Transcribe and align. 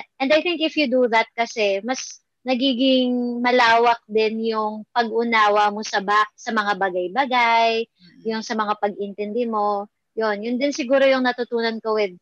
And, 0.00 0.08
and 0.16 0.30
I 0.32 0.40
think 0.40 0.64
if 0.64 0.76
you 0.80 0.88
do 0.88 1.08
that 1.12 1.28
kasi, 1.36 1.84
mas 1.84 2.20
nagiging 2.40 3.44
malawak 3.44 4.00
din 4.08 4.40
yung 4.48 4.88
pag-unawa 4.96 5.68
mo 5.68 5.84
sa 5.84 6.00
ba, 6.00 6.24
sa 6.32 6.56
mga 6.56 6.72
bagay-bagay, 6.80 7.84
mm-hmm. 7.84 8.24
yung 8.24 8.40
sa 8.40 8.56
mga 8.56 8.80
pag-intindi 8.80 9.44
mo. 9.44 9.84
Yun, 10.16 10.40
yun 10.40 10.56
din 10.56 10.72
siguro 10.72 11.04
yung 11.04 11.28
natutunan 11.28 11.76
ko 11.84 12.00
with 12.00 12.16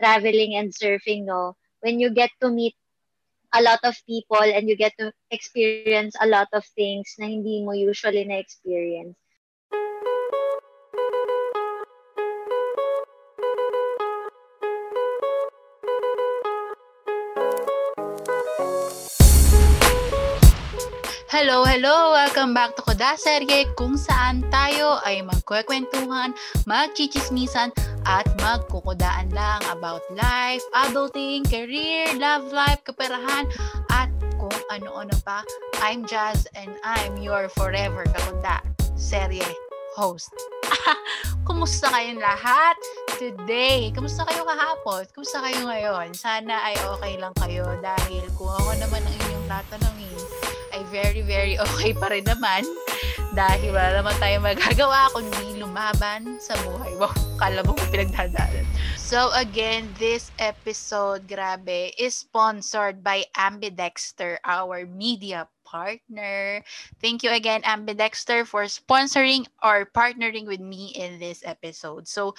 traveling 0.00 0.56
and 0.56 0.72
surfing, 0.72 1.28
no? 1.28 1.52
When 1.84 2.00
you 2.00 2.10
get 2.10 2.32
to 2.40 2.48
meet 2.48 2.74
a 3.52 3.60
lot 3.60 3.80
of 3.84 3.96
people 4.04 4.40
and 4.40 4.68
you 4.68 4.76
get 4.76 4.92
to 5.00 5.12
experience 5.30 6.16
a 6.20 6.28
lot 6.28 6.48
of 6.52 6.64
things 6.76 7.16
na 7.16 7.28
hindi 7.28 7.64
mo 7.64 7.72
usually 7.72 8.24
na-experience. 8.24 9.16
Hello, 21.38 21.62
hello! 21.62 22.18
Welcome 22.18 22.50
back 22.50 22.74
to 22.74 22.82
Koda 22.82 23.14
Serye 23.14 23.70
kung 23.78 23.94
saan 23.94 24.42
tayo 24.50 24.98
ay 25.06 25.22
magkwekwentuhan, 25.22 26.34
magchichismisan, 26.66 27.70
at 28.10 28.26
magkukudaan 28.42 29.30
lang 29.30 29.62
about 29.70 30.02
life, 30.18 30.66
adulting, 30.74 31.46
career, 31.46 32.10
love 32.18 32.50
life, 32.50 32.82
kaperahan, 32.82 33.46
at 33.94 34.10
kung 34.34 34.58
ano-ano 34.74 35.14
pa. 35.22 35.46
I'm 35.78 36.02
Jazz 36.10 36.50
and 36.58 36.74
I'm 36.82 37.14
your 37.22 37.46
forever 37.54 38.02
kakuda 38.10 38.58
serye 38.98 39.46
host. 39.94 40.34
Kumusta 41.46 41.90
kayong 41.90 42.18
lahat? 42.18 42.74
Today, 43.18 43.90
kumusta 43.90 44.22
kayo 44.26 44.46
kahapon? 44.46 45.06
Kumusta 45.10 45.42
kayo 45.42 45.66
ngayon? 45.66 46.14
Sana 46.14 46.66
ay 46.66 46.78
okay 46.98 47.14
lang 47.18 47.34
kayo 47.34 47.78
dahil 47.82 48.22
kung 48.38 48.46
ako 48.46 48.78
naman 48.78 49.02
ang 49.02 49.16
inyong 49.26 49.46
tatanungin, 49.50 49.97
ay 49.97 49.97
very, 50.90 51.22
very 51.22 51.54
okay 51.58 51.92
pa 51.94 52.08
rin 52.10 52.24
naman. 52.24 52.64
Dahil 53.36 53.70
wala 53.70 54.02
naman 54.02 54.14
tayong 54.18 54.44
magagawa 54.44 55.12
kundi 55.14 55.60
lumaban 55.60 56.40
sa 56.42 56.58
buhay. 56.64 56.96
Wow, 56.98 57.14
kala 57.38 57.62
mo 57.62 57.76
pinagdadaanan. 57.92 58.66
So 58.96 59.32
again, 59.32 59.88
this 59.96 60.28
episode, 60.36 61.24
grabe, 61.30 61.96
is 61.96 62.12
sponsored 62.12 63.00
by 63.00 63.24
Ambidexter, 63.36 64.36
our 64.44 64.84
media 64.84 65.48
partner. 65.68 66.64
Thank 67.00 67.22
you 67.22 67.30
again, 67.30 67.60
Ambidexter, 67.62 68.48
for 68.48 68.64
sponsoring 68.64 69.44
or 69.60 69.84
partnering 69.84 70.48
with 70.48 70.60
me 70.60 70.96
in 70.96 71.20
this 71.20 71.44
episode. 71.44 72.08
So, 72.08 72.32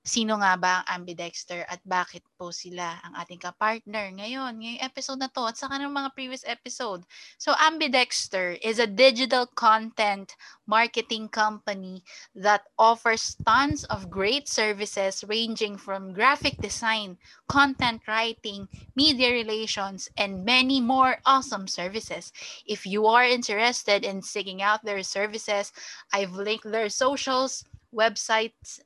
Sino 0.00 0.40
nga 0.40 0.56
ba 0.56 0.80
ang 0.80 1.04
ambidexter 1.04 1.68
at 1.68 1.84
bakit 1.84 2.24
po 2.40 2.48
sila 2.48 2.96
ang 3.04 3.12
ating 3.20 3.36
kapartner 3.36 4.08
ngayon, 4.08 4.56
ngayong 4.56 4.80
episode 4.80 5.20
na 5.20 5.28
to 5.28 5.44
at 5.44 5.60
saka 5.60 5.76
ng 5.76 5.92
mga 5.92 6.16
previous 6.16 6.40
episode. 6.48 7.04
So 7.36 7.52
Ambidexter 7.60 8.56
is 8.64 8.80
a 8.80 8.88
digital 8.88 9.44
content 9.44 10.32
marketing 10.64 11.28
company 11.28 12.00
that 12.32 12.64
offers 12.80 13.36
tons 13.44 13.84
of 13.92 14.08
great 14.08 14.48
services 14.48 15.20
ranging 15.28 15.76
from 15.76 16.16
graphic 16.16 16.56
design, 16.64 17.20
content 17.44 18.00
writing, 18.08 18.72
media 18.96 19.28
relations, 19.36 20.08
and 20.16 20.48
many 20.48 20.80
more 20.80 21.20
awesome 21.28 21.68
services. 21.68 22.32
If 22.64 22.88
you 22.88 23.04
are 23.04 23.28
interested 23.28 24.08
in 24.08 24.24
seeking 24.24 24.64
out 24.64 24.80
their 24.80 25.04
services, 25.04 25.76
I've 26.08 26.32
linked 26.32 26.64
their 26.64 26.88
socials, 26.88 27.68
websites, 27.92 28.80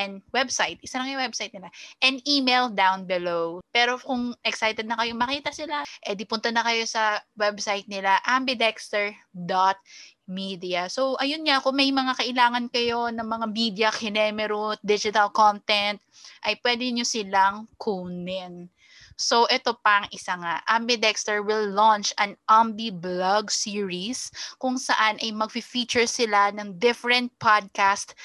and 0.00 0.24
website. 0.32 0.80
Isa 0.80 0.96
lang 0.96 1.12
yung 1.12 1.20
website 1.20 1.52
nila. 1.52 1.68
And 2.00 2.24
email 2.24 2.72
down 2.72 3.04
below. 3.04 3.60
Pero 3.68 4.00
kung 4.00 4.32
excited 4.40 4.88
na 4.88 4.96
kayo 4.96 5.12
makita 5.12 5.52
sila, 5.52 5.84
eh 6.00 6.16
di 6.16 6.24
punta 6.24 6.48
na 6.48 6.64
kayo 6.64 6.88
sa 6.88 7.20
website 7.36 7.84
nila 7.84 8.16
ambidexter.media. 8.24 10.88
So, 10.88 11.20
ayun 11.20 11.44
nga, 11.44 11.60
kung 11.60 11.76
may 11.76 11.92
mga 11.92 12.16
kailangan 12.16 12.72
kayo 12.72 13.12
ng 13.12 13.28
mga 13.28 13.46
media, 13.52 13.92
kinemerot, 13.92 14.80
digital 14.80 15.28
content, 15.28 16.00
ay 16.48 16.56
pwede 16.64 16.88
nyo 16.88 17.04
silang 17.04 17.68
kunin. 17.76 18.72
So, 19.20 19.44
ito 19.52 19.76
pang 19.84 20.08
isa 20.16 20.32
nga. 20.40 20.64
Ambidexter 20.64 21.44
will 21.44 21.68
launch 21.68 22.16
an 22.16 22.40
Ambi 22.48 22.88
blog 22.88 23.52
series 23.52 24.32
kung 24.56 24.80
saan 24.80 25.20
ay 25.20 25.28
mag-feature 25.28 26.08
sila 26.08 26.48
ng 26.56 26.80
different 26.80 27.28
podcast 27.36 28.16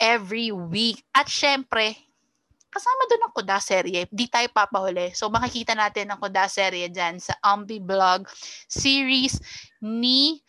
every 0.00 0.48
week. 0.50 1.04
At 1.12 1.28
syempre, 1.28 1.94
kasama 2.72 3.02
doon 3.10 3.26
ang 3.28 3.34
Kuda 3.36 3.58
serye. 3.60 4.08
Di 4.08 4.26
tayo 4.26 4.48
papahuli. 4.48 5.12
So 5.12 5.28
makikita 5.28 5.76
natin 5.76 6.08
ang 6.08 6.18
Kuda 6.18 6.48
serye 6.48 6.88
dyan 6.88 7.20
sa 7.20 7.36
Ambi 7.44 7.78
Blog 7.78 8.24
series 8.66 9.36
ni 9.84 10.40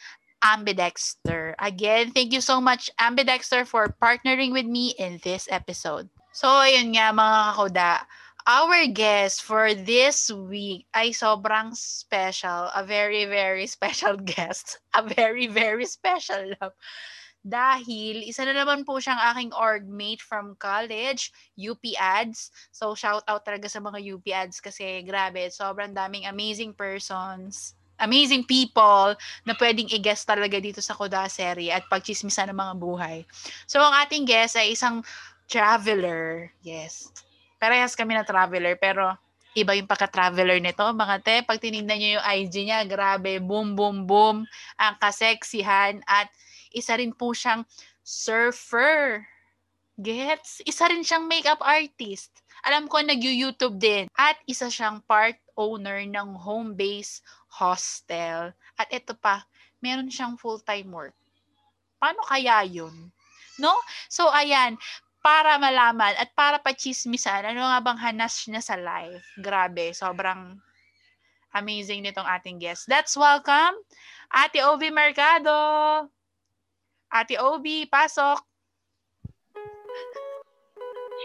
Ambidexter. 0.41 1.53
Again, 1.61 2.15
thank 2.15 2.33
you 2.33 2.41
so 2.41 2.57
much 2.57 2.89
Ambidexter 2.97 3.67
for 3.67 3.93
partnering 4.01 4.55
with 4.55 4.65
me 4.65 4.97
in 4.97 5.21
this 5.21 5.45
episode. 5.51 6.09
So 6.33 6.47
ayun 6.47 6.97
nga 6.97 7.13
mga 7.13 7.39
kakuda, 7.53 7.91
our 8.47 8.89
guest 8.89 9.45
for 9.45 9.75
this 9.77 10.33
week 10.33 10.89
ay 10.97 11.13
sobrang 11.13 11.77
special. 11.77 12.73
A 12.73 12.81
very, 12.81 13.29
very 13.29 13.69
special 13.69 14.17
guest. 14.33 14.81
A 14.97 15.05
very, 15.05 15.45
very 15.45 15.85
special 15.85 16.57
love 16.57 16.73
dahil 17.41 18.21
isa 18.21 18.45
na 18.45 18.53
naman 18.53 18.85
po 18.85 19.01
siyang 19.01 19.17
aking 19.33 19.51
orgmate 19.57 20.21
from 20.21 20.53
college, 20.61 21.33
UP 21.57 21.81
Ads. 21.97 22.53
So 22.69 22.93
shout 22.93 23.25
out 23.25 23.41
talaga 23.41 23.65
sa 23.65 23.81
mga 23.81 23.97
UP 23.97 24.25
Ads 24.29 24.61
kasi 24.61 25.01
grabe, 25.01 25.49
sobrang 25.49 25.93
daming 25.93 26.29
amazing 26.29 26.77
persons, 26.77 27.73
amazing 27.97 28.45
people 28.45 29.17
na 29.45 29.53
pwedeng 29.57 29.89
i-guest 29.89 30.29
talaga 30.29 30.61
dito 30.61 30.81
sa 30.81 30.93
Koda 30.93 31.25
serie 31.29 31.73
at 31.73 31.85
pagchismisan 31.89 32.53
ng 32.53 32.57
mga 32.57 32.73
buhay. 32.77 33.17
So 33.65 33.81
ang 33.81 33.93
ating 34.05 34.29
guest 34.29 34.57
ay 34.57 34.73
isang 34.73 35.01
traveler. 35.49 36.53
Yes. 36.61 37.09
Parehas 37.57 37.97
kami 37.97 38.17
na 38.17 38.25
traveler 38.25 38.77
pero 38.77 39.17
iba 39.51 39.75
yung 39.75 39.89
pagka-traveler 39.89 40.63
nito, 40.63 40.85
mga 40.95 41.17
te. 41.19 41.35
Pag 41.43 41.59
tinignan 41.59 41.99
niyo 41.99 42.09
yung 42.19 42.25
IG 42.25 42.55
niya, 42.71 42.87
grabe, 42.87 43.35
boom, 43.43 43.75
boom, 43.75 44.07
boom. 44.07 44.47
Ang 44.79 44.95
kaseksihan 44.95 45.99
at 46.07 46.31
isa 46.71 46.97
rin 46.97 47.11
po 47.11 47.35
siyang 47.35 47.67
surfer. 48.01 49.23
Gets? 50.01 50.65
Isa 50.65 50.89
rin 50.89 51.05
siyang 51.05 51.29
makeup 51.29 51.61
artist. 51.61 52.41
Alam 52.65 52.89
ko 52.89 53.03
nag-YouTube 53.03 53.77
din. 53.77 54.09
At 54.17 54.39
isa 54.49 54.71
siyang 54.71 55.03
part 55.05 55.37
owner 55.53 56.01
ng 56.01 56.33
home 56.35 56.73
base 56.73 57.21
hostel. 57.51 58.55
At 58.79 58.89
ito 58.89 59.13
pa, 59.13 59.45
meron 59.83 60.09
siyang 60.09 60.39
full-time 60.39 60.89
work. 60.89 61.15
Paano 62.01 62.25
kaya 62.25 62.65
yun? 62.65 63.13
No? 63.61 63.77
So, 64.09 64.33
ayan, 64.33 64.79
para 65.21 65.61
malaman 65.61 66.17
at 66.17 66.33
para 66.33 66.57
pachismisan, 66.57 67.45
ano 67.45 67.61
nga 67.61 67.79
bang 67.83 67.99
hanas 68.01 68.41
niya 68.49 68.63
sa 68.65 68.73
life? 68.73 69.21
Grabe, 69.37 69.93
sobrang 69.93 70.57
amazing 71.53 72.01
nitong 72.01 72.25
ating 72.25 72.57
guest. 72.57 72.89
Let's 72.89 73.13
welcome 73.13 73.77
Ate 74.31 74.63
Ovi 74.63 74.89
Mercado! 74.89 76.07
Ate 77.11 77.35
Obi, 77.43 77.83
pasok. 77.91 78.39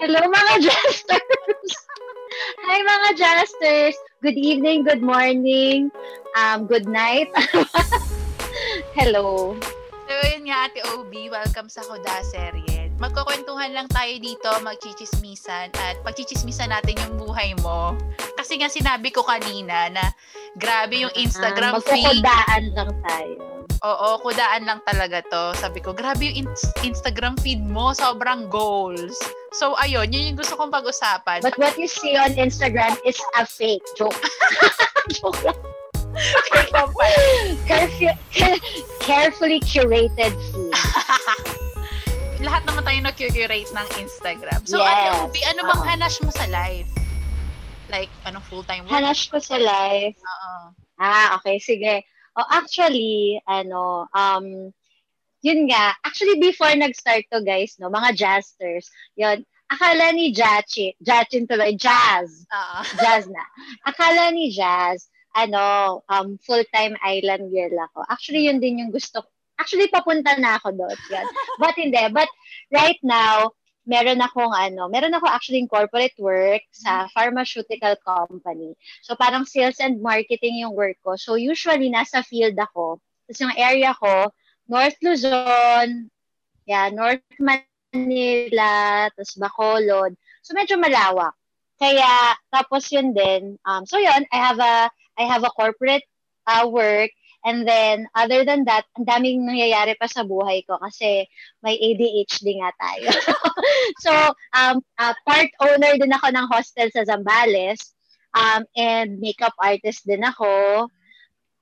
Hello 0.02 0.18
mga 0.18 0.54
Jesters! 0.66 1.70
Hi 2.66 2.78
mga 2.82 3.08
Jesters! 3.14 3.94
Good 4.18 4.34
evening, 4.34 4.82
good 4.82 4.98
morning, 4.98 5.94
um, 6.34 6.66
good 6.66 6.90
night. 6.90 7.30
Hello. 8.98 9.54
So 10.10 10.12
yun 10.34 10.50
nga 10.50 10.66
Ate 10.66 10.82
Obi, 10.98 11.30
welcome 11.30 11.70
sa 11.70 11.86
Koda 11.86 12.18
Serye. 12.34 12.90
Magkukwentuhan 12.98 13.70
lang 13.70 13.86
tayo 13.86 14.10
dito, 14.18 14.50
magchichismisan 14.66 15.70
at 15.70 16.02
pagchichismisan 16.02 16.74
natin 16.74 16.98
yung 16.98 17.14
buhay 17.30 17.54
mo. 17.62 17.94
Kasi 18.34 18.58
nga 18.58 18.66
sinabi 18.66 19.14
ko 19.14 19.22
kanina 19.22 19.86
na 19.94 20.02
grabe 20.58 21.06
yung 21.06 21.14
Instagram 21.14 21.78
uh, 21.78 21.84
feed. 21.86 22.26
Magkukudaan 22.26 22.74
lang 22.74 22.90
tayo 23.06 23.55
Oo, 23.86 24.18
kudaan 24.18 24.66
lang 24.66 24.82
talaga 24.82 25.22
to. 25.30 25.54
Sabi 25.62 25.78
ko, 25.78 25.94
grabe 25.94 26.26
yung 26.26 26.50
in- 26.50 26.58
Instagram 26.82 27.38
feed 27.38 27.62
mo, 27.62 27.94
sobrang 27.94 28.50
goals. 28.50 29.14
So, 29.54 29.78
ayun, 29.78 30.10
yun 30.10 30.34
yung 30.34 30.38
gusto 30.42 30.58
kong 30.58 30.74
pag-usapan. 30.74 31.46
But 31.46 31.54
what 31.54 31.78
you 31.78 31.86
see 31.86 32.18
on 32.18 32.34
Instagram 32.34 32.98
is 33.06 33.14
a 33.38 33.46
fake 33.46 33.86
joke. 33.94 34.18
joke 35.22 35.38
lang. 35.46 35.58
Caref- 37.70 38.18
carefully 38.98 39.62
curated 39.62 40.34
feed. 40.50 40.74
Lahat 42.46 42.66
naman 42.66 42.82
tayo 42.82 42.98
na-curate 43.06 43.70
ng 43.70 43.88
Instagram. 44.02 44.60
So, 44.66 44.82
yes. 44.82 44.90
ano, 44.90 45.30
ano 45.30 45.60
bang 45.62 45.82
uh 45.82 45.88
hanash 45.94 46.18
mo 46.26 46.34
sa 46.34 46.50
life? 46.50 46.90
Like, 47.86 48.10
anong 48.26 48.42
full-time 48.50 48.82
work? 48.82 48.98
Hanash 48.98 49.30
ko 49.30 49.38
sa 49.38 49.56
life? 49.62 50.18
Oo. 50.18 50.74
Ah, 50.98 51.38
okay, 51.38 51.62
sige. 51.62 52.02
Oh, 52.36 52.48
actually, 52.52 53.40
ano, 53.48 54.06
um, 54.12 54.72
yun 55.40 55.60
nga, 55.72 55.96
actually 56.04 56.36
before 56.36 56.72
nag-start 56.76 57.24
to 57.32 57.40
guys, 57.40 57.80
no, 57.80 57.88
mga 57.88 58.12
jazzers, 58.12 58.92
yun, 59.16 59.40
akala 59.72 60.12
ni 60.14 60.30
Jachin, 60.30 60.94
Jachin 61.02 61.48
tuloy, 61.48 61.74
Jazz. 61.74 62.46
Oo. 62.46 62.78
Jazz 63.00 63.26
na. 63.26 63.44
Akala 63.88 64.30
ni 64.30 64.52
Jazz, 64.52 65.08
ano, 65.34 66.02
um, 66.12 66.38
full-time 66.44 66.94
island 67.02 67.50
girl 67.50 67.74
ako. 67.90 68.04
Actually, 68.06 68.46
yun 68.46 68.60
din 68.60 68.84
yung 68.84 68.92
gusto 68.92 69.24
Actually, 69.56 69.88
papunta 69.88 70.36
na 70.36 70.60
ako 70.60 70.68
doon. 70.76 70.98
Yan. 71.08 71.26
But 71.56 71.74
hindi. 71.80 72.04
But 72.12 72.28
right 72.68 73.00
now, 73.00 73.56
meron 73.86 74.18
akong 74.18 74.50
ano, 74.50 74.90
meron 74.90 75.14
ako 75.14 75.30
actually 75.30 75.62
in 75.62 75.70
corporate 75.70 76.12
work 76.18 76.60
sa 76.74 77.06
pharmaceutical 77.14 77.94
company. 78.02 78.74
So 79.00 79.14
parang 79.14 79.46
sales 79.46 79.78
and 79.78 80.02
marketing 80.02 80.60
yung 80.66 80.74
work 80.74 80.98
ko. 81.06 81.14
So 81.14 81.38
usually 81.38 81.88
nasa 81.88 82.26
field 82.26 82.58
ako. 82.58 82.98
Tapos 83.30 83.40
yung 83.40 83.54
area 83.54 83.94
ko, 83.94 84.34
North 84.66 84.98
Luzon, 84.98 86.10
yeah, 86.66 86.90
North 86.90 87.22
Manila, 87.38 89.06
tapos 89.14 89.38
Bacolod. 89.38 90.18
So 90.42 90.52
medyo 90.58 90.76
malawak. 90.82 91.38
Kaya 91.78 92.34
tapos 92.50 92.90
yun 92.90 93.14
din. 93.14 93.54
Um, 93.62 93.86
so 93.86 94.02
yun, 94.02 94.26
I 94.34 94.38
have 94.42 94.58
a 94.58 94.90
I 95.16 95.24
have 95.30 95.46
a 95.46 95.54
corporate 95.54 96.04
uh, 96.50 96.66
work 96.66 97.14
And 97.46 97.62
then, 97.62 98.10
other 98.18 98.42
than 98.42 98.66
that, 98.66 98.90
ang 98.98 99.06
daming 99.06 99.46
nangyayari 99.46 99.94
pa 99.94 100.10
sa 100.10 100.26
buhay 100.26 100.66
ko 100.66 100.82
kasi 100.82 101.30
may 101.62 101.78
ADHD 101.78 102.58
nga 102.58 102.74
tayo. 102.74 103.08
so, 104.04 104.10
um, 104.58 104.82
uh, 104.98 105.14
part 105.22 105.54
owner 105.62 105.94
din 105.94 106.10
ako 106.10 106.34
ng 106.34 106.46
hostel 106.50 106.90
sa 106.90 107.06
Zambales. 107.06 107.94
Um, 108.34 108.66
and 108.74 109.22
makeup 109.22 109.54
artist 109.62 110.04
din 110.04 110.20
ako. 110.26 110.90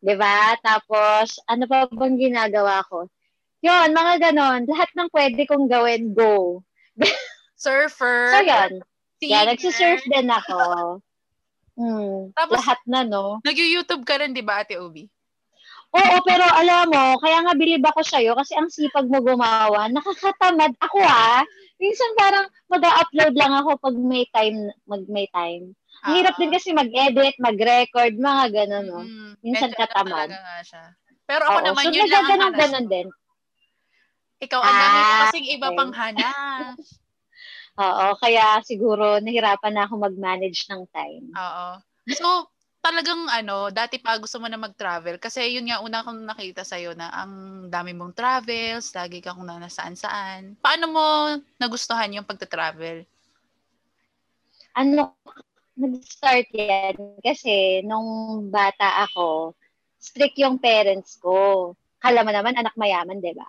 'di 0.04 0.14
ba? 0.20 0.52
Tapos, 0.60 1.40
ano 1.48 1.64
pa 1.64 1.88
bang 1.88 2.20
ginagawa 2.20 2.84
ko? 2.84 3.08
Yun, 3.64 3.96
mga 3.96 4.14
ganon. 4.30 4.68
Lahat 4.68 4.92
ng 4.92 5.08
pwede 5.08 5.48
kong 5.48 5.72
gawin, 5.72 6.12
go. 6.12 6.60
Surfer. 7.56 8.36
so, 8.36 8.44
yun. 8.44 8.84
Singer. 9.16 9.32
Yeah, 9.32 9.44
nagsisurf 9.48 10.04
din 10.04 10.28
ako. 10.28 10.60
Hmm, 11.74 12.30
Tapos, 12.36 12.60
lahat 12.60 12.80
na, 12.84 13.08
no? 13.08 13.40
Nag-YouTube 13.40 14.04
ka 14.04 14.20
rin, 14.20 14.36
di 14.36 14.44
ba, 14.44 14.62
Ate 14.62 14.76
Obi? 14.76 15.08
Oo, 15.94 16.16
pero 16.26 16.42
alam 16.42 16.90
mo, 16.90 17.14
kaya 17.22 17.46
nga 17.46 17.54
bilib 17.54 17.86
ako 17.86 18.02
sa'yo 18.02 18.34
kasi 18.34 18.58
ang 18.58 18.66
sipag 18.66 19.06
mo 19.06 19.22
gumawa. 19.22 19.86
Nakakatamad 19.94 20.74
ako 20.82 20.98
ha. 21.06 21.46
Minsan 21.78 22.10
parang 22.18 22.50
mag-upload 22.66 23.34
lang 23.38 23.54
ako 23.54 23.78
pag 23.78 23.94
may 23.94 24.26
time, 24.34 24.74
mag 24.90 25.06
may 25.06 25.30
time. 25.30 25.70
Ang 26.02 26.18
hirap 26.18 26.34
din 26.34 26.50
kasi 26.50 26.74
mag-edit, 26.74 27.38
mag-record, 27.38 28.18
mga 28.18 28.44
gano'n, 28.50 28.84
no? 28.90 29.00
Mm, 29.06 29.32
Minsan 29.40 29.70
katamad. 29.70 30.34
Nga 30.34 30.58
siya. 30.66 30.84
Pero 31.24 31.42
ako 31.46 31.58
Oo, 31.62 31.66
naman, 31.70 31.84
so 31.86 31.94
yun 31.94 32.10
lang 32.10 32.26
ang 32.28 32.56
ganun 32.58 32.88
din. 32.90 33.08
Ikaw, 34.44 34.60
ang 34.60 34.76
dami 34.76 34.98
ah, 35.00 35.18
kasing 35.24 35.46
iba 35.46 35.68
okay. 35.70 35.78
pang 35.78 35.92
hanap. 35.94 36.74
Oo, 37.86 38.06
kaya 38.18 38.62
siguro 38.66 39.18
nahirapan 39.22 39.72
na 39.74 39.86
ako 39.86 39.94
mag-manage 40.10 40.66
ng 40.70 40.82
time. 40.90 41.26
Oo. 41.34 41.66
So, 42.12 42.50
talagang 42.84 43.24
ano, 43.32 43.72
dati 43.72 43.96
pa 43.96 44.20
gusto 44.20 44.36
mo 44.36 44.44
na 44.44 44.60
mag-travel 44.60 45.16
kasi 45.16 45.56
yun 45.56 45.64
nga 45.64 45.80
una 45.80 46.04
kong 46.04 46.28
nakita 46.28 46.68
sa 46.68 46.76
iyo 46.76 46.92
na 46.92 47.08
ang 47.08 47.66
dami 47.72 47.96
mong 47.96 48.12
travels, 48.12 48.92
lagi 48.92 49.24
ka 49.24 49.32
kung 49.32 49.48
na 49.48 49.56
nasaan-saan. 49.56 50.60
Paano 50.60 50.92
mo 50.92 51.04
nagustuhan 51.56 52.12
yung 52.12 52.28
pagta-travel? 52.28 53.08
Ano, 54.76 55.16
nag-start 55.80 56.52
yan 56.52 56.94
kasi 57.24 57.80
nung 57.88 58.52
bata 58.52 59.08
ako, 59.08 59.56
strict 59.96 60.36
yung 60.36 60.60
parents 60.60 61.16
ko. 61.16 61.72
Kala 62.04 62.20
mo 62.20 62.36
naman, 62.36 62.52
anak 62.52 62.76
mayaman, 62.76 63.16
di 63.16 63.32
ba? 63.32 63.48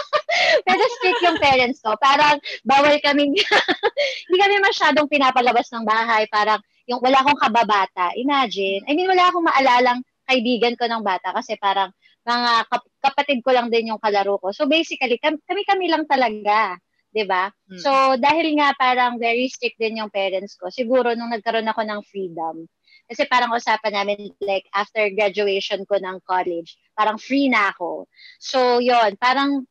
Pero 0.64 0.82
strict 0.96 1.20
yung 1.20 1.36
parents 1.36 1.84
ko. 1.84 1.92
Parang 2.00 2.40
bawal 2.64 2.96
kami, 3.04 3.28
hindi 4.24 4.36
kami 4.40 4.56
masyadong 4.64 5.04
pinapalabas 5.04 5.68
ng 5.68 5.84
bahay. 5.84 6.24
Parang 6.32 6.64
yung 6.88 7.00
wala 7.00 7.20
akong 7.24 7.40
kababata. 7.40 8.12
Imagine. 8.16 8.84
I 8.84 8.92
mean, 8.92 9.08
wala 9.08 9.28
akong 9.28 9.44
maalalang 9.44 10.00
kaibigan 10.24 10.76
ko 10.76 10.88
ng 10.88 11.04
bata 11.04 11.32
kasi 11.36 11.56
parang 11.60 11.92
mga 12.24 12.52
kap- 12.68 12.92
kapatid 13.04 13.44
ko 13.44 13.52
lang 13.52 13.68
din 13.68 13.92
yung 13.92 14.00
kalaro 14.00 14.40
ko. 14.40 14.52
So 14.52 14.64
basically, 14.64 15.20
kami-kami 15.20 15.92
lang 15.92 16.08
talaga. 16.08 16.80
'di 17.14 17.24
ba? 17.30 17.46
Mm-hmm. 17.48 17.78
So 17.78 18.18
dahil 18.18 18.58
nga 18.58 18.74
parang 18.74 19.22
very 19.22 19.46
strict 19.46 19.78
din 19.78 20.02
yung 20.02 20.10
parents 20.10 20.58
ko, 20.58 20.66
siguro 20.68 21.14
nung 21.14 21.30
nagkaroon 21.30 21.70
ako 21.70 21.86
ng 21.86 22.00
freedom, 22.10 22.66
kasi 23.06 23.22
parang 23.30 23.54
usapan 23.54 23.94
namin 23.94 24.34
like 24.42 24.66
after 24.74 25.06
graduation 25.14 25.86
ko 25.86 25.94
ng 26.02 26.18
college, 26.26 26.74
parang 26.98 27.16
free 27.16 27.46
na 27.46 27.70
ako. 27.70 28.10
So 28.42 28.82
yon 28.82 29.14
parang 29.22 29.62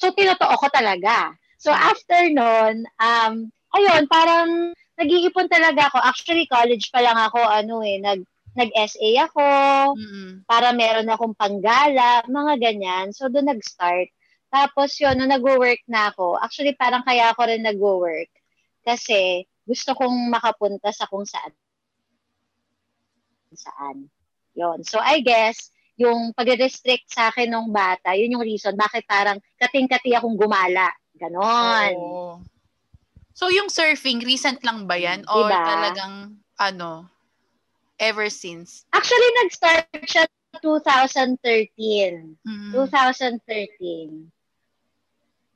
so 0.00 0.16
tinotoo 0.16 0.56
ko 0.56 0.66
talaga. 0.72 1.36
So 1.60 1.68
after 1.68 2.32
noon, 2.32 2.88
um 2.96 3.52
ayun, 3.76 4.08
parang 4.08 4.72
nag-iipon 5.00 5.48
talaga 5.48 5.88
ako. 5.88 5.98
Actually, 6.04 6.44
college 6.44 6.92
pa 6.92 7.00
lang 7.00 7.16
ako, 7.16 7.40
ano 7.40 7.80
eh, 7.80 7.96
nag, 7.98 8.20
nag-SA 8.52 9.32
ako, 9.32 9.46
mm-hmm. 9.96 10.44
para 10.44 10.76
meron 10.76 11.08
akong 11.08 11.32
panggala, 11.32 12.20
mga 12.28 12.60
ganyan. 12.60 13.16
So, 13.16 13.32
doon 13.32 13.48
nag-start. 13.56 14.12
Tapos 14.50 14.98
yun, 14.98 15.14
nung 15.14 15.30
nag-work 15.30 15.80
na 15.86 16.10
ako, 16.10 16.34
actually 16.42 16.74
parang 16.74 17.06
kaya 17.06 17.30
ako 17.30 17.46
rin 17.46 17.62
nag-work 17.62 18.30
kasi 18.82 19.46
gusto 19.62 19.94
kong 19.94 20.26
makapunta 20.26 20.90
sa 20.90 21.06
kung 21.06 21.22
saan. 21.22 21.54
Saan. 23.54 24.10
Yun. 24.58 24.82
So, 24.82 24.98
I 24.98 25.22
guess, 25.22 25.70
yung 25.94 26.34
pag-restrict 26.34 27.06
sa 27.06 27.30
akin 27.30 27.46
nung 27.46 27.70
bata, 27.70 28.18
yun 28.18 28.34
yung 28.34 28.42
reason 28.42 28.74
bakit 28.74 29.06
parang 29.06 29.38
kating-kati 29.62 30.18
akong 30.18 30.34
gumala. 30.34 30.90
Ganon. 31.14 31.94
Oh. 31.94 32.42
So, 33.40 33.48
yung 33.48 33.72
surfing, 33.72 34.20
recent 34.20 34.60
lang 34.60 34.84
ba 34.84 35.00
yan? 35.00 35.24
Or 35.24 35.48
diba? 35.48 35.64
talagang, 35.64 36.36
ano, 36.60 37.08
ever 37.96 38.28
since? 38.28 38.84
Actually, 38.92 39.30
nag-start 39.40 39.88
siya 40.04 40.28
2013. 40.60 42.36
Mm-hmm. 42.36 42.72
2013. 42.76 44.28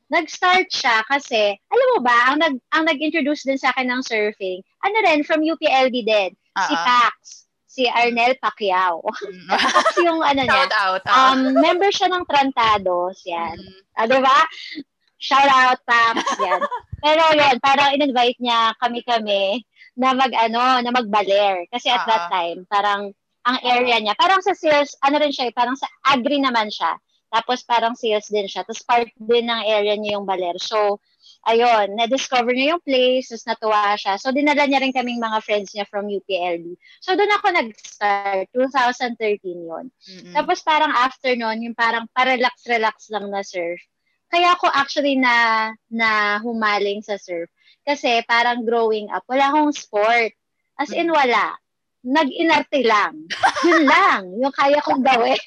Nag-start 0.09 0.73
siya 0.73 1.05
kasi, 1.13 1.61
alam 1.61 1.87
mo 1.93 1.99
ba, 2.01 2.33
ang, 2.33 2.41
nag, 2.41 2.57
ang 2.73 2.89
nag-introduce 2.89 3.45
din 3.45 3.61
sa 3.61 3.69
akin 3.77 3.93
ng 3.93 4.01
surfing, 4.01 4.65
ano 4.81 4.97
rin, 5.05 5.21
from 5.21 5.45
UPLB 5.45 6.09
din, 6.09 6.33
uh-huh. 6.33 6.65
si 6.65 6.75
Pax 6.81 7.45
si 7.75 7.85
Arnel 7.91 8.39
Pacquiao. 8.41 9.03
Mm. 9.35 9.51
Pax 9.51 9.99
yung 9.99 10.23
ano 10.23 10.47
niya. 10.47 10.71
Out, 10.71 10.75
out, 10.79 11.05
out. 11.11 11.37
Um, 11.37 11.59
member 11.59 11.91
siya 11.91 12.07
ng 12.07 12.23
Trantados, 12.25 13.19
yan. 13.27 13.59
Mm. 13.59 13.81
Ah, 13.99 14.07
diba? 14.07 14.39
Shout 15.25 15.49
out, 15.49 15.81
Pax, 15.89 16.21
yan. 16.37 16.61
Pero 17.05 17.23
yun, 17.33 17.57
parang 17.65 17.97
in-invite 17.97 18.37
niya 18.45 18.77
kami-kami 18.77 19.65
na 19.97 20.13
mag 20.13 20.33
ano, 20.37 20.85
na 20.85 20.93
magbaler. 20.93 21.65
Kasi 21.73 21.89
at 21.89 22.05
uh-huh. 22.05 22.11
that 22.13 22.25
time, 22.29 22.59
parang 22.69 23.17
ang 23.45 23.59
area 23.65 23.97
niya, 24.05 24.13
parang 24.21 24.45
sa 24.45 24.53
sales, 24.53 24.93
ano 25.01 25.17
rin 25.17 25.33
siya, 25.33 25.49
parang 25.57 25.81
sa 25.81 25.89
agri 26.05 26.37
naman 26.37 26.69
siya. 26.69 27.01
Tapos 27.33 27.65
parang 27.65 27.97
sales 27.97 28.29
din 28.29 28.45
siya. 28.45 28.69
Tapos 28.69 28.85
part 28.85 29.09
din 29.17 29.49
ng 29.49 29.63
area 29.65 29.97
niya 29.97 30.21
yung 30.21 30.29
baler. 30.29 30.61
So, 30.61 31.01
ayun, 31.49 31.97
na-discover 31.97 32.53
niya 32.53 32.77
yung 32.77 32.85
place, 32.85 33.33
tapos 33.33 33.49
natuwa 33.49 33.97
siya. 33.97 34.15
So, 34.17 34.33
dinala 34.33 34.65
niya 34.65 34.81
rin 34.81 34.97
kaming 34.97 35.21
mga 35.21 35.41
friends 35.45 35.73
niya 35.73 35.85
from 35.89 36.09
UPLB. 36.09 36.77
So, 37.05 37.17
doon 37.17 37.33
ako 37.37 37.47
nag-start, 37.53 38.49
2013 38.53 39.41
yon 39.45 39.89
mm-hmm. 39.89 40.33
Tapos 40.37 40.65
parang 40.65 40.93
after 40.93 41.37
nun, 41.37 41.61
yung 41.61 41.77
parang 41.77 42.09
parelax-relax 42.17 43.13
lang 43.13 43.29
na 43.29 43.45
surf 43.45 43.81
kaya 44.33 44.55
ako 44.57 44.67
actually 44.73 45.15
na 45.15 45.71
na 45.89 46.41
humaling 46.43 47.05
sa 47.05 47.21
surf 47.21 47.51
kasi 47.85 48.25
parang 48.25 48.65
growing 48.65 49.09
up 49.13 49.23
wala 49.29 49.53
akong 49.53 49.73
sport. 49.75 50.33
As 50.75 50.91
in 50.91 51.11
wala. 51.11 51.55
Nag-inarte 52.05 52.83
lang. 52.85 53.31
Yun 53.65 53.85
lang. 53.95 54.23
Yung 54.43 54.55
kaya 54.55 54.83
kong 54.83 55.07
gawin. 55.07 55.39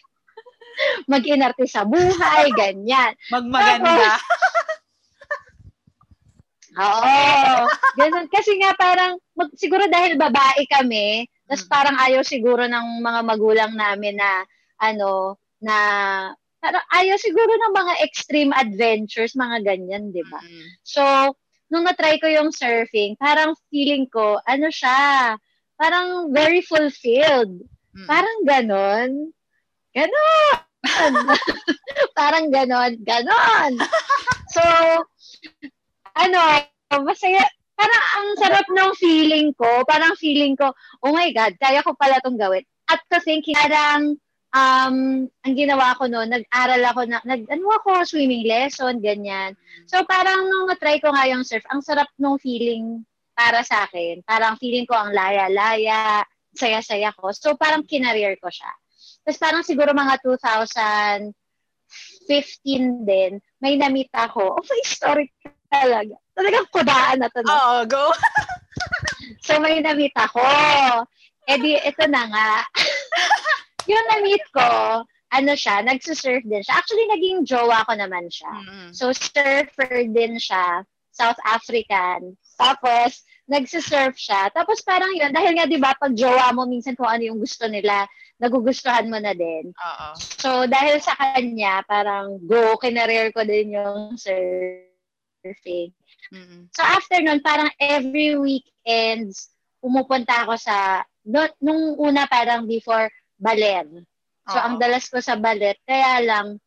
Mag-inarte 1.12 1.67
sa 1.67 1.84
buhay, 1.84 2.50
ganyan. 2.55 3.13
Magmaganda. 3.29 4.17
Oo. 6.77 7.65
Ganun. 7.98 8.25
Kasi 8.29 8.55
nga 8.62 8.74
parang, 8.77 9.17
mag, 9.34 9.50
siguro 9.57 9.89
dahil 9.89 10.15
babae 10.15 10.65
kami, 10.69 11.25
tapos 11.50 11.65
mm. 11.65 11.69
parang 11.69 11.98
ayaw 11.98 12.22
siguro 12.22 12.69
ng 12.69 13.01
mga 13.01 13.22
magulang 13.25 13.74
namin 13.74 14.17
na, 14.22 14.46
ano, 14.77 15.41
na 15.57 15.77
Parang 16.67 16.83
ayaw 17.00 17.15
siguro 17.15 17.47
ng 17.47 17.74
mga 17.79 17.93
extreme 18.03 18.51
adventures, 18.51 19.39
mga 19.39 19.63
ganyan, 19.63 20.12
di 20.12 20.19
ba? 20.27 20.43
Mm-hmm. 20.43 20.67
So, 20.83 21.03
nung 21.71 21.88
na-try 21.88 22.19
ko 22.19 22.27
yung 22.27 22.51
surfing, 22.51 23.15
parang 23.15 23.55
feeling 23.71 24.03
ko, 24.12 24.36
ano 24.43 24.67
siya, 24.67 25.39
parang 25.79 26.36
very 26.36 26.59
fulfilled. 26.59 27.63
Mm-hmm. 27.95 28.07
Parang 28.12 28.39
ganon. 28.43 29.12
Ganon! 29.95 30.59
parang 32.19 32.51
ganon, 32.51 33.00
ganon. 33.00 33.71
So, 34.51 34.63
ano, 36.19 36.67
masaya, 37.00 37.47
parang 37.79 38.03
ang 38.19 38.27
sarap 38.43 38.67
ng 38.67 38.91
feeling 39.00 39.55
ko, 39.55 39.88
parang 39.88 40.19
feeling 40.19 40.59
ko, 40.59 40.75
oh 41.00 41.15
my 41.15 41.31
God, 41.31 41.55
kaya 41.63 41.79
ko 41.79 41.95
pala 41.95 42.19
itong 42.19 42.36
gawin. 42.36 42.67
At 42.91 43.00
to 43.07 43.24
think, 43.24 43.47
parang 43.55 44.19
um, 44.57 45.29
ang 45.29 45.53
ginawa 45.53 45.93
ko 45.95 46.09
noon, 46.09 46.29
nag-aral 46.33 46.81
ako 46.89 47.01
na, 47.05 47.21
nag, 47.23 47.45
ano 47.47 47.65
ako, 47.77 48.03
swimming 48.05 48.45
lesson, 48.49 48.97
ganyan. 48.99 49.53
So, 49.85 50.01
parang 50.03 50.49
nung 50.49 50.67
na-try 50.69 50.97
ko 50.97 51.13
nga 51.13 51.29
yung 51.29 51.45
surf, 51.45 51.63
ang 51.69 51.85
sarap 51.85 52.09
nung 52.17 52.41
feeling 52.41 53.05
para 53.37 53.61
sa 53.61 53.85
akin. 53.85 54.25
Parang 54.25 54.57
feeling 54.57 54.89
ko 54.89 54.97
ang 54.97 55.13
laya-laya, 55.13 56.25
saya-saya 56.57 57.13
ko. 57.13 57.29
So, 57.29 57.53
parang 57.53 57.85
kinareer 57.85 58.41
ko 58.41 58.49
siya. 58.49 58.73
Tapos 59.21 59.37
parang 59.37 59.61
siguro 59.61 59.91
mga 59.93 60.23
2015 60.23 61.29
din, 63.05 63.37
may 63.61 63.75
namit 63.77 64.09
ako. 64.15 64.57
Oh, 64.57 64.65
may 64.65 64.83
story 64.87 65.29
talaga. 65.69 66.15
Talagang 66.33 66.67
kudaan 66.71 67.19
na 67.21 67.29
to. 67.29 67.43
Oo, 67.43 67.51
oh, 67.51 67.81
go. 67.85 68.05
so, 69.45 69.59
may 69.59 69.83
namit 69.83 70.15
ako. 70.17 70.41
Eh 71.47 71.59
di, 71.59 71.75
ito 71.75 72.03
na 72.07 72.23
nga. 72.27 72.51
yung 73.88 74.06
na-meet 74.12 74.46
ko, 74.51 74.67
ano 75.27 75.51
siya, 75.56 75.84
nagsusurf 75.84 76.44
din 76.48 76.63
siya. 76.63 76.75
Actually, 76.79 77.08
naging 77.12 77.44
jowa 77.44 77.84
ko 77.84 77.94
naman 77.96 78.32
siya. 78.32 78.51
Mm-hmm. 78.51 78.89
So, 78.96 79.12
surfer 79.12 80.08
din 80.08 80.39
siya. 80.39 80.88
South 81.12 81.39
African. 81.50 82.38
Tapos, 82.56 83.25
nagsusurf 83.48 84.20
siya. 84.20 84.51
Tapos 84.51 84.84
parang 84.84 85.10
yun, 85.15 85.32
dahil 85.32 85.56
nga 85.56 85.65
di 85.65 85.79
ba 85.79 85.96
pag 85.96 86.13
jowa 86.13 86.51
mo, 86.51 86.67
minsan 86.67 86.94
kung 87.00 87.08
ano 87.08 87.24
yung 87.24 87.39
gusto 87.39 87.65
nila, 87.65 88.06
nagugustuhan 88.38 89.10
mo 89.10 89.17
na 89.17 89.34
din. 89.34 89.72
Oo. 89.74 90.08
So, 90.20 90.67
dahil 90.70 91.01
sa 91.01 91.15
kanya, 91.17 91.82
parang 91.88 92.38
go, 92.46 92.77
kinareer 92.77 93.34
ko 93.34 93.41
din 93.48 93.74
yung 93.79 94.13
surfing. 94.20 95.89
Mm-hmm. 96.29 96.62
So, 96.75 96.82
after 96.84 97.17
nun, 97.24 97.41
parang 97.41 97.72
every 97.82 98.38
weekends, 98.38 99.50
pumupunta 99.82 100.44
ako 100.46 100.60
sa, 100.60 101.01
no, 101.25 101.48
nung 101.63 101.98
una 101.98 102.27
parang 102.29 102.67
before, 102.67 103.10
baler. 103.38 103.86
So, 104.48 104.58
Oo. 104.58 104.63
ang 104.63 104.75
dalas 104.82 105.08
ko 105.08 105.22
sa 105.22 105.38
balet, 105.38 105.77
kaya 105.86 106.24
lang, 106.24 106.58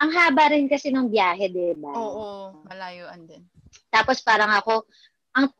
ang 0.00 0.10
haba 0.16 0.52
rin 0.56 0.64
kasi 0.64 0.88
ng 0.88 1.12
biyahe, 1.12 1.52
di 1.52 1.76
ba? 1.76 1.92
Oo, 1.92 2.64
malayuan 2.64 3.28
din. 3.28 3.44
Tapos 3.92 4.24
parang 4.24 4.48
ako, 4.48 4.88
ang 5.36 5.52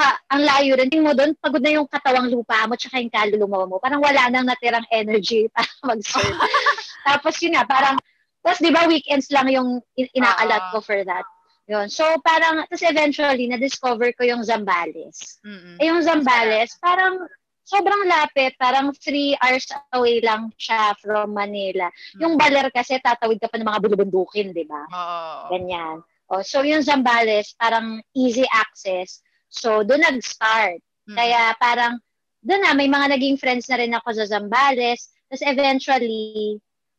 ha, 0.00 0.16
ang 0.32 0.42
layo 0.42 0.72
rin. 0.80 0.88
Tingin 0.88 1.06
mo 1.06 1.12
doon, 1.12 1.36
pagod 1.36 1.60
na 1.60 1.76
yung 1.76 1.84
katawang 1.84 2.32
lupa 2.32 2.64
mo 2.64 2.74
tsaka 2.74 2.98
yung 2.98 3.12
kaluluwa 3.12 3.68
mo. 3.68 3.76
Parang 3.76 4.00
wala 4.00 4.32
nang 4.32 4.48
natirang 4.48 4.86
energy 4.88 5.46
para 5.54 5.68
mag-surf. 5.84 6.36
Tapos 7.08 7.34
yun 7.42 7.58
nga, 7.58 7.66
parang, 7.66 7.98
tapos 8.42 8.58
di 8.62 8.70
ba 8.74 8.86
weekends 8.86 9.30
lang 9.30 9.50
yung 9.50 9.82
inaalat 9.98 10.70
ko 10.70 10.78
for 10.78 11.02
that. 11.02 11.26
Yun. 11.66 11.86
So, 11.90 12.06
parang, 12.22 12.66
tapos 12.66 12.82
eventually, 12.86 13.46
na-discover 13.46 14.10
ko 14.18 14.26
yung 14.26 14.42
Zambales. 14.42 15.38
Mm-hmm. 15.46 15.76
Eh, 15.78 15.86
yung 15.90 16.02
Zambales, 16.02 16.74
parang 16.78 17.26
sobrang 17.62 18.02
lapit, 18.10 18.54
parang 18.58 18.90
three 18.94 19.38
hours 19.38 19.66
away 19.94 20.18
lang 20.20 20.50
siya 20.58 20.94
from 20.98 21.32
Manila. 21.32 21.88
Mm-hmm. 21.88 22.20
Yung 22.22 22.34
Baler 22.36 22.68
kasi, 22.74 22.98
tatawid 22.98 23.38
ka 23.38 23.48
pa 23.48 23.58
ng 23.58 23.68
mga 23.68 23.82
bulubundukin, 23.82 24.50
di 24.50 24.66
ba? 24.66 24.82
Oh. 24.90 25.54
Ganyan. 25.54 26.02
Oh, 26.32 26.42
so, 26.42 26.64
yung 26.64 26.82
Zambales, 26.82 27.54
parang 27.56 28.00
easy 28.16 28.44
access. 28.50 29.22
So, 29.52 29.84
doon 29.86 30.02
nag-start. 30.02 30.80
Mm-hmm. 30.80 31.16
Kaya 31.16 31.54
parang, 31.60 32.00
doon 32.42 32.62
na, 32.66 32.74
may 32.74 32.90
mga 32.90 33.14
naging 33.14 33.38
friends 33.38 33.70
na 33.70 33.78
rin 33.78 33.94
ako 33.94 34.16
sa 34.16 34.26
Zambales. 34.26 35.14
Tapos 35.30 35.44
eventually, 35.46 36.58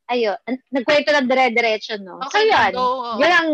ayun, 0.10 0.38
nagkwento 0.72 1.12
ng 1.12 1.28
dire-diretso, 1.28 1.98
no? 2.00 2.22
Okay, 2.30 2.48
so, 2.48 2.52
yun. 2.52 2.72
Go, 2.74 2.84
oh. 2.84 3.16
Yun 3.20 3.34
ang 3.34 3.50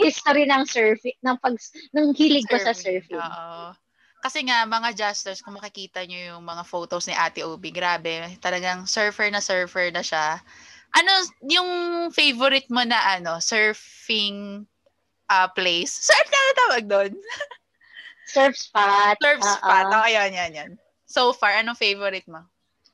history 0.00 0.44
ng 0.48 0.62
surfing, 0.66 1.18
ng 1.22 1.36
pag, 1.38 1.54
ng 1.92 2.06
hilig 2.16 2.46
surfing. 2.48 2.60
ko 2.60 2.66
sa 2.66 2.72
surfing. 2.74 3.20
Oo. 3.20 3.76
Kasi 4.22 4.46
nga, 4.46 4.62
mga 4.62 4.94
justers, 4.94 5.42
kung 5.42 5.58
makikita 5.58 6.06
nyo 6.06 6.38
yung 6.38 6.42
mga 6.46 6.62
photos 6.62 7.10
ni 7.10 7.14
Ate 7.18 7.42
Obi, 7.42 7.74
grabe, 7.74 8.38
talagang 8.38 8.86
surfer 8.86 9.26
na 9.34 9.42
surfer 9.42 9.90
na 9.90 9.98
siya. 9.98 10.38
Ano, 10.94 11.10
yung 11.50 11.70
favorite 12.14 12.70
mo 12.70 12.86
na 12.86 13.18
ano, 13.18 13.42
surfing 13.42 14.62
uh, 15.26 15.48
place? 15.50 15.90
Surf 16.06 16.28
na 16.30 16.38
tawag 16.54 16.84
doon? 16.86 17.12
surf 18.32 18.54
spot. 18.54 19.18
Surf 19.18 19.42
uh-uh. 19.42 19.56
spot. 19.58 19.84
Oh, 19.90 20.06
ayan, 20.06 20.30
yan, 20.30 20.52
yan. 20.54 20.70
So 21.10 21.34
far, 21.34 21.58
anong 21.58 21.82
favorite 21.82 22.30
mo? 22.30 22.46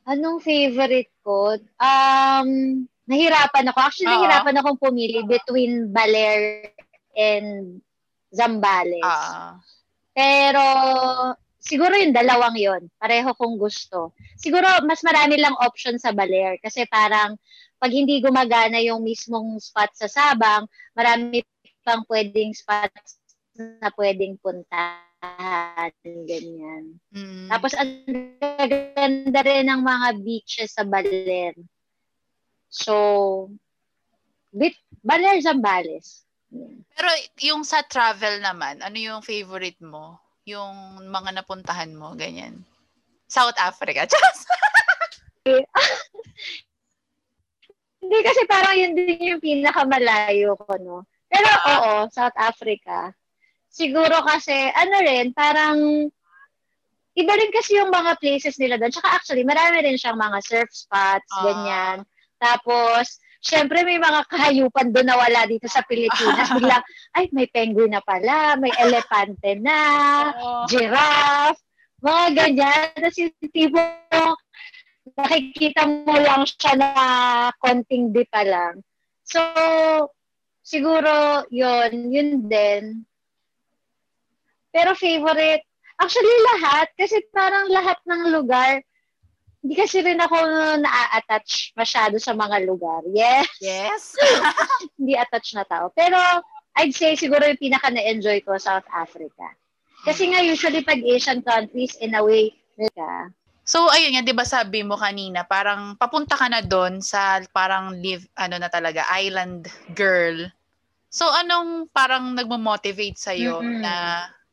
Anong 0.09 0.41
favorite 0.41 1.13
ko? 1.21 1.61
Um, 1.77 2.89
nahirapan 3.05 3.69
ako. 3.69 3.79
Actually, 3.85 4.17
Uh-oh. 4.17 4.25
nahirapan 4.25 4.57
akong 4.65 4.81
pumili 4.81 5.21
between 5.29 5.93
Baler 5.93 6.73
and 7.13 7.85
Zambales. 8.33 9.05
Uh-oh. 9.05 9.61
Pero, 10.19 10.65
siguro 11.63 11.95
yung 11.95 12.11
dalawang 12.11 12.59
yon 12.59 12.91
Pareho 12.99 13.31
kong 13.39 13.55
gusto. 13.55 14.11
Siguro, 14.35 14.67
mas 14.83 14.99
marami 15.07 15.39
lang 15.39 15.55
option 15.63 15.95
sa 15.95 16.11
Baler. 16.11 16.59
Kasi 16.59 16.91
parang, 16.91 17.39
pag 17.79 17.95
hindi 17.95 18.19
gumagana 18.19 18.83
yung 18.83 19.07
mismong 19.07 19.63
spot 19.63 19.95
sa 19.95 20.11
Sabang, 20.11 20.67
marami 20.99 21.47
pang 21.87 22.03
pwedeng 22.11 22.51
spots 22.51 23.23
na 23.55 23.95
pwedeng 23.95 24.35
puntahan 24.43 25.95
ganyan. 26.03 26.99
Mm. 27.15 27.47
Tapos 27.51 27.73
ang 27.79 27.91
ganda 28.99 29.41
rin 29.47 29.71
ng 29.71 29.83
mga 29.83 30.09
beaches 30.23 30.75
sa 30.75 30.83
Baler. 30.83 31.55
So, 32.69 33.49
bit, 34.51 34.75
Baler 35.01 35.39
Zambales. 35.41 36.28
Pero 36.95 37.09
yung 37.45 37.63
sa 37.63 37.85
travel 37.85 38.41
naman, 38.41 38.81
ano 38.81 38.97
yung 38.97 39.21
favorite 39.21 39.79
mo? 39.85 40.19
Yung 40.49 41.05
mga 41.13 41.43
napuntahan 41.43 41.93
mo, 41.93 42.17
ganyan. 42.17 42.65
South 43.29 43.57
Africa. 43.61 44.09
Hindi 47.99 48.19
kasi 48.25 48.41
parang 48.49 48.75
yun 48.79 48.93
din 48.97 49.37
yung 49.37 49.43
pinakamalayo 49.43 50.57
ko, 50.57 50.73
no? 50.81 50.97
Pero 51.29 51.45
uh, 51.45 51.69
oo, 51.69 51.93
South 52.09 52.37
Africa 52.41 53.13
siguro 53.79 54.25
kasi, 54.27 54.53
ano 54.75 54.97
rin, 55.05 55.31
parang, 55.31 55.79
iba 57.15 57.33
rin 57.39 57.53
kasi 57.55 57.79
yung 57.79 57.95
mga 57.95 58.19
places 58.19 58.59
nila 58.59 58.75
doon. 58.81 58.91
Tsaka 58.91 59.15
actually, 59.15 59.47
marami 59.47 59.87
rin 59.87 59.95
siyang 59.95 60.19
mga 60.19 60.39
surf 60.43 60.71
spots, 60.75 61.31
uh, 61.39 61.43
ganyan. 61.47 61.97
Tapos, 62.43 63.23
syempre 63.39 63.87
may 63.87 63.99
mga 63.99 64.27
kahayupan 64.27 64.91
doon 64.91 65.09
na 65.09 65.17
wala 65.19 65.47
dito 65.47 65.67
sa 65.71 65.83
Pilipinas. 65.87 66.51
Biglang, 66.59 66.85
ay, 67.15 67.31
may 67.31 67.47
penguin 67.51 67.95
na 67.95 68.03
pala, 68.03 68.59
may 68.59 68.73
elepante 68.79 69.59
na, 69.59 69.79
uh, 70.35 70.65
giraffe, 70.67 71.63
mga 72.03 72.25
ganyan. 72.35 72.87
Tapos 72.99 73.19
yung 73.19 73.35
tipo, 73.51 73.81
nakikita 75.19 75.83
mo 75.87 76.15
lang 76.15 76.43
siya 76.47 76.73
na 76.79 76.91
konting 77.63 78.15
di 78.15 78.25
pa 78.29 78.43
lang. 78.47 78.83
So, 79.27 79.41
siguro, 80.63 81.45
yun, 81.51 82.13
yun 82.13 82.31
din. 82.47 83.05
Pero 84.69 84.95
favorite, 84.95 85.65
actually 85.99 86.39
lahat, 86.55 86.87
kasi 86.95 87.19
parang 87.33 87.67
lahat 87.73 87.99
ng 88.07 88.31
lugar, 88.31 88.85
hindi 89.59 89.75
kasi 89.75 90.01
rin 90.07 90.23
ako 90.23 90.37
na-attach 90.83 91.75
masyado 91.75 92.17
sa 92.23 92.31
mga 92.33 92.63
lugar. 92.63 93.03
Yes. 93.11 93.51
Yes. 93.59 94.15
hindi 94.99 95.19
attach 95.19 95.55
na 95.59 95.67
tao. 95.67 95.91
Pero 95.91 96.19
I'd 96.79 96.95
say 96.95 97.19
siguro 97.19 97.43
yung 97.43 97.59
pinaka 97.59 97.91
na-enjoy 97.91 98.47
ko 98.47 98.55
South 98.55 98.87
Africa. 98.95 99.51
Kasi 100.07 100.31
nga 100.31 100.41
usually 100.47 100.87
pag 100.87 101.03
Asian 101.03 101.43
countries 101.43 101.99
in 101.99 102.15
a 102.15 102.23
way, 102.23 102.55
ka. 102.95 103.35
So 103.69 103.91
ayun 103.91 104.17
nga 104.17 104.25
'di 104.25 104.33
ba 104.33 104.47
sabi 104.49 104.81
mo 104.87 104.97
kanina 104.97 105.45
parang 105.45 105.99
papunta 105.99 106.39
ka 106.39 106.49
na 106.49 106.65
doon 106.65 107.05
sa 107.05 107.43
parang 107.53 107.93
live 107.99 108.25
ano 108.39 108.57
na 108.57 108.71
talaga 108.71 109.05
island 109.13 109.69
girl. 109.93 110.49
So 111.11 111.29
anong 111.29 111.93
parang 111.93 112.33
nagmo-motivate 112.33 113.19
sa 113.19 113.37
iyo 113.37 113.61
mm-hmm. 113.61 113.81
na 113.83 113.95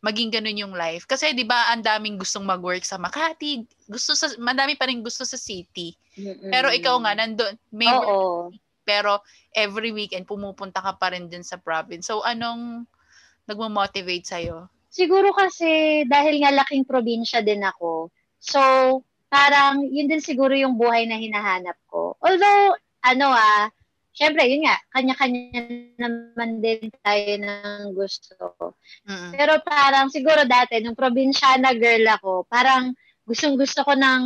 maging 0.06 0.30
ganun 0.30 0.62
yung 0.62 0.76
life. 0.78 1.10
Kasi 1.10 1.34
'di 1.34 1.50
ba, 1.50 1.74
ang 1.74 1.82
daming 1.82 2.22
gustong 2.22 2.46
mag-work 2.46 2.86
sa 2.86 3.02
Makati, 3.02 3.66
gusto 3.90 4.14
sa 4.14 4.30
madami 4.38 4.78
pa 4.78 4.86
rin 4.86 5.02
gusto 5.02 5.26
sa 5.26 5.34
city. 5.34 5.98
Mm-mm. 6.14 6.54
Pero 6.54 6.70
ikaw 6.70 7.02
nga 7.02 7.18
nandoon, 7.18 7.58
may 7.74 7.90
Oo. 7.90 8.54
pero 8.86 9.26
every 9.50 9.90
weekend 9.90 10.30
pumupunta 10.30 10.78
ka 10.78 10.94
pa 10.94 11.10
rin 11.10 11.26
din 11.26 11.42
sa 11.42 11.58
province. 11.58 12.06
So 12.06 12.22
anong 12.22 12.86
nagmo-motivate 13.50 14.30
sa 14.30 14.38
iyo? 14.38 14.70
Siguro 14.94 15.34
kasi 15.34 16.06
dahil 16.06 16.46
nga 16.46 16.54
laking 16.54 16.86
probinsya 16.86 17.42
din 17.42 17.66
ako. 17.66 18.14
So 18.38 18.62
parang 19.26 19.90
yun 19.90 20.06
din 20.06 20.22
siguro 20.22 20.54
yung 20.54 20.78
buhay 20.78 21.10
na 21.10 21.18
hinahanap 21.18 21.76
ko. 21.90 22.14
Although 22.22 22.78
ano 23.02 23.28
ah, 23.34 23.74
syempre, 24.16 24.48
yun 24.48 24.64
nga, 24.64 24.80
kanya-kanya 24.96 25.62
naman 26.00 26.64
din 26.64 26.88
tayo 27.04 27.32
ng 27.36 27.92
gusto. 27.92 28.34
Mm-hmm. 29.06 29.32
Pero 29.36 29.60
parang 29.62 30.08
siguro 30.08 30.48
dati, 30.48 30.80
nung 30.80 30.96
probinsyana 30.96 31.76
girl 31.76 32.08
ako, 32.16 32.48
parang 32.48 32.96
gustong 33.28 33.60
gusto 33.60 33.84
ko 33.84 33.94
nang 33.98 34.24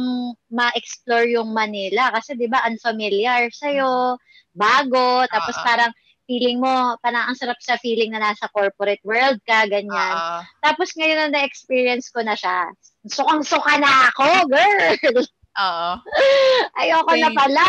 ma-explore 0.52 1.32
yung 1.32 1.56
Manila 1.56 2.12
kasi 2.12 2.36
'di 2.36 2.52
ba 2.52 2.68
unfamiliar 2.68 3.48
sa 3.50 3.72
iyo, 3.72 4.20
bago, 4.52 5.24
tapos 5.32 5.56
uh-huh. 5.56 5.68
parang 5.68 5.92
feeling 6.30 6.62
mo, 6.62 6.94
parang 7.02 7.32
ang 7.32 7.38
sarap 7.40 7.58
sa 7.58 7.80
feeling 7.82 8.14
na 8.14 8.22
nasa 8.22 8.46
corporate 8.54 9.02
world 9.02 9.42
ka, 9.48 9.66
ganyan. 9.66 10.14
Uh-huh. 10.14 10.44
Tapos 10.62 10.94
ngayon 10.94 11.32
na 11.32 11.42
na-experience 11.42 12.14
ko 12.14 12.22
na 12.22 12.38
siya. 12.38 12.70
Sukang-suka 13.10 13.82
na 13.82 14.14
ako, 14.14 14.46
girl! 14.46 15.26
Oo. 15.58 15.92
Ayoko 16.86 17.14
na 17.18 17.32
Same. 17.34 17.40
pala. 17.40 17.68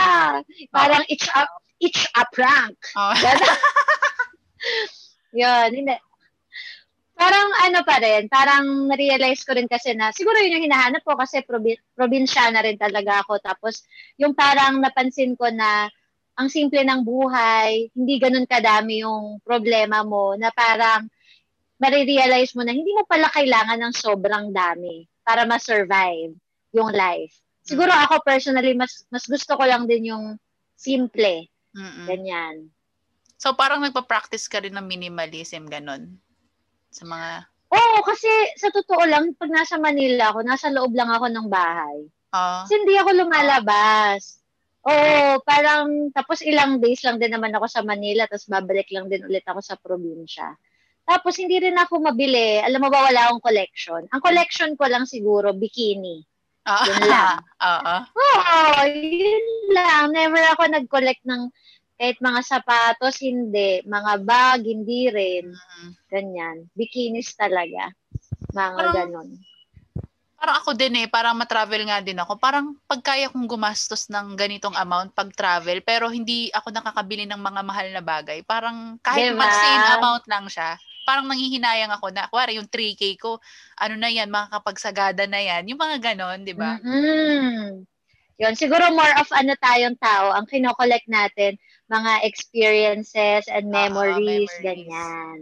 Parang 0.69 1.03
it's 1.09 1.25
a, 1.33 1.49
it's 1.81 2.07
a 2.15 2.25
prank. 2.31 2.77
Ganon. 3.25 3.59
Yun, 5.33 5.69
hindi. 5.73 5.97
Parang 7.21 7.49
ano 7.69 7.81
pa 7.85 8.01
rin, 8.01 8.33
parang 8.33 8.89
na-realize 8.89 9.45
ko 9.45 9.53
rin 9.53 9.69
kasi 9.69 9.93
na, 9.93 10.09
siguro 10.09 10.41
yun 10.41 10.57
yung 10.57 10.67
hinahanap 10.73 11.05
ko 11.05 11.21
kasi 11.21 11.45
probi- 11.45 11.81
probinsya 11.93 12.49
na 12.49 12.65
rin 12.65 12.81
talaga 12.81 13.21
ako. 13.21 13.37
Tapos, 13.45 13.85
yung 14.17 14.33
parang 14.33 14.81
napansin 14.81 15.37
ko 15.37 15.53
na 15.53 15.93
ang 16.41 16.49
simple 16.49 16.81
ng 16.81 17.05
buhay, 17.05 17.93
hindi 17.93 18.17
ganun 18.17 18.49
kadami 18.49 19.05
yung 19.05 19.37
problema 19.45 20.01
mo, 20.01 20.33
na 20.41 20.49
parang 20.49 21.05
marirealize 21.77 22.57
mo 22.57 22.65
na 22.65 22.73
hindi 22.73 22.93
mo 22.97 23.05
pala 23.05 23.29
kailangan 23.29 23.81
ng 23.81 23.95
sobrang 23.97 24.49
dami 24.49 25.05
para 25.21 25.45
ma-survive 25.45 26.33
yung 26.73 26.91
life. 26.93 27.37
Siguro 27.61 27.93
ako 27.93 28.25
personally, 28.25 28.73
mas 28.73 29.05
mas 29.13 29.29
gusto 29.29 29.53
ko 29.57 29.65
lang 29.69 29.85
din 29.85 30.13
yung 30.13 30.41
simple, 30.77 31.45
Mm-mm. 31.75 32.07
ganyan. 32.07 32.57
So, 33.41 33.57
parang 33.57 33.81
nagpa-practice 33.81 34.53
ka 34.53 34.61
rin 34.61 34.77
ng 34.77 34.85
minimalism, 34.85 35.65
ganun? 35.65 36.21
Sa 36.93 37.09
mga... 37.09 37.49
Oo, 37.73 37.97
kasi 38.05 38.29
sa 38.61 38.69
totoo 38.69 39.07
lang, 39.09 39.33
pag 39.39 39.49
nasa 39.49 39.81
Manila 39.81 40.35
ako, 40.35 40.45
nasa 40.45 40.69
loob 40.69 40.93
lang 40.93 41.09
ako 41.09 41.31
ng 41.31 41.47
bahay. 41.49 42.05
Oh, 42.37 42.63
Kasi 42.67 42.85
hindi 42.85 42.99
ako 42.99 43.11
lumalabas. 43.17 44.43
Oo, 44.81 45.41
parang 45.45 46.09
tapos 46.13 46.41
ilang 46.41 46.81
days 46.81 47.05
lang 47.05 47.21
din 47.21 47.33
naman 47.33 47.53
ako 47.53 47.69
sa 47.69 47.85
Manila, 47.85 48.25
tapos 48.25 48.49
babalik 48.49 48.89
lang 48.93 49.13
din 49.13 49.25
ulit 49.29 49.45
ako 49.45 49.61
sa 49.61 49.77
probinsya. 49.77 50.57
Tapos 51.05 51.37
hindi 51.37 51.59
rin 51.59 51.77
ako 51.77 52.01
mabili. 52.01 52.63
Alam 52.63 52.87
mo 52.87 52.89
ba, 52.89 53.09
wala 53.09 53.29
akong 53.29 53.43
collection. 53.45 54.03
Ang 54.09 54.23
collection 54.23 54.73
ko 54.79 54.85
lang 54.87 55.05
siguro, 55.05 55.53
bikini. 55.53 56.23
Ah, 56.65 56.85
Yun 56.85 57.03
lang. 57.09 57.37
Oo. 57.73 57.97
Oo, 58.15 58.81
yun 58.91 59.47
lang. 59.73 60.13
Never 60.13 60.43
ako 60.53 60.63
nag-collect 60.69 61.25
ng 61.25 61.49
kahit 62.01 62.17
mga 62.17 62.41
sapatos, 62.41 63.21
hindi. 63.21 63.85
Mga 63.85 64.13
bag, 64.25 64.65
hindi 64.65 65.13
rin. 65.13 65.53
Mm. 65.53 65.91
Ganyan. 66.09 66.57
Bikinis 66.73 67.37
talaga. 67.37 67.93
Mga 68.57 68.73
Parang- 68.73 68.97
ganon. 68.97 69.31
Parang 70.41 70.57
ako 70.57 70.73
din 70.73 71.05
eh, 71.05 71.05
parang 71.05 71.37
matravel 71.37 71.85
nga 71.85 72.01
din 72.01 72.17
ako. 72.17 72.41
Parang 72.41 72.73
pagkaya 72.89 73.29
kong 73.29 73.45
gumastos 73.45 74.09
ng 74.09 74.33
ganitong 74.41 74.73
amount 74.73 75.13
pag 75.13 75.29
travel, 75.37 75.85
pero 75.85 76.09
hindi 76.09 76.49
ako 76.57 76.73
nakakabili 76.73 77.29
ng 77.29 77.37
mga 77.37 77.61
mahal 77.61 77.93
na 77.93 78.01
bagay. 78.01 78.41
Parang 78.49 78.97
kahit 79.05 79.37
Diba? 79.37 79.45
mag-same 79.45 80.01
amount 80.01 80.25
lang 80.25 80.49
siya, 80.49 80.81
parang 81.11 81.27
nanghihinayang 81.27 81.91
ako 81.91 82.15
na, 82.15 82.31
kuwari 82.31 82.55
yung 82.63 82.71
3K 82.71 83.19
ko, 83.19 83.43
ano 83.83 83.99
na 83.99 84.07
yan, 84.07 84.31
makakapagsagada 84.31 85.27
na 85.27 85.43
yan. 85.43 85.67
Yung 85.67 85.83
mga 85.83 86.15
ganon, 86.15 86.47
di 86.47 86.55
ba? 86.55 86.79
mm 86.79 87.83
Yun, 88.41 88.55
siguro 88.57 88.89
more 88.95 89.13
of 89.21 89.29
ano 89.37 89.53
tayong 89.59 90.01
tao, 90.01 90.33
ang 90.33 90.49
kinokollect 90.49 91.05
natin, 91.13 91.61
mga 91.93 92.25
experiences 92.25 93.45
and 93.51 93.69
Oo, 93.69 93.75
memories, 93.75 94.49
memories. 94.49 94.65
ganyan. 94.65 95.39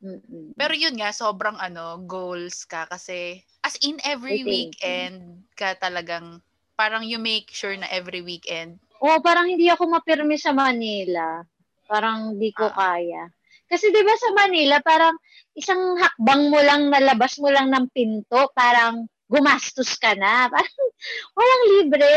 Mm-mm. 0.00 0.56
Pero 0.56 0.72
yun 0.72 0.96
nga, 0.96 1.12
sobrang 1.12 1.60
ano, 1.60 2.00
goals 2.08 2.64
ka 2.64 2.88
kasi 2.88 3.44
as 3.60 3.76
in 3.84 4.00
every 4.08 4.40
weekend 4.40 5.44
ka 5.52 5.76
talagang 5.76 6.40
parang 6.80 7.04
you 7.04 7.20
make 7.20 7.52
sure 7.52 7.76
na 7.76 7.84
every 7.92 8.24
weekend. 8.24 8.80
Oo, 9.04 9.20
parang 9.20 9.44
hindi 9.44 9.68
ako 9.68 10.00
mapirmi 10.00 10.40
sa 10.40 10.56
Manila. 10.56 11.44
Parang 11.84 12.40
di 12.40 12.48
ko 12.56 12.72
Ah. 12.72 12.96
kaya. 12.96 13.28
Kasi 13.70 13.90
'di 13.90 14.02
ba 14.02 14.14
sa 14.18 14.30
Manila, 14.34 14.76
parang 14.82 15.14
isang 15.54 15.98
hakbang 15.98 16.50
mo 16.50 16.58
lang 16.62 16.90
nalabas 16.90 17.38
mo 17.38 17.50
lang 17.50 17.70
ng 17.70 17.86
pinto, 17.94 18.50
parang 18.54 19.06
gumastos 19.30 19.94
ka 19.94 20.18
na. 20.18 20.46
Parang 20.52 20.78
walang 21.38 21.64
libre. 21.78 22.14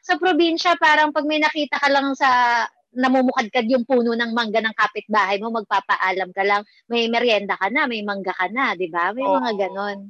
Sa 0.00 0.16
probinsya, 0.16 0.72
parang 0.80 1.12
pag 1.12 1.28
may 1.28 1.36
nakita 1.36 1.76
ka 1.76 1.92
lang 1.92 2.16
sa 2.16 2.64
namumukadkad 2.96 3.66
yung 3.68 3.84
puno 3.84 4.16
ng 4.16 4.32
mangga 4.32 4.64
ng 4.64 4.72
kapitbahay 4.72 5.36
mo, 5.42 5.52
magpapaalam 5.52 6.30
ka 6.32 6.42
lang, 6.46 6.62
may 6.88 7.10
merienda 7.10 7.58
ka 7.58 7.68
na, 7.68 7.84
may 7.84 8.00
mangga 8.00 8.32
ka 8.32 8.48
na, 8.48 8.72
di 8.78 8.88
ba? 8.88 9.12
May 9.12 9.26
Oo. 9.26 9.36
mga 9.36 9.52
ganon. 9.68 10.08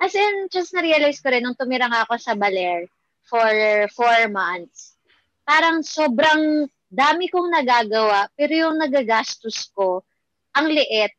As 0.00 0.16
in, 0.16 0.48
just 0.48 0.72
na-realize 0.72 1.20
ko 1.20 1.28
rin, 1.28 1.44
nung 1.44 1.58
tumira 1.58 1.90
nga 1.90 2.08
ako 2.08 2.16
sa 2.16 2.32
Baler 2.32 2.88
for 3.26 3.52
four 3.92 4.30
months, 4.32 4.96
parang 5.44 5.84
sobrang 5.84 6.70
dami 6.90 7.30
kong 7.30 7.54
nagagawa, 7.54 8.26
pero 8.34 8.52
yung 8.52 8.76
nagagastos 8.76 9.70
ko, 9.70 10.02
ang 10.52 10.66
liit. 10.66 11.14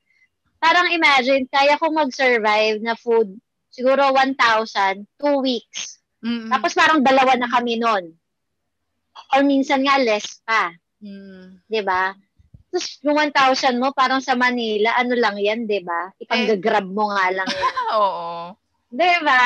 Parang 0.59 0.91
imagine, 0.91 1.47
kaya 1.47 1.79
kong 1.79 1.95
mag-survive 1.95 2.83
na 2.83 2.93
food, 2.93 3.33
siguro 3.71 4.11
1,000, 4.13 5.07
two 5.17 5.39
weeks. 5.41 6.03
Mm. 6.21 6.51
Tapos 6.53 6.75
parang 6.75 6.99
dalawa 7.01 7.33
na 7.39 7.49
kami 7.49 7.79
nun. 7.79 8.13
Or 9.33 9.41
minsan 9.41 9.81
nga 9.87 9.97
less 9.97 10.43
pa. 10.43 10.75
Mm. 11.01 11.65
ba? 11.81 12.13
Tapos 12.69 12.87
yung 13.01 13.17
1,000 13.17 13.81
mo, 13.81 13.95
parang 13.95 14.21
sa 14.21 14.37
Manila, 14.37 14.93
ano 14.99 15.17
lang 15.17 15.39
yan, 15.39 15.65
ba? 15.81 16.13
Ipang-grab 16.21 16.87
mo 16.87 17.09
nga 17.09 17.31
lang 17.31 17.49
yan. 17.49 17.75
Oo. 17.97 18.53
ba? 19.23 19.41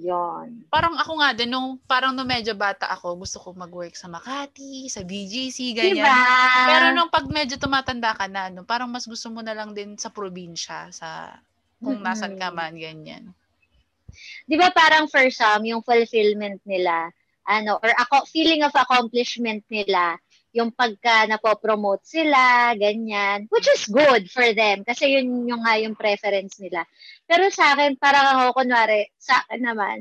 Yon. 0.00 0.64
Parang 0.72 0.96
ako 0.96 1.20
nga 1.20 1.36
din, 1.36 1.52
nung, 1.52 1.76
parang 1.84 2.16
nung 2.16 2.24
medyo 2.24 2.56
bata 2.56 2.88
ako, 2.88 3.20
gusto 3.20 3.36
ko 3.36 3.52
mag-work 3.52 3.92
sa 3.92 4.08
Makati, 4.08 4.88
sa 4.88 5.04
BGC, 5.04 5.76
ganyan. 5.76 6.00
Diba? 6.00 6.20
Pero 6.64 6.86
nung 6.96 7.12
pag 7.12 7.28
medyo 7.28 7.60
tumatanda 7.60 8.16
ka 8.16 8.24
na, 8.24 8.48
no, 8.48 8.64
parang 8.64 8.88
mas 8.88 9.04
gusto 9.04 9.28
mo 9.28 9.44
na 9.44 9.52
lang 9.52 9.76
din 9.76 10.00
sa 10.00 10.08
probinsya, 10.08 10.88
sa 10.88 11.36
kung 11.84 12.00
nasan 12.00 12.40
ka 12.40 12.48
man, 12.48 12.76
ganyan. 12.80 13.28
Di 14.48 14.56
ba 14.56 14.72
parang 14.72 15.04
for 15.06 15.28
some, 15.28 15.68
yung 15.68 15.84
fulfillment 15.84 16.64
nila, 16.64 17.12
ano, 17.44 17.76
or 17.84 17.92
ako, 18.00 18.24
feeling 18.32 18.64
of 18.64 18.72
accomplishment 18.72 19.60
nila, 19.68 20.16
yung 20.50 20.74
pagka 20.74 21.30
napopromote 21.30 22.02
sila, 22.02 22.74
ganyan, 22.74 23.46
which 23.54 23.70
is 23.70 23.86
good 23.86 24.26
for 24.26 24.46
them, 24.50 24.82
kasi 24.82 25.14
yun 25.14 25.46
yung 25.46 25.62
nga 25.62 25.78
yung 25.78 25.94
preference 25.94 26.58
nila. 26.58 26.82
Pero 27.24 27.46
sa 27.54 27.74
akin, 27.74 27.94
parang 27.94 28.26
ako, 28.34 28.62
kunwari, 28.62 29.06
sa 29.14 29.46
akin 29.46 29.62
naman, 29.62 29.98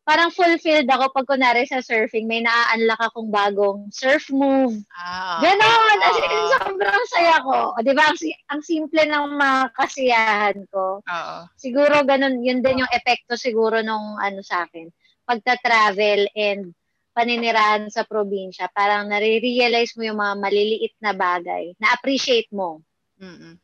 parang 0.00 0.28
fulfilled 0.28 0.84
ako 0.84 1.12
pag 1.12 1.28
kunwari 1.28 1.64
sa 1.64 1.80
surfing, 1.80 2.24
may 2.24 2.40
naa-unlock 2.40 3.00
akong 3.00 3.28
bagong 3.28 3.88
surf 3.88 4.28
move, 4.28 4.76
Ah, 4.92 5.40
Ganon! 5.40 5.98
As 6.00 6.16
in, 6.20 6.42
sobrang 6.60 7.04
saya 7.08 7.40
ko. 7.40 7.72
O, 7.72 7.80
di 7.80 7.92
ba? 7.92 8.12
Ang, 8.12 8.16
si- 8.20 8.40
ang 8.48 8.60
simple 8.60 9.04
ng 9.04 9.36
mga 9.36 9.58
kasiyahan 9.72 10.56
ko. 10.68 11.00
oo. 11.00 11.36
Siguro 11.56 12.04
ganun, 12.04 12.40
yun 12.40 12.60
din 12.60 12.84
yung 12.84 12.92
epekto 12.92 13.36
siguro 13.36 13.80
nung 13.80 14.16
ano 14.16 14.40
sa 14.40 14.64
akin. 14.68 14.88
Pagta-travel 15.24 16.28
and 16.36 16.72
paninirahan 17.14 17.86
sa 17.88 18.02
probinsya, 18.02 18.66
parang 18.74 19.06
nare-realize 19.06 19.94
mo 19.94 20.02
yung 20.02 20.18
mga 20.18 20.34
maliliit 20.36 20.94
na 20.98 21.14
bagay, 21.14 21.72
na-appreciate 21.78 22.50
mo. 22.50 22.82
Mm-mm. 23.22 23.56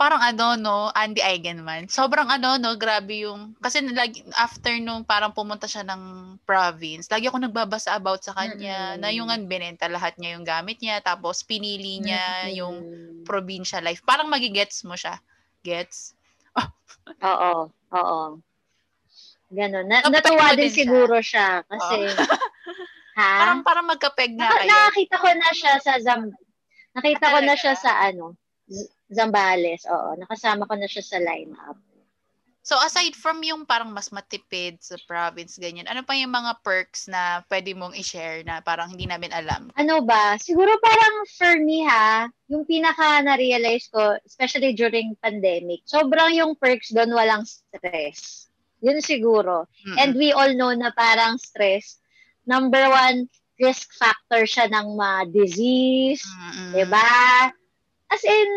Parang 0.00 0.20
ano, 0.20 0.56
no, 0.56 0.76
Andy 0.96 1.20
Eigenman. 1.20 1.88
Sobrang 1.92 2.28
ano, 2.28 2.56
no, 2.56 2.72
grabe 2.76 3.28
yung, 3.28 3.52
kasi 3.60 3.84
lagi, 3.92 4.24
after 4.32 4.72
nung 4.80 5.04
parang 5.04 5.34
pumunta 5.34 5.68
siya 5.68 5.84
ng 5.84 6.36
province, 6.48 7.08
lagi 7.12 7.28
ako 7.28 7.36
nagbabasa 7.36 7.92
about 7.96 8.24
sa 8.24 8.32
kanya, 8.32 8.96
Mm-mm. 8.96 9.00
na 9.02 9.08
yung 9.12 9.28
binenta 9.44 9.90
lahat 9.92 10.16
niya 10.16 10.40
yung 10.40 10.46
gamit 10.46 10.80
niya, 10.80 11.04
tapos 11.04 11.44
pinili 11.44 12.00
niya 12.00 12.48
yung 12.54 12.80
Mm. 12.80 13.28
provincial 13.28 13.84
life. 13.84 14.00
Parang 14.06 14.32
magigets 14.32 14.80
mo 14.88 14.96
siya. 14.96 15.20
Gets? 15.60 16.16
Oo, 17.20 17.68
oo. 17.92 18.20
Ganon. 19.50 19.86
Na, 19.86 20.06
natuwa 20.06 20.54
din 20.54 20.70
din 20.70 20.72
siguro 20.72 21.18
siya. 21.18 21.66
Kasi, 21.66 22.06
ha? 23.18 23.30
Parang, 23.42 23.60
parang 23.66 23.86
magkapeg 23.86 24.38
nga 24.38 24.46
Naka- 24.46 24.58
kayo. 24.62 24.70
nakakita 24.70 25.16
ko 25.18 25.28
na 25.34 25.50
siya 25.50 25.72
sa 25.82 25.92
Zam 25.98 26.22
Nakita 26.90 27.22
Ah, 27.22 27.32
ko 27.34 27.38
na 27.46 27.54
siya 27.54 27.74
sa 27.78 27.92
ano, 28.02 28.34
Z- 28.66 28.90
Zambales. 29.06 29.86
Oo, 29.86 30.18
nakasama 30.18 30.66
ko 30.66 30.74
na 30.74 30.90
siya 30.90 31.06
sa 31.06 31.18
lineup. 31.22 31.78
So 32.60 32.76
aside 32.76 33.14
from 33.14 33.40
yung 33.40 33.62
parang 33.64 33.88
mas 33.88 34.10
matipid 34.10 34.82
sa 34.82 34.98
province, 35.06 35.56
ganyan, 35.56 35.86
ano 35.86 36.02
pa 36.02 36.12
yung 36.12 36.34
mga 36.34 36.60
perks 36.60 37.06
na 37.08 37.40
pwede 37.48 37.72
mong 37.72 37.96
i-share 37.96 38.42
na 38.44 38.58
parang 38.60 38.90
hindi 38.90 39.06
namin 39.06 39.32
alam? 39.32 39.70
Ano 39.74 40.02
ba? 40.02 40.34
Siguro 40.36 40.76
parang 40.82 41.14
for 41.30 41.56
me 41.62 41.86
ha, 41.86 42.26
yung 42.50 42.66
pinaka 42.66 43.22
na-realize 43.22 43.86
ko, 43.88 44.18
especially 44.28 44.74
during 44.76 45.14
pandemic, 45.22 45.86
sobrang 45.86 46.34
yung 46.36 46.52
perks 46.52 46.90
doon 46.92 47.14
walang 47.14 47.46
stress. 47.46 48.49
Yun 48.80 48.98
siguro. 49.04 49.68
Mm-mm. 49.84 49.96
And 50.00 50.16
we 50.16 50.32
all 50.32 50.52
know 50.56 50.72
na 50.72 50.92
parang 50.92 51.36
stress, 51.36 52.00
number 52.48 52.80
one, 52.88 53.28
risk 53.60 53.92
factor 53.92 54.48
siya 54.48 54.72
ng 54.72 54.96
mga 54.96 55.18
disease, 55.36 56.24
Mm-mm. 56.24 56.72
'di 56.72 56.84
ba? 56.88 57.12
As 58.08 58.24
in 58.24 58.50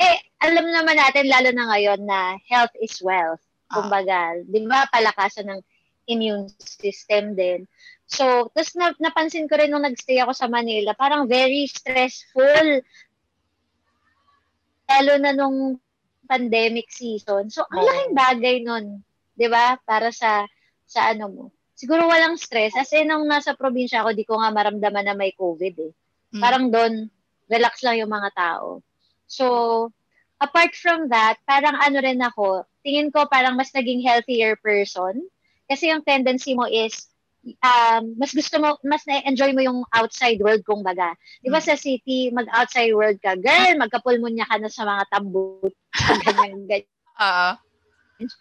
eh 0.00 0.16
alam 0.40 0.64
naman 0.72 0.96
natin 0.96 1.28
lalo 1.28 1.52
na 1.52 1.68
ngayon 1.68 2.00
na 2.08 2.40
health 2.48 2.72
is 2.80 2.96
wealth. 3.04 3.44
Ah. 3.68 3.84
Kumbaga, 3.84 4.40
'di 4.48 4.64
ba 4.64 4.88
palakasan 4.88 5.52
ng 5.52 5.60
immune 6.08 6.48
system 6.58 7.36
din. 7.36 7.68
So, 8.10 8.50
tapos 8.50 8.74
na, 8.74 8.90
napansin 8.98 9.46
ko 9.46 9.54
rin 9.54 9.70
nung 9.70 9.86
nagstay 9.86 10.18
ako 10.18 10.34
sa 10.34 10.50
Manila, 10.50 10.96
parang 10.98 11.30
very 11.30 11.70
stressful. 11.70 12.82
Lalo 14.90 15.12
na 15.22 15.30
nung 15.30 15.78
pandemic 16.26 16.90
season. 16.90 17.46
So, 17.54 17.62
ang 17.70 17.86
laking 17.86 18.14
bagay 18.18 18.56
nun. 18.66 19.06
'Di 19.40 19.48
ba? 19.48 19.80
Para 19.88 20.12
sa 20.12 20.44
sa 20.84 21.08
ano 21.08 21.24
mo. 21.32 21.44
Siguro 21.72 22.04
walang 22.04 22.36
stress. 22.36 22.76
As 22.76 22.92
in, 22.92 23.08
nung 23.08 23.24
nasa 23.24 23.56
probinsya 23.56 24.04
ako, 24.04 24.12
di 24.12 24.28
ko 24.28 24.36
nga 24.36 24.52
maramdaman 24.52 25.08
na 25.08 25.16
may 25.16 25.32
COVID 25.32 25.74
eh. 25.80 25.92
Mm. 26.36 26.42
Parang 26.44 26.64
doon, 26.68 27.08
relax 27.48 27.80
lang 27.80 28.04
yung 28.04 28.12
mga 28.12 28.36
tao. 28.36 28.84
So, 29.24 29.46
apart 30.36 30.76
from 30.76 31.08
that, 31.08 31.40
parang 31.48 31.80
ano 31.80 32.04
rin 32.04 32.20
ako, 32.20 32.68
tingin 32.84 33.08
ko 33.08 33.24
parang 33.32 33.56
mas 33.56 33.72
naging 33.72 34.04
healthier 34.04 34.60
person. 34.60 35.24
Kasi 35.72 35.88
yung 35.88 36.04
tendency 36.04 36.52
mo 36.52 36.68
is, 36.68 37.08
um, 37.64 38.12
mas 38.20 38.36
gusto 38.36 38.60
mo, 38.60 38.76
mas 38.84 39.00
na-enjoy 39.08 39.56
mo 39.56 39.64
yung 39.64 39.80
outside 39.96 40.36
world 40.44 40.60
kung 40.68 40.84
baga. 40.84 41.16
Di 41.40 41.48
ba 41.48 41.64
mm. 41.64 41.66
sa 41.70 41.80
city, 41.80 42.28
mag-outside 42.28 42.92
world 42.92 43.16
ka, 43.24 43.40
girl, 43.40 43.72
magkapulmonya 43.80 44.44
ka 44.44 44.60
na 44.60 44.68
sa 44.68 44.84
mga 44.84 45.08
tambut, 45.08 45.72
ganyan, 46.28 46.68
ganyan. 46.68 46.92
Oo. 47.24 47.50
Hindi, 48.20 48.36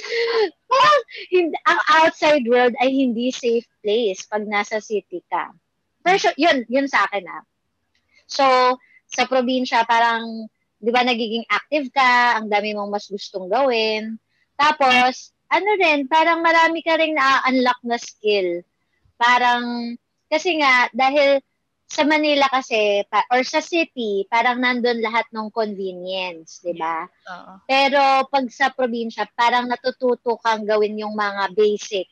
ang 1.70 1.80
outside 2.00 2.44
world 2.46 2.74
ay 2.80 2.90
hindi 2.90 3.32
safe 3.34 3.66
place 3.84 4.24
pag 4.26 4.44
nasa 4.46 4.78
city 4.80 5.22
ka. 5.28 5.52
Pero 6.00 6.16
yun, 6.36 6.64
yun 6.68 6.88
sa 6.88 7.04
akin 7.08 7.24
ah. 7.28 7.44
So, 8.30 8.44
sa 9.10 9.26
probinsya, 9.26 9.84
parang, 9.84 10.46
di 10.78 10.90
ba, 10.94 11.02
nagiging 11.02 11.44
active 11.50 11.90
ka, 11.90 12.38
ang 12.38 12.46
dami 12.46 12.72
mong 12.72 12.94
mas 12.94 13.10
gustong 13.10 13.50
gawin. 13.50 14.16
Tapos, 14.54 15.34
ano 15.50 15.70
rin, 15.76 16.06
parang 16.06 16.40
marami 16.40 16.80
ka 16.80 16.94
rin 16.94 17.18
na-unlock 17.18 17.82
na 17.82 17.98
skill. 17.98 18.62
Parang, 19.18 19.92
kasi 20.30 20.62
nga, 20.62 20.86
dahil 20.94 21.42
sa 21.90 22.06
Manila 22.06 22.46
kasi 22.46 23.02
pa, 23.10 23.26
or 23.34 23.42
sa 23.42 23.58
city, 23.58 24.22
parang 24.30 24.62
nandun 24.62 25.02
lahat 25.02 25.26
ng 25.34 25.50
convenience, 25.50 26.62
'di 26.62 26.78
ba? 26.78 27.02
Uh-huh. 27.02 27.58
Pero 27.66 28.30
pag 28.30 28.46
sa 28.46 28.70
probinsya, 28.70 29.26
parang 29.34 29.66
natututo 29.66 30.38
kang 30.38 30.62
gawin 30.62 31.02
yung 31.02 31.18
mga 31.18 31.50
basic. 31.50 32.06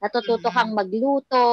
Natututo 0.00 0.48
mm-hmm. 0.48 0.56
kang 0.56 0.72
magluto, 0.72 1.44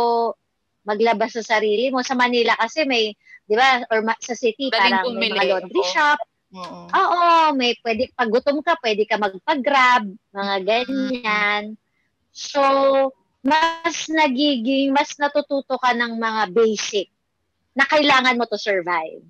maglabas 0.88 1.36
sa 1.36 1.44
sarili 1.44 1.92
mo. 1.92 2.00
Sa 2.00 2.16
Manila 2.16 2.56
kasi 2.56 2.88
may, 2.88 3.12
'di 3.44 3.56
ba, 3.60 3.84
or 3.92 4.08
ma- 4.08 4.24
sa 4.24 4.40
city 4.40 4.72
Daling 4.72 4.80
parang 4.80 5.20
may 5.20 5.36
mga 5.36 5.44
laundry 5.52 5.84
ako. 5.84 5.92
shop. 5.92 6.20
Oo. 6.56 6.80
Oo, 6.88 7.24
may 7.60 7.76
pwede 7.84 8.08
pag 8.16 8.32
gutom 8.32 8.64
ka, 8.64 8.80
pwede 8.80 9.04
ka 9.04 9.20
magpa-grab, 9.20 10.08
mga 10.32 10.56
ganyan. 10.64 11.76
Mm-hmm. 11.76 12.32
So, 12.32 12.64
mas 13.44 14.08
nagiging, 14.08 14.96
mas 14.96 15.12
natututo 15.20 15.76
ka 15.76 15.92
ng 15.92 16.16
mga 16.16 16.56
basic 16.56 17.12
na 17.76 17.84
kailangan 17.84 18.40
mo 18.40 18.48
to 18.48 18.56
survive. 18.56 19.22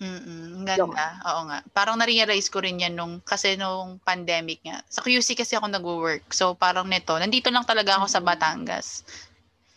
Mm 0.00 0.64
ganda. 0.66 1.06
Oo 1.30 1.42
nga. 1.46 1.62
Parang 1.70 1.96
na-realize 1.96 2.50
ko 2.50 2.58
rin 2.58 2.82
yan 2.82 2.98
nung, 2.98 3.22
kasi 3.22 3.54
nung 3.54 4.02
pandemic 4.02 4.60
nga. 4.66 4.82
Sa 4.90 5.00
QC 5.00 5.38
kasi 5.38 5.54
ako 5.54 5.70
nag-work. 5.70 6.26
So 6.34 6.58
parang 6.58 6.90
nito, 6.90 7.14
nandito 7.14 7.48
lang 7.54 7.62
talaga 7.62 8.00
ako 8.00 8.06
sa 8.10 8.20
Batangas. 8.20 9.06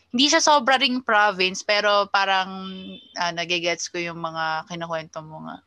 Hindi 0.10 0.26
siya 0.26 0.42
sobra 0.42 0.82
ring 0.82 1.06
province, 1.06 1.62
pero 1.62 2.10
parang 2.10 2.50
uh, 3.14 3.32
nagigets 3.38 3.86
ko 3.94 4.02
yung 4.02 4.18
mga 4.18 4.66
kinukwento 4.66 5.22
mo 5.22 5.46
nga. 5.46 5.62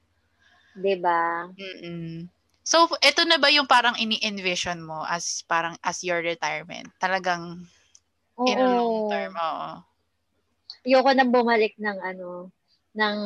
'Di 0.74 0.94
ba? 0.98 1.46
Mm. 1.54 2.26
So, 2.62 2.86
ito 3.02 3.26
na 3.26 3.42
ba 3.42 3.50
yung 3.50 3.66
parang 3.66 3.98
ini-envision 3.98 4.82
mo 4.82 5.02
as 5.06 5.42
parang 5.50 5.74
as 5.82 6.02
your 6.02 6.22
retirement? 6.22 6.90
Talagang 6.98 7.66
Oo. 8.38 8.46
in 8.46 8.58
a 8.58 8.66
long 8.66 9.10
term, 9.10 9.34
oo 9.34 9.91
ayoko 10.86 11.10
nang 11.14 11.30
bumalik 11.34 11.74
ng 11.78 11.98
ano, 12.02 12.50
ng 12.92 13.16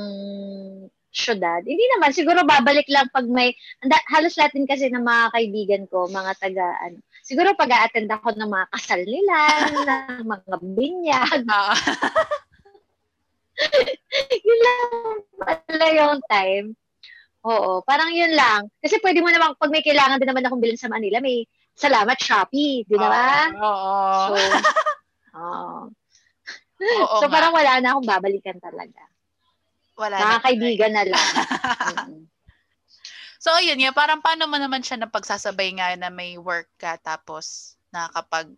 syudad. 1.16 1.64
Hindi 1.64 1.80
naman, 1.96 2.12
siguro 2.12 2.44
babalik 2.44 2.84
lang 2.92 3.08
pag 3.08 3.24
may, 3.24 3.56
anda, 3.80 3.96
halos 4.12 4.36
lahat 4.36 4.52
din 4.52 4.68
kasi 4.68 4.92
ng 4.92 5.00
mga 5.00 5.32
kaibigan 5.32 5.84
ko, 5.88 6.04
mga 6.12 6.36
taga, 6.36 6.76
ano, 6.84 7.00
siguro 7.24 7.56
pag 7.56 7.72
a-attend 7.72 8.12
ako 8.12 8.36
ng 8.36 8.50
mga 8.52 8.66
kasal 8.76 9.00
nila, 9.00 9.36
ng 10.20 10.28
mga 10.28 10.56
binyag. 10.76 11.42
Yun 14.46 14.60
lang 14.60 14.80
pala 15.40 15.86
yung 15.96 16.20
time. 16.28 16.76
Oo, 17.46 17.80
parang 17.86 18.10
yun 18.10 18.34
lang. 18.34 18.66
Kasi 18.82 18.98
pwede 19.00 19.22
mo 19.22 19.30
naman, 19.30 19.54
pag 19.54 19.70
may 19.70 19.80
kailangan 19.80 20.18
din 20.18 20.28
naman 20.28 20.44
akong 20.44 20.58
bilhin 20.58 20.76
sa 20.76 20.90
Manila, 20.90 21.22
may 21.22 21.46
salamat 21.78 22.18
Shopee, 22.18 22.82
di 22.84 22.96
ba? 22.98 23.48
Oo. 23.54 24.34
So, 24.34 24.34
oh. 25.38 25.88
Oo 26.76 27.20
so, 27.20 27.26
nga. 27.28 27.34
parang 27.34 27.52
wala 27.56 27.80
na 27.80 27.88
akong 27.96 28.08
babalikan 28.08 28.58
talaga. 28.60 29.02
Wala 29.96 30.16
Mga 30.20 30.36
na. 30.36 30.44
kaibigan 30.44 30.92
na 30.92 31.04
lang. 31.08 31.26
so, 33.44 33.56
yun 33.64 33.80
nga, 33.80 33.96
parang 33.96 34.20
paano 34.20 34.44
mo 34.44 34.60
naman 34.60 34.84
siya 34.84 35.00
napagsasabay 35.00 35.72
nga 35.80 35.96
na 35.96 36.12
may 36.12 36.36
work 36.36 36.68
ka 36.76 37.00
tapos 37.00 37.76
nakakapag 37.88 38.52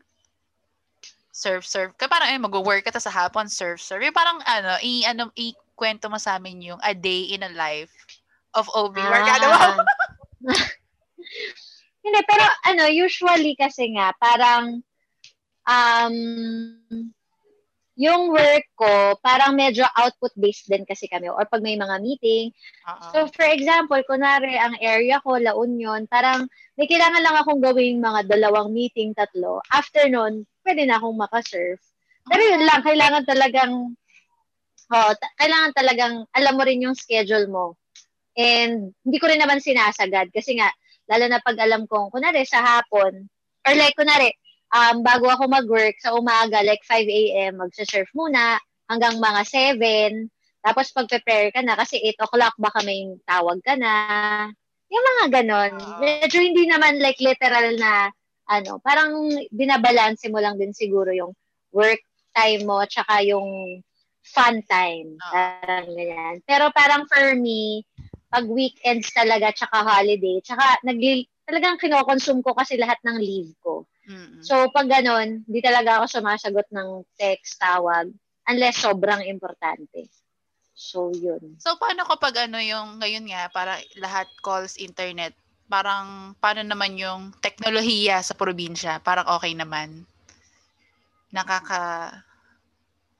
surf 1.38 1.62
surf 1.62 1.94
ka 1.94 2.10
parang 2.10 2.34
eh 2.34 2.40
mag-work 2.42 2.82
ka 2.82 2.90
ta 2.90 2.98
sa 2.98 3.14
hapon 3.14 3.46
surf 3.46 3.78
surf 3.78 4.02
yung 4.02 4.16
parang 4.16 4.42
ano 4.42 4.74
i 4.82 5.06
ano 5.06 5.30
i 5.38 5.54
kwento 5.78 6.10
mo 6.10 6.18
sa 6.18 6.34
amin 6.34 6.74
yung 6.74 6.80
a 6.82 6.90
day 6.90 7.30
in 7.30 7.46
a 7.46 7.52
life 7.54 7.94
of 8.58 8.66
OB 8.74 8.98
ah. 8.98 9.06
work 9.06 9.28
ano 9.38 9.48
hindi 12.02 12.20
pero 12.26 12.42
ano 12.66 12.90
usually 12.90 13.54
kasi 13.54 13.94
nga 13.94 14.10
parang 14.18 14.82
um 15.70 16.16
yung 17.98 18.30
work 18.30 18.66
ko, 18.78 19.18
parang 19.18 19.58
medyo 19.58 19.82
output-based 19.98 20.70
din 20.70 20.86
kasi 20.86 21.10
kami. 21.10 21.26
Or 21.26 21.42
pag 21.50 21.66
may 21.66 21.74
mga 21.74 21.98
meeting. 21.98 22.54
Uh-oh. 22.86 23.10
So, 23.10 23.18
for 23.34 23.50
example, 23.50 23.98
kunwari, 24.06 24.54
ang 24.54 24.78
area 24.78 25.18
ko, 25.18 25.34
La 25.34 25.58
Union, 25.58 26.06
parang 26.06 26.46
may 26.78 26.86
kailangan 26.86 27.18
lang 27.26 27.34
akong 27.34 27.58
gawing 27.58 27.98
mga 27.98 28.30
dalawang 28.30 28.70
meeting, 28.70 29.18
tatlo. 29.18 29.58
After 29.74 30.06
nun, 30.06 30.46
pwede 30.62 30.86
na 30.86 31.02
akong 31.02 31.18
makasurf. 31.18 31.82
Pero 32.30 32.42
yun 32.46 32.62
lang, 32.62 32.86
kailangan 32.86 33.26
talagang, 33.26 33.98
oh, 34.94 35.12
ta- 35.18 35.34
kailangan 35.42 35.72
talagang, 35.74 36.14
alam 36.30 36.54
mo 36.54 36.62
rin 36.62 36.86
yung 36.86 36.94
schedule 36.94 37.50
mo. 37.50 37.74
And, 38.38 38.94
hindi 39.02 39.18
ko 39.18 39.26
rin 39.26 39.42
naman 39.42 39.58
sinasagad. 39.58 40.30
Kasi 40.30 40.54
nga, 40.54 40.70
lalo 41.10 41.26
na 41.26 41.42
pag 41.42 41.58
alam 41.58 41.82
kong, 41.90 42.14
kunwari, 42.14 42.46
sa 42.46 42.62
hapon, 42.62 43.26
or 43.66 43.74
like, 43.74 43.98
kunwari, 43.98 44.30
um, 44.72 45.00
bago 45.00 45.26
ako 45.28 45.48
mag-work 45.48 45.96
sa 46.00 46.14
umaga, 46.16 46.60
like 46.64 46.82
5 46.84 47.06
a.m., 47.06 47.60
magsa-surf 47.60 48.08
muna 48.12 48.60
hanggang 48.88 49.20
mga 49.20 49.42
7. 49.76 50.28
Tapos 50.64 50.90
pag-prepare 50.92 51.54
ka 51.54 51.60
na 51.62 51.78
kasi 51.78 52.00
8 52.02 52.24
o'clock 52.28 52.54
baka 52.58 52.82
may 52.84 53.16
tawag 53.24 53.60
ka 53.64 53.78
na. 53.78 53.92
Yung 54.88 55.04
mga 55.04 55.24
ganon. 55.40 55.72
Medyo 56.00 56.38
hindi 56.40 56.64
naman 56.64 56.96
like 57.00 57.20
literal 57.20 57.76
na 57.76 58.08
ano, 58.48 58.80
parang 58.80 59.28
binabalanse 59.52 60.32
mo 60.32 60.40
lang 60.40 60.56
din 60.56 60.72
siguro 60.72 61.12
yung 61.12 61.36
work 61.76 62.00
time 62.32 62.64
mo 62.64 62.80
tsaka 62.88 63.20
yung 63.24 63.80
fun 64.24 64.64
time. 64.64 65.20
Parang 65.20 65.88
ganyan. 65.92 66.40
Pero 66.48 66.72
parang 66.72 67.04
for 67.04 67.36
me, 67.36 67.84
pag 68.28 68.44
weekends 68.48 69.12
talaga 69.12 69.52
tsaka 69.52 69.84
holiday, 69.84 70.40
tsaka 70.44 70.80
nag 70.84 71.00
talagang 71.48 71.80
kinokonsume 71.80 72.44
ko 72.44 72.52
kasi 72.52 72.76
lahat 72.76 73.00
ng 73.04 73.18
leave 73.20 73.52
ko. 73.64 73.88
So, 74.40 74.72
pag 74.72 74.88
ganun, 74.88 75.44
hindi 75.44 75.60
talaga 75.60 76.00
ako 76.00 76.04
sumasagot 76.08 76.68
ng 76.72 77.04
text, 77.20 77.60
tawag, 77.60 78.08
unless 78.48 78.80
sobrang 78.80 79.20
importante. 79.28 80.08
So, 80.72 81.12
yun. 81.12 81.60
So, 81.60 81.76
paano 81.76 82.08
kapag 82.08 82.48
ano 82.48 82.56
yung, 82.56 83.02
ngayon 83.02 83.28
nga, 83.28 83.52
para 83.52 83.76
lahat 84.00 84.30
calls 84.40 84.80
internet, 84.80 85.36
parang, 85.68 86.32
paano 86.40 86.64
naman 86.64 86.96
yung 86.96 87.36
teknolohiya 87.44 88.24
sa 88.24 88.32
probinsya? 88.32 88.96
Parang 89.04 89.28
okay 89.28 89.52
naman. 89.52 90.08
Nakaka, 91.28 92.14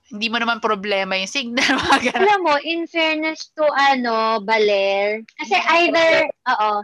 hindi 0.09 0.33
mo 0.33 0.41
naman 0.41 0.65
problema 0.65 1.21
yung 1.21 1.29
signal. 1.29 1.77
Alam 2.17 2.41
mo, 2.49 2.57
in 2.65 2.89
fairness 2.89 3.53
to, 3.53 3.67
ano, 3.77 4.41
Baler, 4.41 5.21
kasi 5.37 5.53
either, 5.85 6.33
oo, 6.49 6.81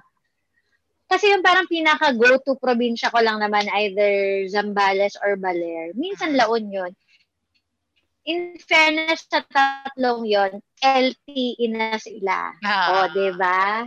kasi 1.14 1.30
yung 1.30 1.46
parang 1.46 1.70
pinaka 1.70 2.10
go-to 2.10 2.58
probinsya 2.58 3.06
ko 3.14 3.22
lang 3.22 3.38
naman 3.38 3.70
either 3.86 4.42
Zambales 4.50 5.14
or 5.22 5.38
Baler. 5.38 5.94
Minsan 5.94 6.34
ah. 6.34 6.42
Laon 6.42 6.74
yun. 6.74 6.92
In 8.26 8.58
fairness 8.58 9.30
sa 9.30 9.46
tatlong 9.46 10.26
yon 10.26 10.58
LTE 10.82 11.70
na 11.70 11.94
sila. 12.02 12.50
Ah. 12.66 13.06
O, 13.06 13.14
di 13.14 13.30
ba? 13.38 13.86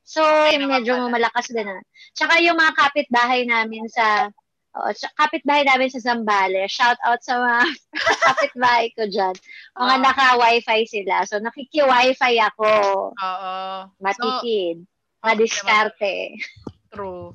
So, 0.00 0.24
Ay, 0.24 0.56
medyo 0.56 0.96
malakas 1.12 1.52
din 1.52 1.68
na. 1.68 1.84
Tsaka 2.16 2.40
yung 2.40 2.56
mga 2.56 2.72
kapitbahay 2.80 3.44
namin 3.44 3.84
sa 3.92 4.32
Oh, 4.70 4.94
kapitbahay 5.18 5.66
namin 5.66 5.90
sa 5.90 5.98
Zambales. 5.98 6.70
Shout 6.70 6.94
out 7.02 7.18
sa 7.26 7.42
mga 7.42 7.74
kapitbahay 8.30 8.86
ko 8.94 9.02
dyan. 9.10 9.34
Mga 9.74 9.94
oh. 9.98 10.02
naka-wifi 10.06 10.80
sila. 10.86 11.26
So, 11.26 11.42
nakiki-wifi 11.42 12.38
ako. 12.38 12.70
Oo. 13.10 13.54
Matikid. 13.98 14.86
So, 14.86 14.89
Madiskarte. 15.20 16.40
True. 16.92 17.32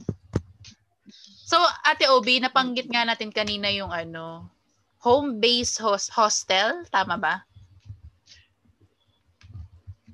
So, 1.45 1.61
Ate 1.85 2.09
Obi, 2.09 2.41
napanggit 2.41 2.89
nga 2.89 3.05
natin 3.05 3.29
kanina 3.29 3.69
yung 3.69 3.93
ano, 3.93 4.49
home-based 5.05 5.77
host 5.77 6.09
hostel, 6.09 6.81
tama 6.89 7.15
ba? 7.21 7.45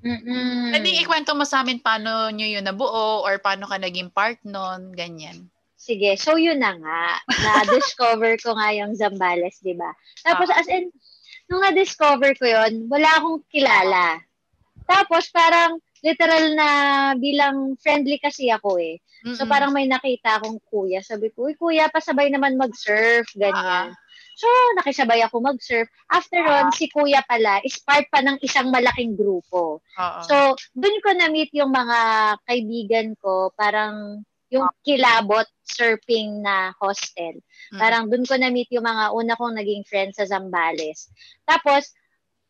Mm-mm. 0.02 0.74
Pwede 0.74 0.90
ikwento 0.98 1.32
mo 1.32 1.46
sa 1.46 1.62
amin 1.62 1.78
paano 1.78 2.28
nyo 2.28 2.44
yun 2.44 2.66
nabuo 2.66 3.22
or 3.22 3.38
paano 3.38 3.70
ka 3.70 3.78
naging 3.78 4.10
part 4.10 4.36
nun, 4.44 4.92
ganyan. 4.92 5.46
Sige, 5.78 6.14
so 6.18 6.36
yun 6.36 6.60
na 6.60 6.74
nga. 6.78 7.02
Na-discover 7.26 8.38
ko 8.42 8.54
nga 8.54 8.70
yung 8.74 8.92
Zambales, 8.94 9.58
di 9.62 9.74
ba? 9.74 9.90
Tapos 10.22 10.50
Ah. 10.52 10.58
as 10.62 10.68
in, 10.68 10.90
nung 11.48 11.62
na-discover 11.62 12.34
ko 12.38 12.44
yun, 12.46 12.86
wala 12.90 13.08
akong 13.18 13.40
kilala. 13.50 14.20
Tapos 14.86 15.30
parang 15.30 15.78
literal 16.02 16.44
na 16.58 16.68
bilang 17.16 17.78
friendly 17.78 18.18
kasi 18.18 18.50
ako 18.50 18.76
eh. 18.82 18.98
So 19.22 19.46
Mm-mm. 19.46 19.50
parang 19.50 19.70
may 19.70 19.86
nakita 19.86 20.42
akong 20.42 20.58
kuya. 20.66 20.98
Sabi 20.98 21.30
ko, 21.30 21.46
uy 21.46 21.54
kuya, 21.54 21.86
pasabay 21.88 22.26
naman 22.26 22.58
mag-surf, 22.58 23.30
ganyan. 23.38 23.94
Ah. 23.94 23.96
So 24.34 24.46
nakisabay 24.82 25.22
ako 25.22 25.38
mag-surf. 25.46 25.86
After 26.10 26.42
ron, 26.42 26.74
si 26.74 26.90
kuya 26.90 27.22
pala 27.22 27.62
is 27.62 27.78
part 27.78 28.10
pa 28.10 28.18
ng 28.18 28.42
isang 28.42 28.74
malaking 28.74 29.14
grupo. 29.14 29.78
Oo. 29.78 30.20
So, 30.26 30.58
doon 30.74 30.98
ko 31.04 31.14
na-meet 31.14 31.54
yung 31.54 31.70
mga 31.70 31.98
kaibigan 32.48 33.14
ko, 33.22 33.54
parang 33.54 34.26
yung 34.52 34.68
kilabot 34.84 35.48
surfing 35.64 36.44
na 36.44 36.76
hostel. 36.76 37.40
Parang 37.72 38.12
doon 38.12 38.28
ko 38.28 38.36
na-meet 38.36 38.68
yung 38.68 38.84
mga 38.84 39.16
una 39.16 39.32
kong 39.32 39.56
naging 39.56 39.86
friends 39.88 40.20
sa 40.20 40.28
Zambales. 40.28 41.08
Tapos, 41.48 41.96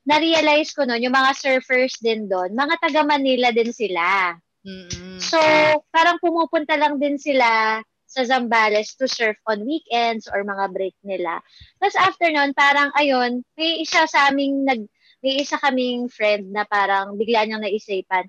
na-realize 0.03 0.75
ko 0.75 0.83
noon, 0.83 1.03
yung 1.03 1.15
mga 1.15 1.33
surfers 1.39 1.99
din 2.03 2.27
doon, 2.27 2.55
mga 2.55 2.75
taga 2.83 3.03
Manila 3.07 3.55
din 3.55 3.71
sila. 3.71 4.35
Mm-mm. 4.63 5.19
So, 5.19 5.39
parang 5.91 6.19
pumupunta 6.23 6.75
lang 6.79 6.99
din 6.99 7.19
sila 7.19 7.79
sa 8.13 8.23
Zambales 8.29 8.93
to 9.01 9.09
surf 9.09 9.41
on 9.49 9.65
weekends 9.65 10.29
or 10.29 10.45
mga 10.45 10.69
break 10.69 10.97
nila. 11.01 11.41
Tapos 11.81 11.97
after 11.97 12.29
nun, 12.29 12.53
parang 12.53 12.93
ayun, 12.93 13.41
may 13.57 13.81
isa 13.81 14.05
sa 14.05 14.29
aming 14.29 14.69
nag 14.69 14.85
may 15.23 15.41
isa 15.41 15.57
kaming 15.57 16.11
friend 16.11 16.51
na 16.51 16.67
parang 16.67 17.15
bigla 17.15 17.47
niyang 17.47 17.63
naisipan, 17.63 18.27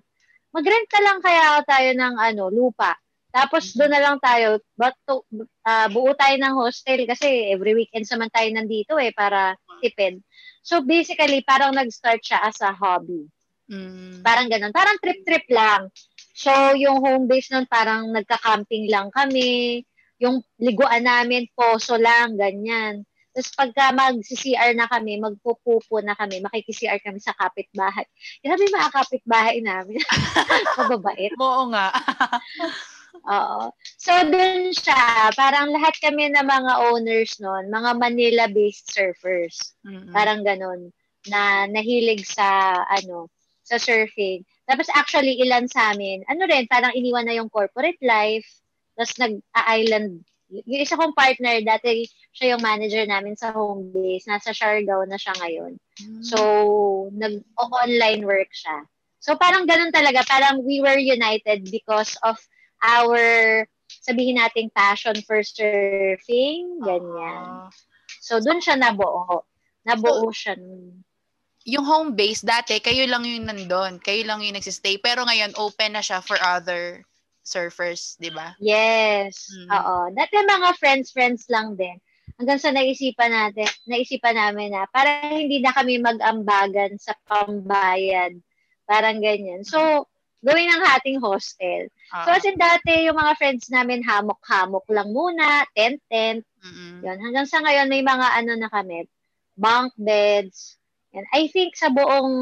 mag-rent 0.53 0.89
na 0.93 1.01
lang 1.01 1.19
kaya 1.19 1.59
tayo 1.65 1.89
ng 1.97 2.15
ano, 2.21 2.53
lupa. 2.53 2.93
Tapos 3.33 3.73
doon 3.73 3.89
na 3.89 3.97
lang 3.97 4.21
tayo, 4.21 4.61
but 4.77 4.93
to, 5.09 5.25
ah, 5.65 5.89
buo 5.89 6.13
tayo 6.13 6.37
ng 6.37 6.53
hostel 6.53 7.01
kasi 7.09 7.49
every 7.49 7.73
weekend 7.73 8.05
naman 8.05 8.29
tayo 8.29 8.45
nandito 8.53 8.93
eh 9.01 9.09
para 9.09 9.57
tipid. 9.81 10.21
So 10.63 10.79
basically, 10.81 11.43
parang 11.43 11.75
nag-start 11.75 12.23
siya 12.23 12.39
as 12.47 12.57
a 12.63 12.71
hobby. 12.71 13.27
Mm. 13.67 14.23
Parang 14.23 14.47
ganun. 14.47 14.71
Parang 14.71 14.95
trip-trip 14.99 15.43
lang. 15.51 15.91
So, 16.33 16.49
yung 16.73 17.03
home 17.03 17.29
base 17.29 17.53
nun, 17.53 17.69
parang 17.69 18.09
nagka-camping 18.09 18.89
lang 18.89 19.13
kami. 19.13 19.83
Yung 20.17 20.41
liguan 20.57 21.05
namin, 21.05 21.45
poso 21.53 21.99
lang, 21.99 22.39
ganyan. 22.39 23.05
Tapos 23.33 23.49
pagka 23.57 23.89
mag-CCR 23.89 24.77
na 24.77 24.85
kami, 24.85 25.17
magpupupo 25.17 26.05
na 26.05 26.13
kami, 26.13 26.37
makikicr 26.45 27.01
kami 27.01 27.17
sa 27.17 27.33
kapitbahay. 27.33 28.05
Grabe 28.45 28.61
mga 28.69 28.93
kapitbahay 28.93 29.57
namin. 29.57 29.97
Mababait. 30.77 31.33
Oo 31.41 31.73
nga. 31.73 31.89
Oo. 33.23 33.71
So, 33.95 34.11
dun 34.27 34.75
siya, 34.75 35.31
parang 35.31 35.71
lahat 35.71 35.95
kami 36.03 36.27
na 36.27 36.43
mga 36.43 36.73
owners 36.91 37.39
nun, 37.39 37.71
mga 37.71 37.91
Manila-based 37.95 38.91
surfers. 38.91 39.75
Mm-mm. 39.87 40.11
Parang 40.11 40.43
ganun, 40.43 40.91
na 41.31 41.63
nahilig 41.71 42.27
sa, 42.27 42.83
ano, 42.83 43.31
sa 43.63 43.79
surfing. 43.79 44.43
Tapos 44.67 44.91
actually, 44.91 45.39
ilan 45.39 45.71
sa 45.71 45.95
amin, 45.95 46.27
ano 46.27 46.43
rin, 46.47 46.67
parang 46.67 46.91
iniwan 46.91 47.23
na 47.23 47.35
yung 47.39 47.47
corporate 47.47 47.99
life, 48.03 48.47
tapos 48.99 49.15
nag-island. 49.15 50.19
Yung 50.53 50.83
isa 50.83 50.99
kong 50.99 51.15
partner, 51.15 51.63
dati 51.63 52.05
siya 52.35 52.55
yung 52.55 52.61
manager 52.61 53.07
namin 53.07 53.39
sa 53.39 53.55
home 53.55 53.89
base, 53.95 54.27
nasa 54.27 54.51
Siargao 54.51 55.07
na 55.07 55.15
siya 55.15 55.33
ngayon. 55.39 55.79
So, 56.27 56.37
nag-online 57.15 58.27
work 58.27 58.51
siya. 58.51 58.83
So, 59.23 59.39
parang 59.39 59.63
ganun 59.63 59.95
talaga, 59.95 60.27
parang 60.27 60.59
we 60.59 60.83
were 60.83 60.99
united 60.99 61.71
because 61.71 62.19
of 62.27 62.35
our, 62.83 63.63
sabihin 64.03 64.37
nating 64.37 64.69
passion 64.75 65.15
for 65.23 65.39
surfing, 65.41 66.83
ganyan. 66.83 67.47
Ah. 67.47 67.71
So, 68.19 68.43
dun 68.43 68.59
siya 68.59 68.79
nabuo. 68.79 69.47
Nabuo 69.83 70.31
siya. 70.31 70.55
yung 71.63 71.85
home 71.87 72.11
base, 72.11 72.43
dati, 72.43 72.79
kayo 72.83 73.07
lang 73.07 73.23
yung 73.23 73.47
nandun. 73.47 73.99
Kayo 74.03 74.27
lang 74.27 74.43
yung 74.43 74.59
nagsistay. 74.59 74.99
Pero 74.99 75.23
ngayon, 75.23 75.55
open 75.55 75.95
na 75.95 76.03
siya 76.03 76.19
for 76.19 76.35
other 76.43 77.07
surfers, 77.43 78.19
di 78.19 78.31
ba? 78.31 78.55
Yes. 78.59 79.47
Mm. 79.51 79.69
Oo. 79.71 79.95
Dati 80.11 80.33
mga 80.43 80.75
friends-friends 80.79 81.47
lang 81.47 81.75
din. 81.79 81.99
Hanggang 82.39 82.59
sa 82.59 82.71
naisipan 82.75 83.31
natin, 83.31 83.67
naisipan 83.87 84.35
namin 84.35 84.73
na 84.73 84.89
para 84.89 85.31
hindi 85.31 85.63
na 85.63 85.71
kami 85.71 86.01
mag-ambagan 86.01 86.97
sa 86.97 87.13
pambayad. 87.29 88.35
Parang 88.83 89.23
ganyan. 89.23 89.63
So, 89.63 90.07
gawin 90.43 90.67
ng 90.67 90.83
hating 90.83 91.17
hostel. 91.23 91.87
Oo. 91.87 92.23
So, 92.27 92.29
as 92.35 92.43
in 92.43 92.59
dati, 92.59 93.07
yung 93.07 93.15
mga 93.15 93.39
friends 93.39 93.71
namin, 93.71 94.03
hamok-hamok 94.03 94.83
lang 94.91 95.09
muna, 95.15 95.63
tent-tent. 95.71 96.43
Mm-mm. 96.61 96.99
Yun. 96.99 97.17
Hanggang 97.17 97.47
sa 97.47 97.63
ngayon, 97.63 97.87
may 97.87 98.03
mga 98.03 98.27
ano 98.43 98.51
na 98.59 98.67
kami, 98.67 99.07
bunk 99.55 99.95
beds. 99.95 100.75
Yan. 101.15 101.25
I 101.31 101.47
think 101.47 101.79
sa 101.79 101.87
buong, 101.87 102.35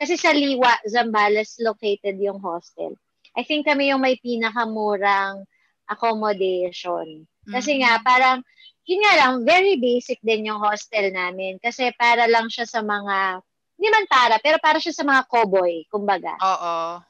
kasi 0.00 0.16
sa 0.16 0.32
Liwa, 0.32 0.80
Zambales 0.88 1.60
located 1.60 2.16
yung 2.16 2.40
hostel. 2.40 2.96
I 3.36 3.44
think 3.44 3.68
kami 3.68 3.92
yung 3.92 4.00
may 4.02 4.16
pinakamurang 4.16 5.44
accommodation. 5.86 7.28
Kasi 7.48 7.80
nga, 7.80 7.96
parang, 8.04 8.44
yun 8.84 9.00
nga 9.04 9.14
lang, 9.20 9.44
very 9.44 9.80
basic 9.80 10.20
din 10.20 10.48
yung 10.48 10.60
hostel 10.60 11.12
namin. 11.12 11.56
Kasi 11.60 11.92
para 11.96 12.28
lang 12.28 12.48
siya 12.52 12.68
sa 12.68 12.84
mga, 12.84 13.40
hindi 13.78 13.88
man 13.88 14.06
para, 14.10 14.36
pero 14.42 14.60
para 14.60 14.76
siya 14.80 14.92
sa 14.92 15.04
mga 15.06 15.24
cowboy, 15.28 15.84
kumbaga. 15.88 16.36
Oo. 16.40 17.00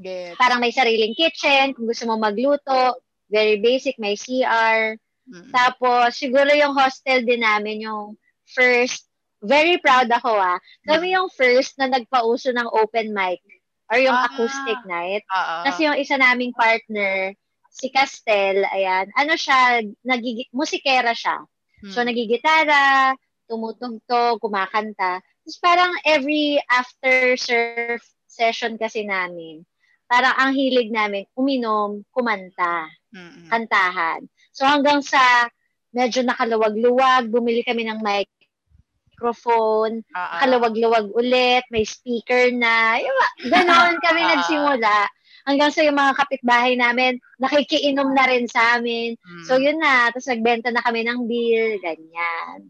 Get. 0.00 0.34
Parang 0.34 0.58
may 0.58 0.72
sariling 0.72 1.12
kitchen, 1.12 1.76
kung 1.76 1.84
gusto 1.84 2.08
mo 2.08 2.16
magluto, 2.16 2.96
very 3.28 3.60
basic, 3.60 4.00
may 4.00 4.16
CR. 4.16 4.96
Mm-mm. 5.28 5.52
Tapos, 5.52 6.16
siguro 6.16 6.50
yung 6.50 6.72
hostel 6.72 7.22
din 7.22 7.44
namin, 7.44 7.84
yung 7.84 8.16
first, 8.48 9.06
very 9.38 9.76
proud 9.78 10.08
ako 10.08 10.32
ah. 10.34 10.56
Kami 10.82 11.12
yung 11.12 11.28
first 11.30 11.76
na 11.76 11.86
nagpauso 11.86 12.50
ng 12.50 12.66
open 12.66 13.12
mic 13.12 13.38
or 13.86 14.00
yung 14.00 14.16
Ah. 14.16 14.26
acoustic 14.26 14.80
night. 14.84 15.22
Oo. 15.28 15.56
Kasi 15.68 15.86
yung 15.86 15.96
isa 15.96 16.16
naming 16.16 16.56
partner, 16.56 17.36
si 17.70 17.86
Castel, 17.88 18.66
ayan, 18.66 19.06
ano 19.14 19.38
siya, 19.38 19.78
nagigi- 20.02 20.50
musikera 20.50 21.14
siya. 21.14 21.38
So, 21.86 22.02
Mm. 22.02 22.06
nagigitara, 22.10 23.14
tumutugtog, 23.46 24.38
kumakanta. 24.38 25.22
Tapos 25.22 25.58
parang 25.58 25.90
every 26.04 26.58
after 26.68 27.34
surf 27.34 27.98
session 28.26 28.76
kasi 28.76 29.02
namin, 29.02 29.62
parang 30.10 30.34
ang 30.34 30.52
hilig 30.52 30.90
namin, 30.90 31.22
uminom, 31.38 32.02
kumanta 32.10 32.90
Mm-mm. 33.14 33.46
kantahan. 33.46 34.26
So 34.50 34.66
hanggang 34.66 35.00
sa 35.00 35.46
medyo 35.94 36.22
nakaluwag-luwag, 36.22 37.30
bumili 37.30 37.62
kami 37.62 37.86
ng 37.86 38.02
microphone, 38.02 40.02
Oo. 40.02 40.30
nakaluwag-luwag 40.34 41.06
ulit, 41.14 41.62
may 41.70 41.86
speaker 41.86 42.50
na, 42.50 42.98
yung, 42.98 43.18
ganon 43.46 43.94
kami 44.06 44.20
Ah. 44.26 44.30
nagsimula. 44.34 44.96
Hanggang 45.40 45.72
sa 45.72 45.80
yung 45.80 45.96
mga 45.96 46.14
kapitbahay 46.20 46.76
namin, 46.76 47.16
nakikiinom 47.40 48.12
na 48.12 48.28
rin 48.28 48.44
sa 48.44 48.76
amin. 48.76 49.16
Mm. 49.16 49.44
So 49.48 49.56
yun 49.56 49.80
na, 49.80 50.10
tapos 50.10 50.28
nagbenta 50.28 50.68
na 50.68 50.84
kami 50.84 51.00
ng 51.00 51.24
beer, 51.24 51.80
ganyan. 51.80 52.68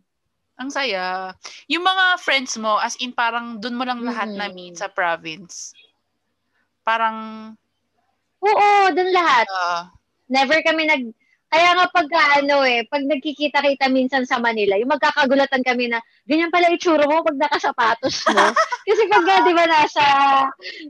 Ang 0.55 0.71
saya. 0.71 1.35
Yung 1.67 1.83
mga 1.83 2.21
friends 2.21 2.55
mo, 2.57 2.77
as 2.77 2.95
in 3.01 3.11
parang 3.11 3.59
dun 3.59 3.75
mo 3.75 3.83
lang 3.83 4.05
lahat 4.05 4.31
Mm. 4.31 4.39
na-meet 4.39 4.77
sa 4.77 4.87
province. 4.87 5.73
Parang, 6.83 7.17
Oo, 8.41 8.69
dun 8.97 9.11
lahat. 9.13 9.47
uh, 9.49 9.85
Never 10.31 10.61
kami 10.65 10.89
nag... 10.89 11.03
Kaya 11.51 11.75
nga 11.75 11.91
pagka 11.91 12.39
ano 12.39 12.63
eh, 12.63 12.87
pag 12.87 13.03
nagkikita-kita 13.03 13.91
minsan 13.91 14.23
sa 14.23 14.39
Manila, 14.39 14.79
yung 14.79 14.95
magkakagulatan 14.95 15.67
kami 15.67 15.91
na, 15.91 15.99
ganyan 16.23 16.47
pala 16.47 16.71
itsura 16.71 17.11
mo 17.11 17.27
pag 17.27 17.35
nakasapatos 17.43 18.23
mo. 18.31 18.39
Kasi 18.87 19.03
pag 19.11 19.25
nga, 19.27 19.37
di 19.43 19.51
ba, 19.51 19.67
nasa, 19.67 20.05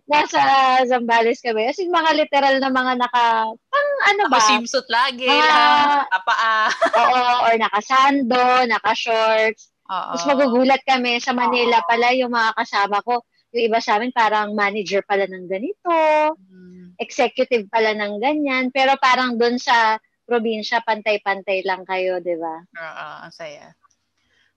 nasa 0.04 0.40
Zambales 0.84 1.40
kami, 1.40 1.64
as 1.64 1.80
in 1.80 1.88
mga 1.88 2.12
literal 2.12 2.60
na 2.60 2.68
mga 2.68 2.92
naka, 3.00 3.48
pang 3.56 3.90
ano 4.12 4.22
ba? 4.28 4.36
swimsuit 4.36 4.84
lagi. 4.92 5.24
Mga- 5.24 5.48
lahat, 5.48 6.04
kapaa. 6.12 6.60
Oo, 7.08 7.22
or 7.48 7.54
nakasando, 7.56 8.44
naka-shorts. 8.68 9.72
Oo. 9.88 10.12
Tapos 10.12 10.28
magugulat 10.28 10.84
kami 10.84 11.24
sa 11.24 11.32
Manila 11.32 11.80
pala 11.88 12.12
yung 12.12 12.36
mga 12.36 12.52
kasama 12.52 13.00
ko. 13.00 13.24
Yung 13.50 13.66
iba 13.66 13.78
sa 13.82 13.98
amin 13.98 14.14
parang 14.14 14.54
manager 14.54 15.02
pala 15.02 15.26
ng 15.26 15.46
ganito, 15.50 15.90
Mm. 16.38 16.94
executive 17.02 17.66
pala 17.66 17.90
ng 17.98 18.22
ganyan. 18.22 18.70
Pero 18.70 18.94
parang 19.02 19.34
doon 19.34 19.58
sa 19.58 19.98
probinsya, 20.26 20.78
pantay-pantay 20.86 21.66
lang 21.66 21.82
kayo, 21.82 22.22
di 22.22 22.38
ba? 22.38 22.62
Oo, 22.70 23.06
ang 23.26 23.34
saya. 23.34 23.74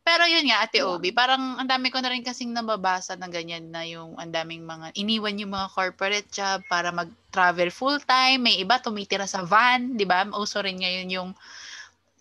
Pero 0.06 0.28
yun 0.28 0.46
nga, 0.52 0.68
Ate. 0.68 0.84
Obi, 0.84 1.16
parang 1.16 1.58
ang 1.58 1.66
dami 1.70 1.88
ko 1.90 1.98
na 2.04 2.12
rin 2.12 2.22
kasing 2.22 2.52
nababasa 2.54 3.16
na 3.18 3.32
ganyan 3.32 3.72
na 3.72 3.88
yung 3.88 4.20
ang 4.20 4.30
daming 4.36 4.62
mga, 4.68 4.94
iniwan 5.00 5.40
yung 5.42 5.56
mga 5.56 5.72
corporate 5.74 6.30
job 6.30 6.62
para 6.70 6.92
mag-travel 6.94 7.72
full-time. 7.72 8.44
May 8.44 8.60
iba 8.62 8.78
tumitira 8.84 9.26
sa 9.26 9.42
van, 9.48 9.96
di 9.98 10.06
ba? 10.06 10.28
Uso 10.38 10.60
rin 10.62 10.78
ngayon 10.84 11.08
yung, 11.10 11.30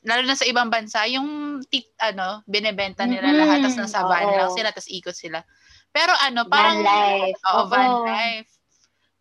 lalo 0.07 0.23
na 0.25 0.39
sa 0.39 0.47
ibang 0.49 0.71
bansa, 0.71 1.05
yung 1.11 1.61
tik, 1.69 1.91
ano, 2.01 2.41
binebenta 2.47 3.05
nila 3.05 3.35
Mhm. 3.35 3.39
lahat, 3.39 3.59
tapos 3.67 3.79
nasa 3.83 4.01
van 4.07 4.31
Oo. 4.31 4.37
lang 4.39 4.51
sila, 4.55 4.71
tapos 4.71 4.89
ikot 4.91 5.15
sila. 5.17 5.43
Pero 5.93 6.13
ano, 6.25 6.49
Van 6.49 6.51
parang, 6.51 6.79
life. 6.81 7.41
Oo, 7.53 7.63
van 7.69 7.91
Oo. 7.93 8.05
life. 8.09 8.51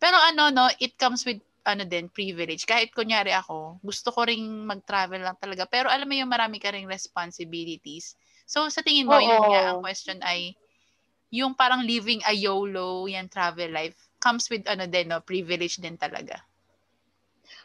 Pero 0.00 0.16
ano, 0.18 0.48
no, 0.50 0.66
it 0.80 0.96
comes 0.98 1.22
with 1.28 1.38
ano 1.62 1.86
din, 1.86 2.10
privilege. 2.10 2.66
Kahit 2.66 2.90
kunyari 2.90 3.30
ako, 3.30 3.78
gusto 3.86 4.10
ko 4.10 4.26
ring 4.26 4.42
mag-travel 4.66 5.22
lang 5.22 5.38
talaga. 5.38 5.62
Pero 5.68 5.86
alam 5.86 6.10
mo 6.10 6.16
yung 6.18 6.32
marami 6.32 6.58
ka 6.58 6.74
ring 6.74 6.90
responsibilities. 6.90 8.18
So, 8.50 8.66
sa 8.66 8.82
tingin 8.82 9.06
mo, 9.06 9.22
Oo. 9.22 9.22
yun 9.22 9.46
nga, 9.46 9.70
ang 9.70 9.78
question 9.78 10.18
ay, 10.26 10.58
yung 11.32 11.54
parang 11.54 11.86
living 11.86 12.20
a 12.26 12.34
YOLO, 12.34 13.06
yan 13.06 13.30
travel 13.30 13.70
life, 13.70 13.96
comes 14.18 14.50
with 14.50 14.66
ano 14.66 14.88
din, 14.90 15.10
no, 15.12 15.22
privilege 15.22 15.78
din 15.78 15.94
talaga. 15.96 16.42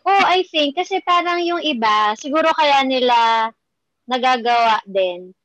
Oh, 0.06 0.24
I 0.26 0.46
think, 0.50 0.78
kasi 0.78 1.02
parang 1.06 1.42
yung 1.42 1.62
iba, 1.62 2.14
siguro 2.18 2.50
kaya 2.54 2.82
nila 2.86 3.50
nagagawa 4.10 4.82
din. 4.90 5.37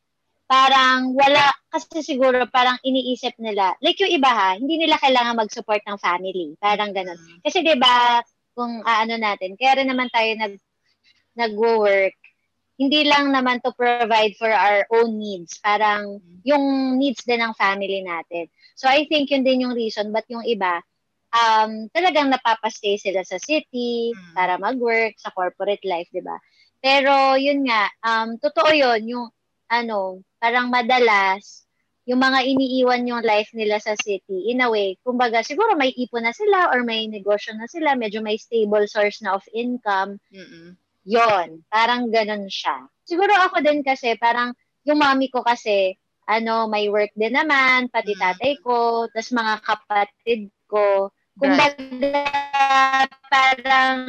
Parang 0.52 1.16
wala, 1.16 1.48
kasi 1.72 2.04
siguro 2.04 2.44
parang 2.52 2.76
iniisip 2.84 3.40
nila, 3.40 3.72
like 3.80 3.96
yung 4.04 4.12
iba 4.12 4.28
ha, 4.28 4.50
hindi 4.60 4.76
nila 4.76 5.00
kailangan 5.00 5.40
mag-support 5.40 5.80
ng 5.88 5.96
family. 5.96 6.52
Parang 6.60 6.92
ganun. 6.92 7.16
Mm. 7.16 7.40
Kasi 7.40 7.64
'di 7.64 7.80
ba 7.80 8.20
kung 8.52 8.84
aano 8.84 9.16
natin, 9.16 9.56
kaya 9.56 9.80
rin 9.80 9.88
naman 9.88 10.12
tayo 10.12 10.28
nag 10.36 10.60
nag-work, 11.40 12.12
hindi 12.76 13.08
lang 13.08 13.32
naman 13.32 13.64
to 13.64 13.72
provide 13.72 14.36
for 14.36 14.52
our 14.52 14.84
own 14.92 15.16
needs, 15.16 15.56
parang 15.64 16.20
yung 16.44 17.00
needs 17.00 17.24
din 17.24 17.40
ng 17.40 17.56
family 17.56 18.04
natin. 18.04 18.52
So 18.76 18.92
I 18.92 19.08
think 19.08 19.32
yun 19.32 19.48
din 19.48 19.64
yung 19.64 19.72
reason 19.72 20.12
but 20.12 20.28
yung 20.28 20.44
iba 20.44 20.84
um 21.32 21.88
talagang 21.96 22.28
napapastay 22.28 23.00
sila 23.00 23.24
sa 23.24 23.40
city 23.40 24.12
mm. 24.12 24.36
para 24.36 24.60
mag-work 24.60 25.16
sa 25.16 25.32
corporate 25.32 25.80
life, 25.88 26.12
'di 26.12 26.20
ba? 26.20 26.36
Pero 26.84 27.40
yun 27.40 27.64
nga, 27.64 27.88
um 28.04 28.36
totoo 28.36 28.68
yun 28.68 29.00
yung 29.08 29.32
ano, 29.72 30.20
parang 30.36 30.68
madalas 30.68 31.64
yung 32.04 32.18
mga 32.18 32.44
iniiwan 32.44 33.06
yung 33.06 33.22
life 33.22 33.54
nila 33.54 33.78
sa 33.78 33.94
city, 33.94 34.50
in 34.50 34.60
a 34.60 34.66
way, 34.66 34.98
kumbaga, 35.06 35.38
siguro 35.46 35.78
may 35.78 35.94
ipon 35.94 36.26
na 36.26 36.34
sila 36.34 36.74
or 36.74 36.82
may 36.82 37.06
negosyo 37.06 37.54
na 37.54 37.70
sila, 37.70 37.94
medyo 37.94 38.18
may 38.18 38.34
stable 38.34 38.84
source 38.90 39.22
na 39.22 39.38
of 39.38 39.46
income. 39.54 40.18
Mm-mm. 40.34 40.74
Yon, 41.06 41.62
parang 41.70 42.10
ganun 42.10 42.50
siya. 42.50 42.90
Siguro 43.06 43.30
ako 43.30 43.62
din 43.62 43.86
kasi, 43.86 44.18
parang 44.18 44.50
yung 44.82 44.98
mami 44.98 45.30
ko 45.30 45.46
kasi, 45.46 45.94
ano, 46.26 46.66
may 46.66 46.90
work 46.90 47.14
din 47.14 47.38
naman, 47.38 47.86
pati 47.86 48.18
tatay 48.18 48.58
ko, 48.66 49.06
tas 49.14 49.30
mga 49.30 49.62
kapatid 49.62 50.50
ko. 50.66 51.10
Kumbaga, 51.38 51.78
parang 53.30 54.02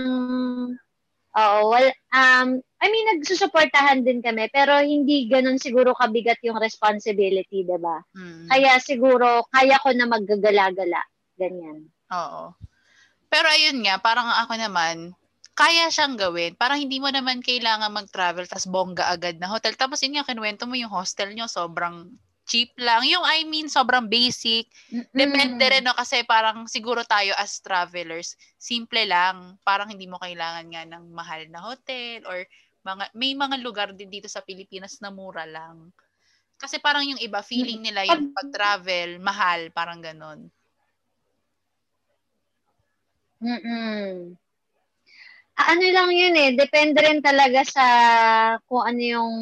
Oo, 1.33 1.73
well, 1.73 1.89
um, 2.13 2.61
I 2.83 2.91
mean, 2.91 3.15
nagsusuportahan 3.15 4.03
din 4.03 4.19
kami, 4.19 4.51
pero 4.51 4.75
hindi 4.83 5.31
ganun 5.31 5.55
siguro 5.55 5.95
kabigat 5.95 6.43
yung 6.43 6.59
responsibility, 6.59 7.63
di 7.63 7.79
ba? 7.79 8.03
Mm. 8.11 8.51
Kaya 8.51 8.75
siguro, 8.83 9.47
kaya 9.47 9.79
ko 9.79 9.95
na 9.95 10.03
maggagala-gala. 10.03 10.99
Ganyan. 11.39 11.87
Oo. 12.11 12.51
Pero 13.31 13.47
ayun 13.47 13.79
nga, 13.87 14.03
parang 14.03 14.27
ako 14.27 14.59
naman, 14.59 15.15
kaya 15.55 15.87
siyang 15.87 16.19
gawin. 16.19 16.59
Parang 16.59 16.81
hindi 16.81 16.99
mo 16.99 17.07
naman 17.07 17.39
kailangan 17.39 17.87
mag-travel 17.93 18.43
tas 18.51 18.67
bongga 18.67 19.07
agad 19.07 19.39
na 19.39 19.47
hotel. 19.47 19.79
Tapos 19.79 20.03
yun 20.03 20.19
nga, 20.19 20.27
kinuwento 20.27 20.67
mo 20.67 20.75
yung 20.75 20.91
hostel 20.91 21.31
nyo, 21.31 21.47
sobrang 21.47 22.11
cheap 22.43 22.75
lang. 22.75 23.07
Yung 23.07 23.23
I 23.23 23.47
mean, 23.47 23.71
sobrang 23.71 24.11
basic. 24.11 24.67
Mm-hmm. 24.91 25.15
Depende 25.15 25.65
rin, 25.71 25.83
no? 25.87 25.95
Kasi 25.95 26.27
parang 26.27 26.67
siguro 26.67 27.07
tayo 27.07 27.31
as 27.39 27.63
travelers, 27.63 28.35
simple 28.59 29.07
lang. 29.07 29.55
Parang 29.63 29.87
hindi 29.87 30.09
mo 30.09 30.19
kailangan 30.19 30.67
nga 30.67 30.83
ng 30.83 31.03
mahal 31.15 31.47
na 31.47 31.63
hotel 31.63 32.25
or 32.27 32.43
mga, 32.83 33.03
may 33.15 33.31
mga 33.33 33.55
lugar 33.63 33.89
din 33.95 34.11
dito 34.11 34.27
sa 34.27 34.43
Pilipinas 34.43 34.99
na 34.99 35.09
mura 35.09 35.47
lang. 35.47 35.89
Kasi 36.59 36.79
parang 36.79 37.03
yung 37.03 37.19
iba, 37.19 37.43
feeling 37.43 37.83
nila 37.83 38.07
yung 38.07 38.31
pag-travel, 38.31 39.19
mahal, 39.19 39.71
parang 39.75 39.99
ganon. 39.99 40.47
Mm-mm. 43.43 44.35
Ano 45.53 45.85
lang 45.91 46.09
yun 46.15 46.35
eh, 46.39 46.49
depende 46.55 47.03
rin 47.03 47.19
talaga 47.19 47.61
sa 47.67 47.85
kung 48.65 48.83
ano 48.87 49.01
yung 49.01 49.33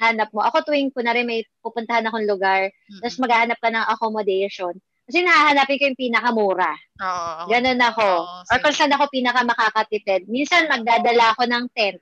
hanap 0.00 0.28
mo. 0.32 0.44
Ako 0.44 0.64
tuwing 0.68 0.92
po 0.92 1.00
na 1.00 1.16
rin 1.16 1.28
may 1.28 1.44
pupuntahan 1.64 2.04
akong 2.08 2.28
lugar, 2.28 2.68
mm-hmm. 2.68 3.00
tapos 3.04 3.18
maghahanap 3.20 3.58
ka 3.60 3.68
ng 3.72 3.86
accommodation. 3.96 4.74
Kasi 5.10 5.26
nahahanapin 5.26 5.78
ko 5.80 5.84
yung 5.90 5.98
pinakamura. 5.98 6.70
Oo. 7.02 7.50
Ganun 7.50 7.82
ako. 7.82 8.08
Oo, 8.22 8.46
Or 8.46 8.58
kung 8.62 8.76
saan 8.76 8.94
ako 8.94 9.10
pinaka 9.10 9.42
makakatipid. 9.42 10.30
Minsan 10.30 10.70
magdadala 10.70 11.34
ako 11.34 11.50
ng 11.50 11.64
tent. 11.74 11.98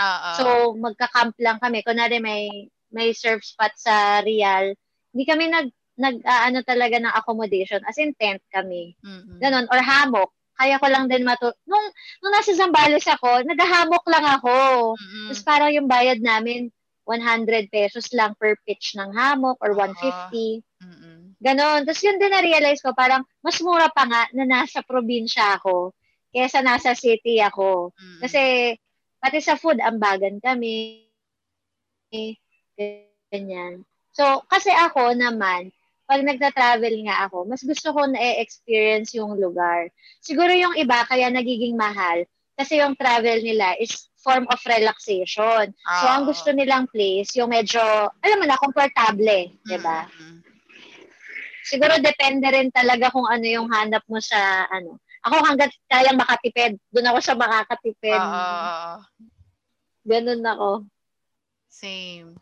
Oo. 0.00 0.30
So 0.38 0.44
magka-camp 0.78 1.36
lang 1.42 1.58
kami. 1.60 1.84
Kunwari 1.84 2.22
may 2.22 2.70
may 2.92 3.12
surf 3.16 3.44
spot 3.44 3.72
sa 3.76 4.20
Real. 4.24 4.76
Hindi 5.12 5.24
kami 5.24 5.44
nag 5.48 5.68
nag 6.00 6.16
uh, 6.24 6.42
ano 6.48 6.64
talaga 6.64 6.96
ng 6.96 7.12
accommodation 7.12 7.84
as 7.84 8.00
in 8.00 8.16
tent 8.16 8.40
kami. 8.48 8.96
Mm-hmm. 9.04 9.38
Ganon 9.40 9.66
or 9.68 9.80
hammock. 9.80 10.32
Kaya 10.56 10.76
ko 10.76 10.86
lang 10.88 11.08
din 11.08 11.24
matu 11.24 11.52
nung 11.64 11.86
nung 12.20 12.32
nasa 12.32 12.52
Zambales 12.56 13.04
ako, 13.08 13.44
naghahamok 13.44 14.04
lang 14.08 14.26
ako. 14.40 14.56
Mm-hmm. 14.96 15.26
Tapos 15.32 15.42
parang 15.44 15.70
yung 15.72 15.88
bayad 15.88 16.20
namin 16.20 16.72
100 17.04 17.66
pesos 17.68 18.14
lang 18.14 18.32
per 18.38 18.54
pitch 18.62 18.94
ng 18.94 19.10
hammock 19.10 19.58
or 19.58 19.74
150. 19.74 20.06
Uh-huh. 20.06 21.18
Ganon. 21.42 21.82
Tapos 21.82 22.02
yun 22.06 22.22
din 22.22 22.30
na-realize 22.30 22.78
ko, 22.78 22.94
parang 22.94 23.26
mas 23.42 23.58
mura 23.58 23.90
pa 23.90 24.06
nga 24.06 24.30
na 24.30 24.46
nasa 24.46 24.86
probinsya 24.86 25.58
ako 25.58 25.90
kesa 26.32 26.64
nasa 26.64 26.96
city 26.96 27.42
ako. 27.44 27.92
Mm-hmm. 27.92 28.20
Kasi 28.24 28.42
pati 29.22 29.38
sa 29.38 29.54
food, 29.54 29.78
ambagan 29.78 30.42
kami. 30.42 31.06
Ganyan. 33.30 33.86
So, 34.12 34.42
kasi 34.50 34.68
ako 34.74 35.14
naman, 35.14 35.70
pag 36.04 36.20
nagta-travel 36.20 37.08
nga 37.08 37.30
ako, 37.30 37.48
mas 37.48 37.62
gusto 37.64 37.94
ko 37.94 38.04
na-experience 38.04 39.16
yung 39.16 39.38
lugar. 39.38 39.88
Siguro 40.20 40.50
yung 40.52 40.76
iba, 40.76 41.06
kaya 41.08 41.30
nagiging 41.32 41.78
mahal. 41.78 42.26
Kasi 42.52 42.84
yung 42.84 42.98
travel 42.98 43.40
nila 43.40 43.78
is 43.80 44.12
form 44.20 44.44
of 44.52 44.60
relaxation. 44.68 45.72
Oh. 45.72 45.96
So, 46.02 46.04
ang 46.10 46.24
gusto 46.28 46.52
ah. 46.52 46.56
nilang 46.58 46.90
place, 46.92 47.32
yung 47.40 47.48
medyo, 47.48 47.80
alam 48.20 48.38
mo 48.38 48.44
na, 48.44 48.60
komportable? 48.60 49.56
Mm-hmm. 49.64 50.44
Siguro 51.64 51.96
depende 52.02 52.44
rin 52.52 52.68
talaga 52.68 53.08
kung 53.08 53.24
ano 53.24 53.46
yung 53.48 53.72
hanap 53.72 54.04
mo 54.10 54.20
sa, 54.20 54.68
ano. 54.68 55.00
Ako 55.22 55.36
hanggat 55.46 55.70
kayang 55.86 56.18
makatipid, 56.18 56.74
doon 56.90 57.08
ako 57.14 57.18
sa 57.22 57.34
makakatipid. 57.38 58.18
Uh, 58.18 58.98
Ganun 60.02 60.42
ako. 60.42 60.70
Same. 61.70 62.34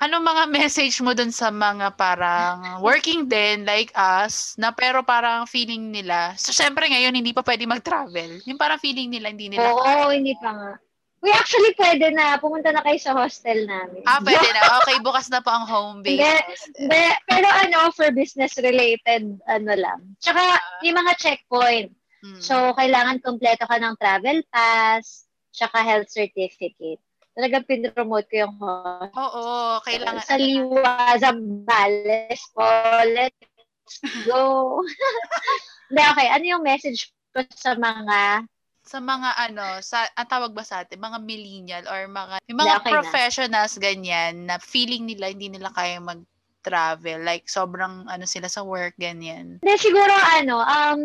Ano 0.00 0.18
mga 0.20 0.48
message 0.48 0.96
mo 1.04 1.12
dun 1.12 1.30
sa 1.30 1.52
mga 1.52 1.92
parang 1.92 2.80
working 2.80 3.28
din 3.28 3.68
like 3.68 3.92
us 3.92 4.56
na 4.56 4.72
pero 4.72 5.04
parang 5.04 5.44
feeling 5.44 5.92
nila, 5.92 6.32
so 6.40 6.50
syempre 6.56 6.88
ngayon 6.88 7.12
hindi 7.12 7.36
pa 7.36 7.44
pwede 7.44 7.68
mag-travel. 7.68 8.40
Yung 8.48 8.56
parang 8.56 8.80
feeling 8.80 9.12
nila 9.12 9.28
hindi 9.28 9.52
nila 9.52 9.70
Oo, 9.70 9.84
kaya. 9.84 10.16
hindi 10.16 10.32
pa 10.40 10.50
nga. 10.56 10.72
We 11.20 11.28
actually 11.36 11.76
pwede 11.76 12.16
na. 12.16 12.40
Pumunta 12.40 12.72
na 12.72 12.80
kayo 12.80 12.96
sa 12.96 13.12
hostel 13.12 13.68
namin. 13.68 14.00
Ah, 14.08 14.24
pwede 14.24 14.48
na. 14.56 14.80
Okay, 14.80 14.96
bukas 15.04 15.28
na 15.28 15.44
po 15.44 15.52
ang 15.52 15.68
home 15.68 16.00
base. 16.00 16.44
Hindi, 16.80 17.04
pero 17.28 17.48
ano, 17.48 17.92
for 17.92 18.08
business 18.12 18.56
related, 18.56 19.36
ano 19.44 19.72
lang. 19.76 20.00
Tsaka, 20.16 20.40
uh, 20.40 20.80
yung 20.80 20.96
mga 20.96 21.12
checkpoint. 21.20 21.92
Hmm. 22.24 22.40
So, 22.40 22.72
kailangan 22.76 23.20
kompleto 23.20 23.68
ka 23.68 23.76
ng 23.80 23.96
travel 24.00 24.40
pass, 24.48 25.28
tsaka 25.52 25.84
health 25.84 26.08
certificate 26.08 27.00
talagang 27.40 27.64
pinromote 27.64 28.28
ko 28.28 28.36
yung 28.44 28.56
host. 28.58 29.14
Oo, 29.16 29.44
kailangan. 29.86 30.20
Sa 30.26 30.36
Liwa, 30.36 31.16
Zambales 31.16 32.42
po, 32.52 32.68
let's 33.06 33.96
go. 34.28 34.78
Hindi, 35.88 36.02
okay. 36.04 36.28
Ano 36.30 36.44
yung 36.44 36.64
message 36.66 37.10
ko 37.32 37.40
sa 37.54 37.74
mga 37.78 38.44
sa 38.90 38.98
mga 38.98 39.30
ano, 39.38 39.78
sa 39.86 40.02
ang 40.18 40.26
tawag 40.26 40.50
ba 40.50 40.66
sa 40.66 40.82
atin, 40.82 40.98
mga 40.98 41.22
millennial 41.22 41.84
or 41.86 42.10
mga 42.10 42.42
yung 42.50 42.58
mga 42.58 42.82
okay 42.82 42.90
professionals 42.90 43.78
na. 43.78 43.82
ganyan 43.86 44.34
na 44.50 44.58
feeling 44.58 45.06
nila 45.06 45.30
hindi 45.30 45.46
nila 45.46 45.70
kaya 45.70 46.02
mag-travel, 46.02 47.22
like 47.22 47.46
sobrang 47.46 48.02
ano 48.10 48.26
sila 48.26 48.50
sa 48.50 48.66
work 48.66 48.98
ganyan. 48.98 49.62
Hindi 49.62 49.74
siguro 49.78 50.10
ano, 50.10 50.58
um 50.58 51.00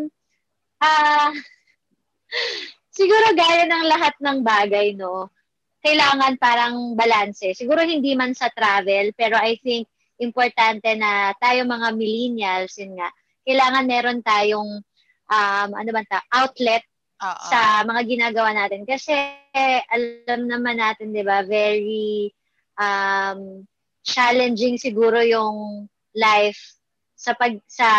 ah 0.81 1.29
uh, 1.29 1.31
siguro 2.97 3.37
gaya 3.37 3.69
ng 3.69 3.85
lahat 3.85 4.17
ng 4.17 4.41
bagay, 4.41 4.97
no 4.97 5.29
kailangan 5.85 6.41
parang 6.41 6.97
balanse. 6.97 7.53
Siguro 7.53 7.85
hindi 7.85 8.17
man 8.17 8.33
sa 8.33 8.49
travel, 8.49 9.13
pero 9.13 9.37
I 9.37 9.61
think 9.61 9.85
importante 10.17 10.89
na 10.97 11.37
tayo 11.37 11.61
mga 11.69 11.93
millennials, 11.93 12.73
yun 12.81 12.97
nga, 12.97 13.13
kailangan 13.45 13.85
meron 13.85 14.25
tayong 14.25 14.81
um, 15.29 15.69
ano 15.69 15.89
ba 15.93 16.01
ta, 16.09 16.25
outlet 16.33 16.81
Uh-oh. 17.15 17.47
sa 17.47 17.81
mga 17.87 18.01
ginagawa 18.05 18.51
natin. 18.51 18.83
Kasi 18.83 19.15
alam 19.87 20.51
naman 20.51 20.77
natin, 20.83 21.15
di 21.15 21.23
ba, 21.23 21.47
very 21.47 22.31
um, 22.75 23.63
challenging 24.03 24.75
siguro 24.75 25.23
yung 25.23 25.87
life 26.15 26.75
sa 27.15 27.33
pag 27.33 27.57
sa 27.65 27.89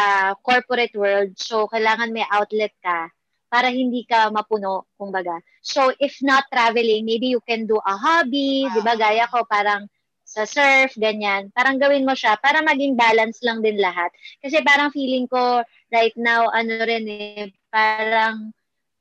corporate 0.45 0.95
world. 0.95 1.35
So, 1.41 1.67
kailangan 1.67 2.13
may 2.13 2.29
outlet 2.29 2.77
ka 2.85 3.11
para 3.49 3.73
hindi 3.73 4.05
ka 4.05 4.29
mapuno, 4.31 4.87
kumbaga. 5.01 5.41
So, 5.65 5.91
if 5.99 6.21
not 6.21 6.45
traveling, 6.53 7.09
maybe 7.09 7.33
you 7.33 7.41
can 7.43 7.65
do 7.65 7.81
a 7.83 7.95
hobby, 7.97 8.69
wow. 8.69 8.75
di 8.77 8.81
ba? 8.85 8.95
Gaya 8.95 9.25
ko, 9.33 9.49
parang 9.49 9.89
sa 10.27 10.43
surf, 10.43 10.99
ganyan. 10.99 11.55
Parang 11.55 11.79
gawin 11.79 12.03
mo 12.03 12.13
siya 12.13 12.35
para 12.43 12.59
maging 12.61 12.99
balance 12.99 13.41
lang 13.47 13.63
din 13.63 13.79
lahat. 13.79 14.11
Kasi 14.43 14.59
parang 14.67 14.91
feeling 14.91 15.31
ko 15.31 15.63
right 15.95 16.15
now, 16.19 16.51
ano 16.51 16.83
rin 16.83 17.07
eh, 17.07 17.55
parang 17.71 18.51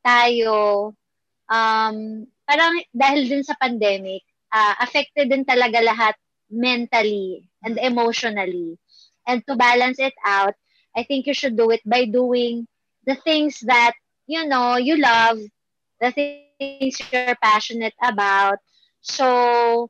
tayo, 0.06 0.94
um, 1.50 1.98
parang 2.46 2.78
dahil 2.94 3.26
din 3.26 3.42
sa 3.42 3.58
pandemic, 3.58 4.22
uh, 4.54 4.78
affected 4.86 5.34
din 5.34 5.42
talaga 5.42 5.82
lahat 5.82 6.14
mentally 6.54 7.50
and 7.66 7.82
emotionally. 7.82 8.78
And 9.26 9.42
to 9.50 9.58
balance 9.58 9.98
it 9.98 10.14
out, 10.22 10.54
I 10.96 11.04
think 11.04 11.26
you 11.26 11.34
should 11.34 11.58
do 11.58 11.74
it 11.74 11.82
by 11.84 12.06
doing 12.06 12.70
the 13.10 13.18
things 13.18 13.60
that, 13.66 13.98
you 14.30 14.46
know, 14.46 14.78
you 14.78 15.02
love, 15.02 15.42
the 16.00 16.14
things 16.14 17.02
you're 17.10 17.36
passionate 17.42 17.98
about. 18.02 18.62
So, 19.02 19.90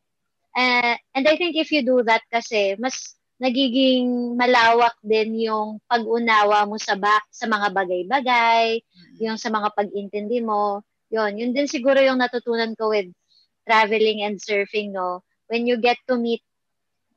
uh, 0.55 0.95
and 1.13 1.28
I 1.28 1.36
think 1.36 1.59
if 1.59 1.72
you 1.72 1.84
do 1.84 2.03
that 2.07 2.24
kasi, 2.32 2.76
mas 2.80 3.16
nagiging 3.36 4.36
malawak 4.39 4.95
din 5.03 5.36
yung 5.43 5.83
pag-unawa 5.91 6.63
mo 6.63 6.79
sa 6.79 6.95
ba- 6.95 7.27
sa 7.27 7.45
mga 7.51 7.67
bagay-bagay, 7.75 8.79
mm-hmm. 8.79 9.17
yung 9.19 9.36
sa 9.36 9.51
mga 9.51 9.75
pag-intindi 9.75 10.39
mo. 10.39 10.83
Yun, 11.11 11.36
yun 11.36 11.51
din 11.51 11.67
siguro 11.67 11.99
yung 11.99 12.23
natutunan 12.23 12.71
ko 12.79 12.95
with 12.95 13.11
traveling 13.67 14.23
and 14.23 14.39
surfing, 14.39 14.95
no? 14.95 15.19
When 15.51 15.67
you 15.67 15.77
get 15.77 15.99
to 16.07 16.15
meet 16.15 16.41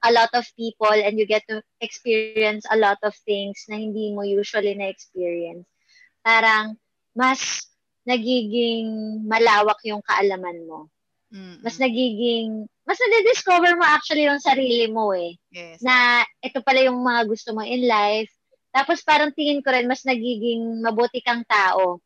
a 0.03 0.11
lot 0.11 0.31
of 0.35 0.47
people 0.55 0.91
and 0.91 1.19
you 1.19 1.27
get 1.27 1.43
to 1.51 1.63
experience 1.83 2.67
a 2.71 2.79
lot 2.79 2.99
of 3.03 3.15
things 3.27 3.67
na 3.67 3.79
hindi 3.79 4.15
mo 4.15 4.23
usually 4.23 4.75
na-experience, 4.75 5.67
parang 6.23 6.79
mas 7.15 7.67
nagiging 8.07 9.23
malawak 9.27 9.79
yung 9.87 10.03
kaalaman 10.03 10.67
mo. 10.67 10.91
Mm-hmm. 11.29 11.57
Mas 11.61 11.77
nagiging 11.77 12.49
mas 12.89 12.97
na-discover 12.97 13.77
mo 13.77 13.85
actually 13.85 14.25
yung 14.25 14.41
sarili 14.41 14.89
mo 14.89 15.13
eh. 15.13 15.37
Yes. 15.53 15.85
Na 15.85 16.25
ito 16.41 16.65
pala 16.65 16.81
yung 16.81 17.05
mga 17.05 17.29
gusto 17.29 17.53
mo 17.53 17.61
in 17.61 17.85
life. 17.85 18.33
Tapos 18.73 19.05
parang 19.05 19.29
tingin 19.37 19.61
ko 19.61 19.69
rin, 19.69 19.85
mas 19.85 20.09
nagiging 20.09 20.81
mabuti 20.81 21.21
kang 21.21 21.45
tao. 21.45 22.01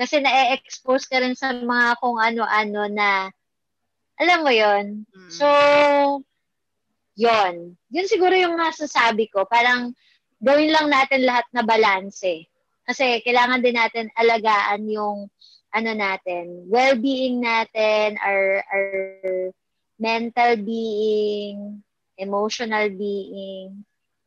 Kasi 0.00 0.24
na-expose 0.24 1.04
ka 1.04 1.20
rin 1.20 1.36
sa 1.36 1.52
mga 1.52 2.00
kung 2.00 2.16
ano-ano 2.16 2.88
na, 2.88 3.28
alam 4.16 4.40
mo 4.40 4.52
yon 4.52 5.04
mm. 5.04 5.30
So, 5.32 5.48
yon 7.12 7.76
Yun 7.92 8.06
siguro 8.08 8.32
yung 8.32 8.56
masasabi 8.56 9.28
ko. 9.28 9.44
Parang 9.44 9.92
gawin 10.40 10.72
lang 10.72 10.88
natin 10.88 11.28
lahat 11.28 11.44
na 11.52 11.60
balance 11.60 12.24
eh. 12.24 12.48
Kasi 12.88 13.20
kailangan 13.20 13.60
din 13.60 13.76
natin 13.76 14.08
alagaan 14.16 14.88
yung 14.88 15.28
ano 15.72 15.90
natin, 15.96 16.68
well-being 16.68 17.40
natin, 17.40 18.20
our, 18.20 18.60
our 18.68 18.92
mental 19.96 20.56
being, 20.60 21.80
emotional 22.20 22.92
being, 22.92 23.84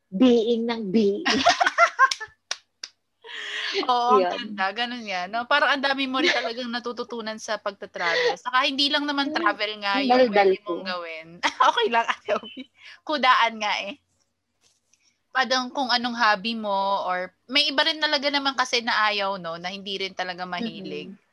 being 0.10 0.66
ng 0.66 0.90
being. 0.90 1.26
Oo, 3.84 4.24
Yun. 4.24 4.32
ganda. 4.32 4.66
Ganun 4.72 5.04
yan. 5.04 5.28
No? 5.28 5.44
Parang 5.46 5.76
ang 5.76 5.84
dami 5.84 6.08
mo 6.08 6.24
rin 6.24 6.32
talagang 6.32 6.72
natututunan 6.72 7.36
sa 7.36 7.60
pagta-travel. 7.60 8.40
Saka 8.40 8.64
hindi 8.64 8.88
lang 8.88 9.04
naman 9.04 9.36
travel 9.36 9.84
nga 9.84 10.00
yung 10.00 10.32
pwede 10.32 10.58
mong 10.64 10.86
gawin. 10.88 11.28
okay 11.70 11.88
lang, 11.92 12.06
Ate 12.08 12.40
Obi. 12.40 12.64
Kudaan 13.04 13.60
nga 13.60 13.74
eh. 13.84 14.00
Padang 15.36 15.68
kung 15.76 15.92
anong 15.92 16.16
hobby 16.16 16.56
mo 16.56 17.04
or 17.04 17.36
may 17.52 17.68
iba 17.68 17.84
rin 17.84 18.00
talaga 18.00 18.32
naman 18.32 18.56
kasi 18.56 18.80
na 18.80 19.12
ayaw, 19.12 19.36
no? 19.36 19.60
Na 19.60 19.68
hindi 19.68 20.00
rin 20.00 20.16
talaga 20.16 20.48
mahilig. 20.48 21.12
Mm-hmm. 21.12 21.25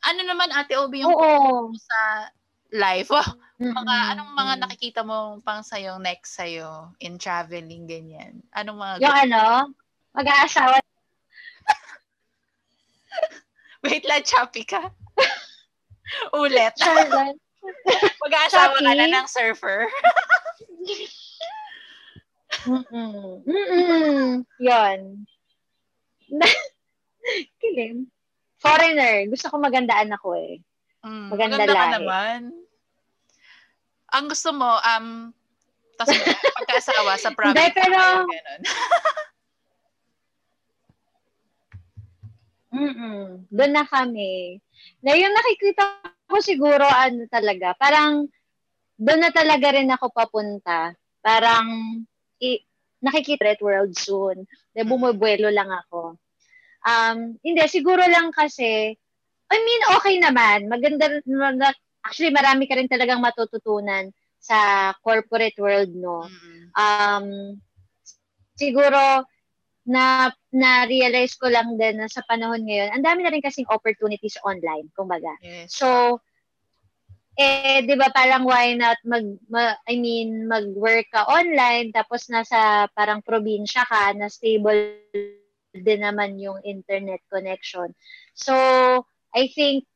Ano 0.00 0.20
naman, 0.24 0.48
Ate 0.54 0.76
Obi, 0.80 1.04
yung 1.04 1.12
Oo. 1.12 1.72
sa 1.76 2.28
life. 2.72 3.12
Wow. 3.12 3.36
Mga, 3.62 3.96
anong 4.10 4.32
mga 4.34 4.54
nakikita 4.58 5.00
mo 5.06 5.38
pang 5.46 5.62
sa'yo, 5.62 5.94
next 6.02 6.34
sa'yo 6.34 6.90
in 6.98 7.14
traveling, 7.14 7.86
ganyan? 7.86 8.42
Anong 8.58 8.74
mga... 8.74 8.94
Yung 9.06 9.16
ano? 9.30 9.70
Mag-aasawa. 10.18 10.82
Wait 13.86 14.02
lang, 14.02 14.26
choppy 14.26 14.66
ka. 14.66 14.82
Ulit. 16.42 16.74
Mag-aasawa 18.18 18.74
ka 18.74 18.82
na 18.82 19.06
ng 19.06 19.28
surfer. 19.30 19.86
Mm-mm. 22.66 23.46
Mm-mm. 23.46 24.42
Yun. 24.58 25.00
Kilim. 27.62 28.10
Foreigner. 28.62 29.26
Gusto 29.26 29.50
ko 29.50 29.58
magandaan 29.58 30.14
ako 30.14 30.38
eh. 30.38 30.62
Mm, 31.02 31.28
maganda, 31.34 31.54
maganda 31.58 31.74
ka 31.74 31.86
naman 31.98 32.40
ang 34.12 34.26
gusto 34.28 34.52
mo, 34.52 34.68
um, 34.76 35.32
tapos 35.96 36.16
pagkaasawa 36.60 37.12
sa 37.16 37.32
province. 37.32 37.56
Hindi, 37.56 37.66
pero... 37.72 37.98
Mm 42.72 43.52
Doon 43.52 43.72
na 43.72 43.84
kami. 43.84 44.56
Na 45.04 45.12
yung 45.12 45.32
nakikita 45.36 46.00
ko 46.24 46.40
siguro, 46.40 46.84
ano 46.88 47.28
talaga, 47.28 47.76
parang 47.76 48.24
doon 48.96 49.20
na 49.20 49.28
talaga 49.28 49.76
rin 49.76 49.92
ako 49.92 50.08
papunta. 50.12 50.96
Parang 51.20 51.68
i- 52.40 52.64
nakikita 53.04 53.44
Red 53.44 53.60
World 53.60 53.92
soon. 53.96 54.48
Na 54.72 54.88
bumubuelo 54.88 55.52
lang 55.52 55.68
ako. 55.68 56.01
Um, 56.82 57.38
hindi, 57.46 57.62
siguro 57.70 58.02
lang 58.06 58.34
kasi, 58.34 58.94
I 59.52 59.56
mean, 59.60 59.82
okay 59.96 60.16
naman. 60.18 60.66
Maganda, 60.66 61.06
actually 62.02 62.34
marami 62.34 62.66
ka 62.66 62.74
rin 62.74 62.90
talagang 62.90 63.22
matututunan 63.22 64.10
sa 64.42 64.90
corporate 65.06 65.54
world 65.62 65.94
no 65.94 66.26
um 66.74 67.54
siguro 68.58 69.22
na 69.86 70.30
na-realize 70.54 71.34
ko 71.38 71.50
lang 71.50 71.74
din 71.74 71.98
na 71.98 72.06
sa 72.06 72.22
panahon 72.22 72.62
ngayon, 72.62 72.94
ang 72.94 73.02
dami 73.02 73.26
na 73.26 73.34
rin 73.34 73.42
kasing 73.42 73.66
opportunities 73.66 74.38
online, 74.46 74.86
kumbaga. 74.94 75.34
Yes. 75.42 75.74
So, 75.74 76.22
eh, 77.34 77.82
di 77.82 77.98
ba 77.98 78.06
parang 78.14 78.46
why 78.46 78.78
not 78.78 78.94
mag, 79.02 79.26
ma, 79.50 79.74
I 79.90 79.98
mean, 79.98 80.46
mag-work 80.46 81.10
ka 81.10 81.26
online, 81.26 81.90
tapos 81.90 82.30
nasa 82.30 82.86
parang 82.94 83.26
probinsya 83.26 83.82
ka, 83.82 84.14
na 84.14 84.30
stable 84.30 85.02
din 85.72 86.04
naman 86.04 86.36
yung 86.36 86.60
internet 86.62 87.24
connection. 87.32 87.96
So, 88.36 88.54
I 89.32 89.48
think, 89.52 89.88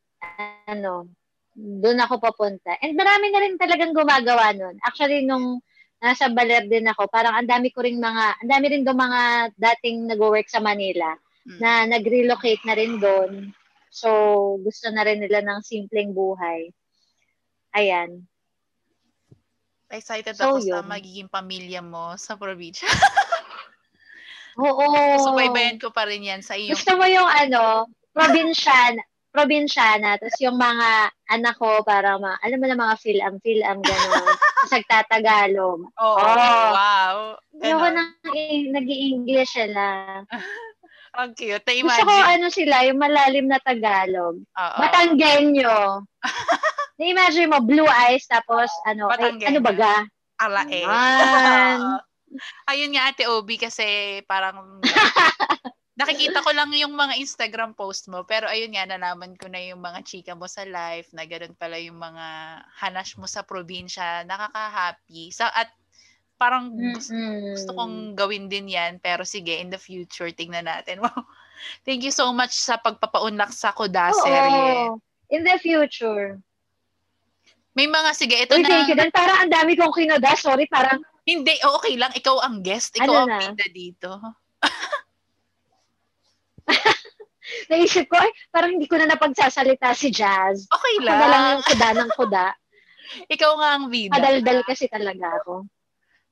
ano, 0.67 1.13
doon 1.57 2.01
ako 2.01 2.21
papunta. 2.21 2.77
And 2.81 2.97
marami 2.97 3.33
na 3.33 3.41
rin 3.41 3.57
talagang 3.57 3.97
gumagawa 3.97 4.53
nun. 4.53 4.77
Actually, 4.85 5.25
nung 5.25 5.61
nasa 6.01 6.29
Baler 6.29 6.69
din 6.69 6.85
ako, 6.89 7.09
parang 7.09 7.33
ang 7.37 7.49
dami 7.49 7.73
ko 7.73 7.81
rin 7.81 7.97
mga, 7.97 8.45
ang 8.45 8.49
dami 8.49 8.67
rin 8.69 8.85
doon 8.85 9.01
mga 9.01 9.23
dating 9.57 10.09
nag-work 10.13 10.49
sa 10.49 10.61
Manila 10.61 11.17
mm. 11.49 11.59
na 11.61 11.89
nag-relocate 11.89 12.61
na 12.69 12.75
rin 12.77 13.01
doon. 13.01 13.53
So, 13.89 14.11
gusto 14.61 14.93
na 14.93 15.09
rin 15.09 15.25
nila 15.25 15.41
ng 15.41 15.65
simpleng 15.65 16.13
buhay. 16.13 16.69
Ayan. 17.73 18.29
Excited 19.89 20.37
so, 20.37 20.57
ako 20.57 20.57
yun. 20.61 20.77
sa 20.77 20.85
magiging 20.85 21.31
pamilya 21.33 21.81
mo 21.81 22.13
sa 22.21 22.37
probinsya. 22.37 22.85
Oo. 24.57 24.87
Subaybayan 25.21 25.77
ko 25.77 25.93
pa 25.93 26.09
rin 26.09 26.25
yan 26.25 26.41
sa 26.41 26.57
iyo. 26.57 26.73
Gusto 26.73 26.97
mo 26.97 27.05
yung 27.05 27.29
ano, 27.29 27.87
probinsyan, 28.17 28.97
probinsyana, 29.37 30.17
tapos 30.17 30.41
yung 30.41 30.57
mga 30.57 31.13
anak 31.29 31.61
ko 31.61 31.85
para 31.85 32.17
ma, 32.17 32.41
alam 32.41 32.57
mo 32.57 32.65
na 32.65 32.79
mga 32.81 32.97
film, 32.97 33.35
film, 33.45 33.79
gano'n. 33.85 34.27
tapos 34.33 34.73
nagtatagalog. 34.73 35.81
Oh, 36.01 36.17
oh, 36.17 36.67
wow. 36.73 37.17
Yung 37.61 37.77
ko 37.77 37.89
nang 37.93 38.17
nag-i-English 38.73 39.53
sila. 39.53 39.85
Ang 41.21 41.33
cute. 41.33 41.65
Na 41.65 41.85
Gusto 41.85 42.05
ko 42.05 42.13
ano 42.13 42.47
sila, 42.53 42.85
yung 42.85 43.01
malalim 43.01 43.49
na 43.49 43.57
Tagalog. 43.61 44.37
Uh-oh. 44.53 44.81
Batanggenyo. 44.85 46.05
Na-imagine 47.01 47.49
mo, 47.53 47.61
blue 47.65 47.89
eyes, 47.89 48.25
tapos 48.29 48.69
ano, 48.89 49.09
ay, 49.13 49.37
ano 49.45 49.61
baga? 49.61 50.05
Alae. 50.41 50.85
Ayun 52.69 52.93
nga, 52.95 53.11
Ate 53.11 53.25
Obi, 53.31 53.57
kasi 53.57 54.21
parang 54.27 54.83
nakikita 56.01 56.45
ko 56.45 56.53
lang 56.53 56.69
yung 56.77 56.93
mga 56.93 57.17
Instagram 57.17 57.73
post 57.73 58.13
mo, 58.13 58.29
pero 58.29 58.45
ayun 58.47 58.77
nga, 58.77 58.85
nalaman 58.85 59.33
ko 59.41 59.49
na 59.49 59.65
yung 59.65 59.81
mga 59.81 60.05
chika 60.05 60.33
mo 60.37 60.45
sa 60.45 60.69
life, 60.69 61.09
na 61.17 61.25
ganun 61.25 61.57
pala 61.57 61.81
yung 61.81 61.97
mga 61.97 62.27
hanash 62.85 63.17
mo 63.17 63.25
sa 63.25 63.41
probinsya, 63.41 64.29
nakaka-happy. 64.29 65.33
Sa, 65.33 65.49
at 65.49 65.73
parang 66.37 66.69
gusto, 66.77 67.17
mm-hmm. 67.17 67.57
gusto 67.57 67.71
kong 67.73 67.97
gawin 68.13 68.53
din 68.53 68.69
yan, 68.69 69.01
pero 69.01 69.25
sige, 69.25 69.57
in 69.57 69.73
the 69.73 69.81
future, 69.81 70.29
tingnan 70.31 70.69
natin. 70.69 71.01
Wow. 71.07 71.25
Thank 71.89 72.05
you 72.05 72.13
so 72.13 72.29
much 72.37 72.53
sa 72.53 72.77
pagpapaunlak 72.77 73.49
sa 73.49 73.73
Kuda 73.73 74.13
Oo, 74.13 74.21
serye. 74.21 74.93
In 75.33 75.41
the 75.41 75.57
future. 75.57 76.37
May 77.73 77.89
mga, 77.89 78.13
sige, 78.13 78.37
ito 78.37 78.57
Uy, 78.57 78.61
na. 78.61 78.69
Thank 78.69 78.93
you. 78.93 78.97
Dan, 79.01 79.09
parang 79.09 79.41
ang 79.41 79.51
dami 79.53 79.73
kong 79.73 79.97
kinuda. 79.97 80.37
Sorry, 80.37 80.69
parang... 80.69 81.01
Hindi, 81.27 81.59
okay 81.59 81.99
lang. 81.99 82.15
Ikaw 82.15 82.37
ang 82.39 82.63
guest. 82.63 82.95
Ikaw 82.95 83.11
ano 83.11 83.19
ang 83.27 83.31
na? 83.35 83.39
bida 83.51 83.67
dito. 83.75 84.11
Naisip 87.71 88.07
ko, 88.07 88.15
ay, 88.19 88.31
parang 88.51 88.75
hindi 88.75 88.87
ko 88.87 88.99
na 88.99 89.11
napagsasalita 89.11 89.91
si 89.95 90.11
Jazz. 90.11 90.67
Okay 90.71 90.95
lang. 91.03 91.19
Ako 91.19 91.23
na 91.23 91.31
lang 91.31 91.43
yung 91.51 91.65
kuda 91.67 91.89
ng 91.95 92.11
kuda. 92.15 92.47
Ikaw 93.35 93.53
nga 93.59 93.71
ang 93.75 93.85
bida. 93.91 94.13
Padaldal 94.15 94.61
kasi 94.67 94.87
talaga 94.87 95.27
ako. 95.43 95.67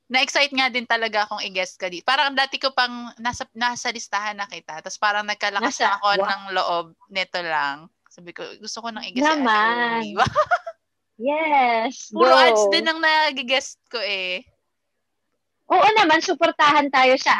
na-excite 0.05 0.53
nga 0.53 0.69
din 0.69 0.85
talaga 0.85 1.25
akong 1.25 1.41
i-guest 1.41 1.81
ka 1.81 1.89
dito. 1.89 2.05
Parang 2.05 2.37
dati 2.37 2.61
ko 2.61 2.69
pang 2.77 3.09
nasa, 3.17 3.41
nasa 3.57 3.89
listahan 3.89 4.37
na 4.37 4.45
kita. 4.45 4.77
Tapos 4.77 5.01
parang 5.01 5.25
nagkalakas 5.25 5.81
Nasa- 5.81 5.83
na 5.87 5.91
ako 5.97 6.07
wow. 6.07 6.27
ng 6.29 6.41
loob 6.53 6.85
nito 7.09 7.39
lang. 7.41 7.89
Sabi 8.05 8.29
ko, 8.29 8.45
gusto 8.61 8.85
ko 8.85 8.93
nang 8.93 9.03
i-guest 9.03 9.27
Naman. 9.27 10.05
si. 10.05 10.13
Yes. 11.15 12.11
Puro 12.11 12.27
go. 12.27 12.35
ads 12.35 12.63
din 12.75 12.85
ang 12.85 12.99
nag-guest 12.99 13.79
ko 13.87 13.97
eh. 14.03 14.43
Oo 15.65 15.87
naman, 15.97 16.21
suportahan 16.21 16.93
tayo 16.93 17.17
sa 17.17 17.33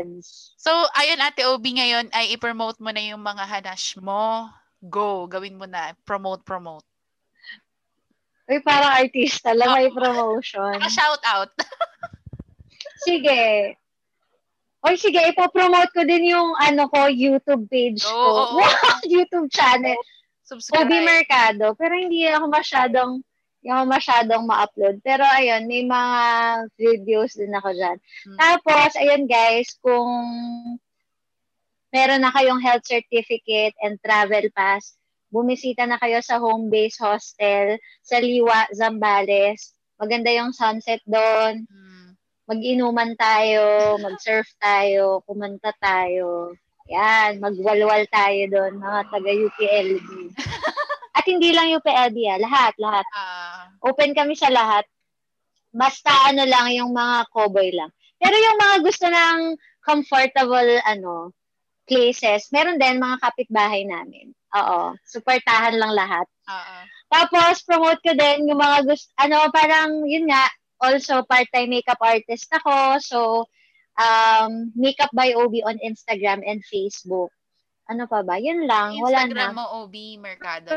ads. 0.00 0.56
So, 0.56 0.72
ayun 0.96 1.20
Ate 1.20 1.44
Obi 1.44 1.76
ngayon 1.76 2.08
ay 2.16 2.32
i-promote 2.32 2.80
mo 2.80 2.88
na 2.88 3.04
yung 3.04 3.20
mga 3.20 3.44
hanash 3.44 4.00
mo. 4.00 4.48
Go, 4.80 5.28
gawin 5.28 5.60
mo 5.60 5.68
na. 5.68 5.92
Promote, 6.08 6.40
promote. 6.40 6.88
Uy, 8.48 8.60
parang 8.60 8.96
artista 8.96 9.56
lang, 9.56 9.72
may 9.76 9.88
Oo. 9.88 9.96
promotion. 9.96 10.76
Saka 10.76 10.92
shout 10.92 11.22
out. 11.24 11.52
Sige. 13.08 13.76
Oy, 14.84 15.00
sige, 15.00 15.16
ipopromote 15.32 15.88
ko 15.96 16.04
din 16.04 16.36
yung 16.36 16.52
ano 16.60 16.84
ko, 16.92 17.08
YouTube 17.08 17.64
page 17.72 18.04
ko. 18.04 18.12
Oo, 18.12 18.32
oo. 18.52 18.60
Wow, 18.60 19.00
YouTube 19.16 19.48
channel. 19.48 19.96
Subscribe. 20.44 20.84
Obi 20.84 21.00
Mercado. 21.00 21.72
Pero 21.72 21.96
hindi 21.96 22.28
ako 22.28 22.52
masyadong, 22.52 23.10
hindi 23.64 23.72
ako 23.72 23.88
masyadong 23.88 24.44
ma-upload. 24.44 25.00
Pero 25.00 25.24
ayun, 25.24 25.64
may 25.64 25.88
mga 25.88 26.22
videos 26.76 27.32
din 27.32 27.48
ako 27.56 27.72
dyan. 27.72 27.96
Hmm. 28.28 28.36
Tapos, 28.36 28.92
ayun 29.00 29.24
guys, 29.24 29.72
kung 29.80 30.12
meron 31.88 32.20
na 32.20 32.28
kayong 32.28 32.60
health 32.60 32.84
certificate 32.84 33.72
and 33.80 33.96
travel 34.04 34.44
pass, 34.52 35.00
bumisita 35.32 35.88
na 35.88 35.96
kayo 35.96 36.20
sa 36.20 36.36
home 36.36 36.68
base 36.68 37.00
hostel 37.00 37.80
sa 38.04 38.20
Liwa, 38.20 38.68
Zambales. 38.76 39.72
Maganda 39.96 40.28
yung 40.28 40.52
sunset 40.52 41.00
doon. 41.08 41.64
Hmm. 41.64 42.20
Mag-inuman 42.44 43.16
tayo, 43.16 43.96
mag-surf 43.96 44.44
tayo, 44.60 45.24
kumanta 45.24 45.72
tayo. 45.80 46.52
Yan, 46.92 47.40
magwalwal 47.40 48.04
tayo 48.12 48.44
doon, 48.52 48.76
mga 48.76 49.00
taga 49.08 49.32
UPLB. 49.32 50.08
At 51.14 51.24
hindi 51.30 51.54
lang 51.54 51.70
UPLB 51.78 52.18
ah, 52.26 52.40
lahat, 52.42 52.74
lahat. 52.76 53.06
Ah, 53.14 53.70
Open 53.86 54.12
kami 54.12 54.34
sa 54.34 54.50
lahat. 54.50 54.82
Basta 55.70 56.10
ano 56.30 56.42
lang, 56.46 56.70
yung 56.74 56.90
mga 56.90 57.30
cowboy 57.30 57.70
lang. 57.70 57.90
Pero 58.18 58.34
yung 58.34 58.58
mga 58.58 58.76
gusto 58.82 59.06
ng 59.10 59.38
comfortable, 59.82 60.82
ano, 60.86 61.30
places, 61.86 62.50
meron 62.50 62.80
din 62.80 63.02
mga 63.02 63.20
kapitbahay 63.20 63.86
namin. 63.86 64.34
Oo, 64.54 64.94
supportahan 65.02 65.74
lang 65.78 65.92
lahat. 65.94 66.26
ah, 66.46 66.82
ah. 66.82 66.84
Tapos, 67.10 67.62
promote 67.62 68.02
ko 68.02 68.10
din 68.14 68.50
yung 68.50 68.58
mga 68.58 68.86
gusto, 68.86 69.10
ano, 69.18 69.46
parang, 69.54 70.02
yun 70.06 70.26
nga, 70.26 70.50
also 70.82 71.22
part-time 71.26 71.70
makeup 71.70 72.00
artist 72.02 72.50
ako. 72.50 72.98
So, 72.98 73.18
um, 73.98 74.74
Makeup 74.74 75.10
by 75.14 75.34
Obi 75.34 75.62
on 75.62 75.78
Instagram 75.82 76.42
and 76.42 76.62
Facebook. 76.66 77.30
Ano 77.84 78.08
pa 78.08 78.24
ba? 78.24 78.40
Yun 78.40 78.64
lang. 78.64 78.96
Wala 78.96 79.28
Instagram 79.28 79.52
na. 79.52 79.58
mo, 79.60 79.64
Obi 79.84 80.16
Mercado. 80.16 80.72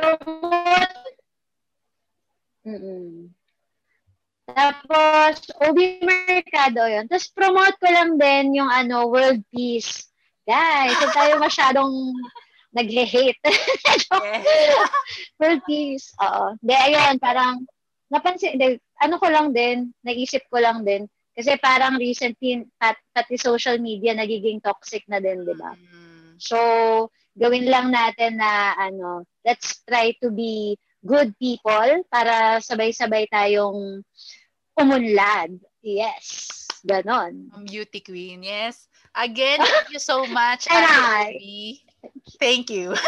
Mm-mm. 2.67 3.31
Tapos, 4.47 5.35
Obi 5.63 6.03
Mercado 6.03 6.87
yun. 6.87 7.07
Tapos, 7.07 7.31
promote 7.31 7.75
ko 7.79 7.87
lang 7.87 8.19
din 8.19 8.59
yung 8.59 8.71
ano, 8.71 9.07
World 9.07 9.43
Peace. 9.51 10.07
Guys, 10.47 10.95
huwag 10.99 11.15
tayo 11.15 11.33
masyadong 11.47 12.15
nag-hate. 12.75 13.39
Yes. 14.07 14.47
World 15.35 15.61
Peace. 15.67 16.15
Oo. 16.23 16.55
De, 16.63 16.71
ayun, 16.71 17.19
parang, 17.19 17.63
napansin, 18.07 18.55
de, 18.55 18.79
ano 19.03 19.19
ko 19.19 19.27
lang 19.27 19.51
din, 19.51 19.91
naisip 19.99 20.47
ko 20.47 20.63
lang 20.63 20.87
din, 20.87 21.11
kasi 21.35 21.59
parang 21.59 21.99
recently, 21.99 22.65
pat, 22.79 22.95
pati 23.11 23.35
social 23.35 23.77
media 23.83 24.15
nagiging 24.15 24.63
toxic 24.63 25.03
na 25.11 25.19
din, 25.19 25.43
di 25.43 25.53
ba? 25.59 25.75
Mm. 25.75 25.96
So, 26.39 26.57
gawin 27.37 27.69
lang 27.69 27.93
natin 27.93 28.41
na, 28.41 28.73
ano, 28.77 29.25
let's 29.45 29.81
try 29.85 30.13
to 30.21 30.31
be 30.33 30.77
good 31.05 31.33
people 31.37 32.03
para 32.09 32.57
sabay-sabay 32.59 33.29
tayong 33.29 34.01
umunlad. 34.77 35.57
Yes. 35.81 36.47
Ganon. 36.83 37.49
Beauty 37.65 37.99
queen, 38.01 38.43
yes. 38.43 38.87
Again, 39.17 39.59
thank 39.59 39.89
you 39.91 40.01
so 40.01 40.25
much, 40.29 40.69
And 40.69 40.85
Ate 40.85 40.93
I. 40.93 41.23
Obi. 41.33 41.59
Thank 42.39 42.69
you. 42.69 42.93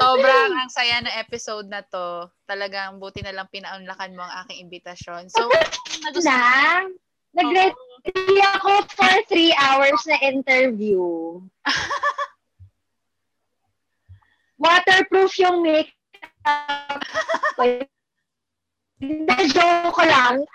Sobrang 0.00 0.56
ang 0.56 0.72
saya 0.72 0.96
ng 1.04 1.12
episode 1.20 1.68
na 1.68 1.84
to. 1.84 2.32
Talagang 2.48 2.96
buti 2.96 3.20
na 3.20 3.36
lang 3.36 3.52
pinaunlakan 3.52 4.16
mo 4.16 4.24
ang 4.24 4.32
aking 4.44 4.64
imbitasyon. 4.64 5.28
So, 5.28 5.44
nagustuhan 6.00 6.24
Na, 6.88 7.03
nag-ready 7.34 8.38
ako 8.56 8.70
for 8.94 9.14
three 9.26 9.52
hours 9.58 10.00
na 10.06 10.18
interview. 10.22 11.02
Waterproof 14.62 15.34
yung 15.38 15.66
makeup. 15.66 17.00
Hindi, 19.02 19.36
joke 19.50 20.02
lang. 20.06 20.46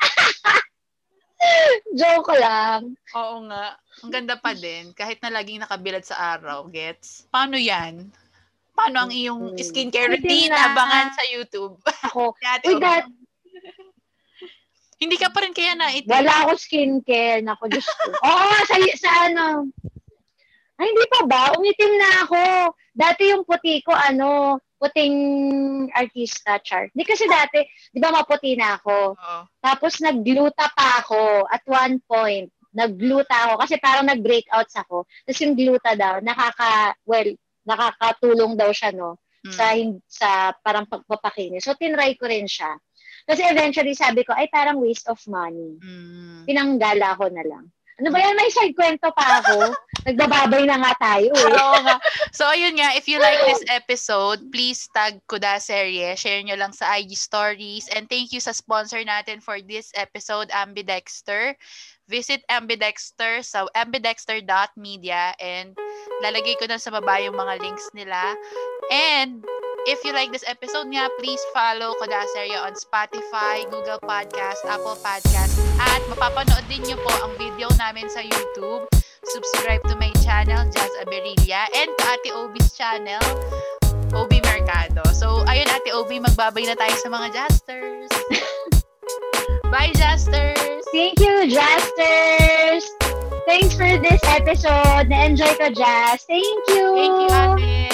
joke 1.99 2.33
lang. 2.39 2.95
Oo 3.13 3.35
nga. 3.51 3.75
Ang 4.01 4.11
ganda 4.11 4.39
pa 4.39 4.55
din. 4.55 4.95
Kahit 4.95 5.19
na 5.19 5.29
laging 5.29 5.61
nakabilad 5.61 6.01
sa 6.07 6.39
araw. 6.39 6.65
Gets? 6.71 7.27
Paano 7.29 7.59
yan? 7.59 8.09
Paano 8.73 9.03
ang 9.05 9.11
iyong 9.11 9.53
Mm. 9.53 9.59
skincare 9.59 10.15
routine? 10.15 10.55
Abangan 10.55 11.11
sa 11.11 11.23
YouTube. 11.27 11.75
Ako, 12.07 12.31
uy, 12.67 12.79
that, 12.79 13.03
Hindi 14.99 15.15
ka 15.15 15.31
pa 15.31 15.39
rin 15.47 15.55
kaya 15.55 15.73
na 15.79 15.95
ito. 15.95 16.11
wala 16.11 16.43
ako 16.45 16.59
skincare. 16.59 17.39
Naku, 17.39 17.71
Diyos 17.71 17.87
ko. 17.87 18.11
Oo, 18.27 18.51
sa, 18.67 18.75
sa 18.99 19.11
ano. 19.31 19.71
Ay, 20.75 20.91
hindi 20.91 21.05
pa 21.07 21.21
ba? 21.23 21.41
Umitim 21.55 21.93
na 21.95 22.09
ako. 22.27 22.41
Dati 22.91 23.31
yung 23.31 23.47
puti 23.47 23.79
ko, 23.79 23.95
ano, 23.95 24.59
puting 24.79 25.15
artista, 25.91 26.59
char. 26.63 26.87
Hindi 26.91 27.03
kasi 27.03 27.27
dati, 27.27 27.59
di 27.91 27.99
ba 27.99 28.11
maputi 28.11 28.55
na 28.55 28.79
ako. 28.79 29.15
Oo. 29.15 29.39
Tapos 29.59 29.99
nag-gluta 29.99 30.71
pa 30.71 31.03
ako 31.03 31.47
at 31.47 31.63
one 31.67 31.99
point. 32.03 32.47
Nag-gluta 32.71 33.49
ako 33.49 33.53
kasi 33.59 33.75
parang 33.79 34.07
nag-breakouts 34.07 34.75
ako. 34.79 35.03
Tapos 35.27 35.39
yung 35.43 35.55
gluta 35.55 35.95
daw, 35.99 36.23
nakaka, 36.23 36.95
well, 37.03 37.27
nakakatulong 37.67 38.55
daw 38.55 38.71
siya, 38.71 38.95
no? 38.95 39.19
Mm. 39.43 39.55
Sa, 39.55 39.65
hin- 39.75 40.03
sa 40.07 40.29
parang 40.63 40.87
pagpapakinis. 40.87 41.63
So, 41.63 41.75
tinry 41.75 42.15
ko 42.19 42.27
rin 42.27 42.47
siya. 42.47 42.75
Kasi 43.29 43.45
eventually, 43.45 43.93
sabi 43.93 44.25
ko, 44.25 44.33
ay, 44.33 44.49
parang 44.49 44.81
waste 44.81 45.05
of 45.05 45.21
money. 45.29 45.77
Mm. 45.77 46.49
Pinanggala 46.49 47.13
ko 47.13 47.29
na 47.29 47.45
lang. 47.45 47.69
Ano 47.99 48.15
ba 48.15 48.23
yan? 48.23 48.33
May 48.39 48.47
side 48.47 48.73
kwento 48.79 49.11
pa 49.11 49.43
ako. 49.43 49.75
Nagbababay 50.07 50.63
na 50.63 50.79
nga 50.79 50.95
tayo 51.03 51.35
eh. 51.35 51.51
Oo 51.51 51.77
nga. 51.83 51.99
So, 52.31 52.47
ayun 52.47 52.79
nga, 52.79 52.95
if 52.95 53.11
you 53.11 53.19
like 53.19 53.43
this 53.43 53.61
episode, 53.67 54.39
please 54.55 54.87
tag 54.95 55.19
Kuda 55.27 55.59
Serye. 55.59 56.15
Share 56.15 56.39
nyo 56.39 56.55
lang 56.55 56.71
sa 56.71 56.95
IG 56.95 57.19
stories. 57.19 57.91
And 57.91 58.07
thank 58.07 58.31
you 58.31 58.39
sa 58.39 58.55
sponsor 58.55 59.03
natin 59.03 59.43
for 59.43 59.59
this 59.59 59.91
episode, 59.99 60.47
Ambidexter. 60.55 61.59
Visit 62.09 62.41
Ambidexter 62.49 63.45
sa 63.45 63.69
ambidexter.media 63.77 65.37
and 65.37 65.77
lalagay 66.25 66.57
ko 66.57 66.65
na 66.65 66.81
sa 66.81 66.89
baba 66.89 67.21
yung 67.21 67.37
mga 67.37 67.61
links 67.61 67.85
nila. 67.93 68.33
And 68.89 69.45
if 69.89 70.05
you 70.05 70.13
like 70.13 70.29
this 70.29 70.45
episode 70.45 70.93
nga, 70.93 71.09
please 71.17 71.41
follow 71.49 71.97
Kuda 71.97 72.21
Serye 72.37 72.61
on 72.61 72.77
Spotify, 72.77 73.65
Google 73.73 73.97
Podcast, 74.05 74.61
Apple 74.69 74.93
Podcast, 75.01 75.57
at 75.81 76.05
mapapanood 76.05 76.61
din 76.69 76.85
nyo 76.85 76.97
po 77.01 77.09
ang 77.25 77.33
video 77.41 77.65
namin 77.81 78.05
sa 78.05 78.21
YouTube 78.21 78.85
subscribe 79.25 79.81
to 79.89 79.95
my 79.97 80.13
channel, 80.21 80.61
Jazz 80.69 80.93
Aberilla, 81.01 81.65
and 81.73 81.89
to 81.97 82.05
Ate 82.05 82.31
Obi's 82.33 82.73
channel, 82.73 83.21
Obi 84.13 84.41
Mercado. 84.41 85.01
So, 85.13 85.45
ayun, 85.45 85.69
Ate 85.69 85.91
Obi, 85.93 86.21
magbabay 86.21 86.69
na 86.69 86.77
tayo 86.77 86.95
sa 87.01 87.09
mga 87.09 87.27
Jasters. 87.33 88.09
Bye, 89.73 89.93
Jasters! 89.93 90.81
Thank 90.93 91.21
you, 91.21 91.45
Jasters! 91.49 92.85
Thanks 93.45 93.73
for 93.77 93.89
this 94.01 94.21
episode. 94.25 95.09
Na-enjoy 95.09 95.53
ko, 95.57 95.69
Jazz. 95.73 96.25
Thank 96.25 96.61
you! 96.73 96.93
Thank 96.97 97.17
you, 97.25 97.29
Ate. 97.29 97.88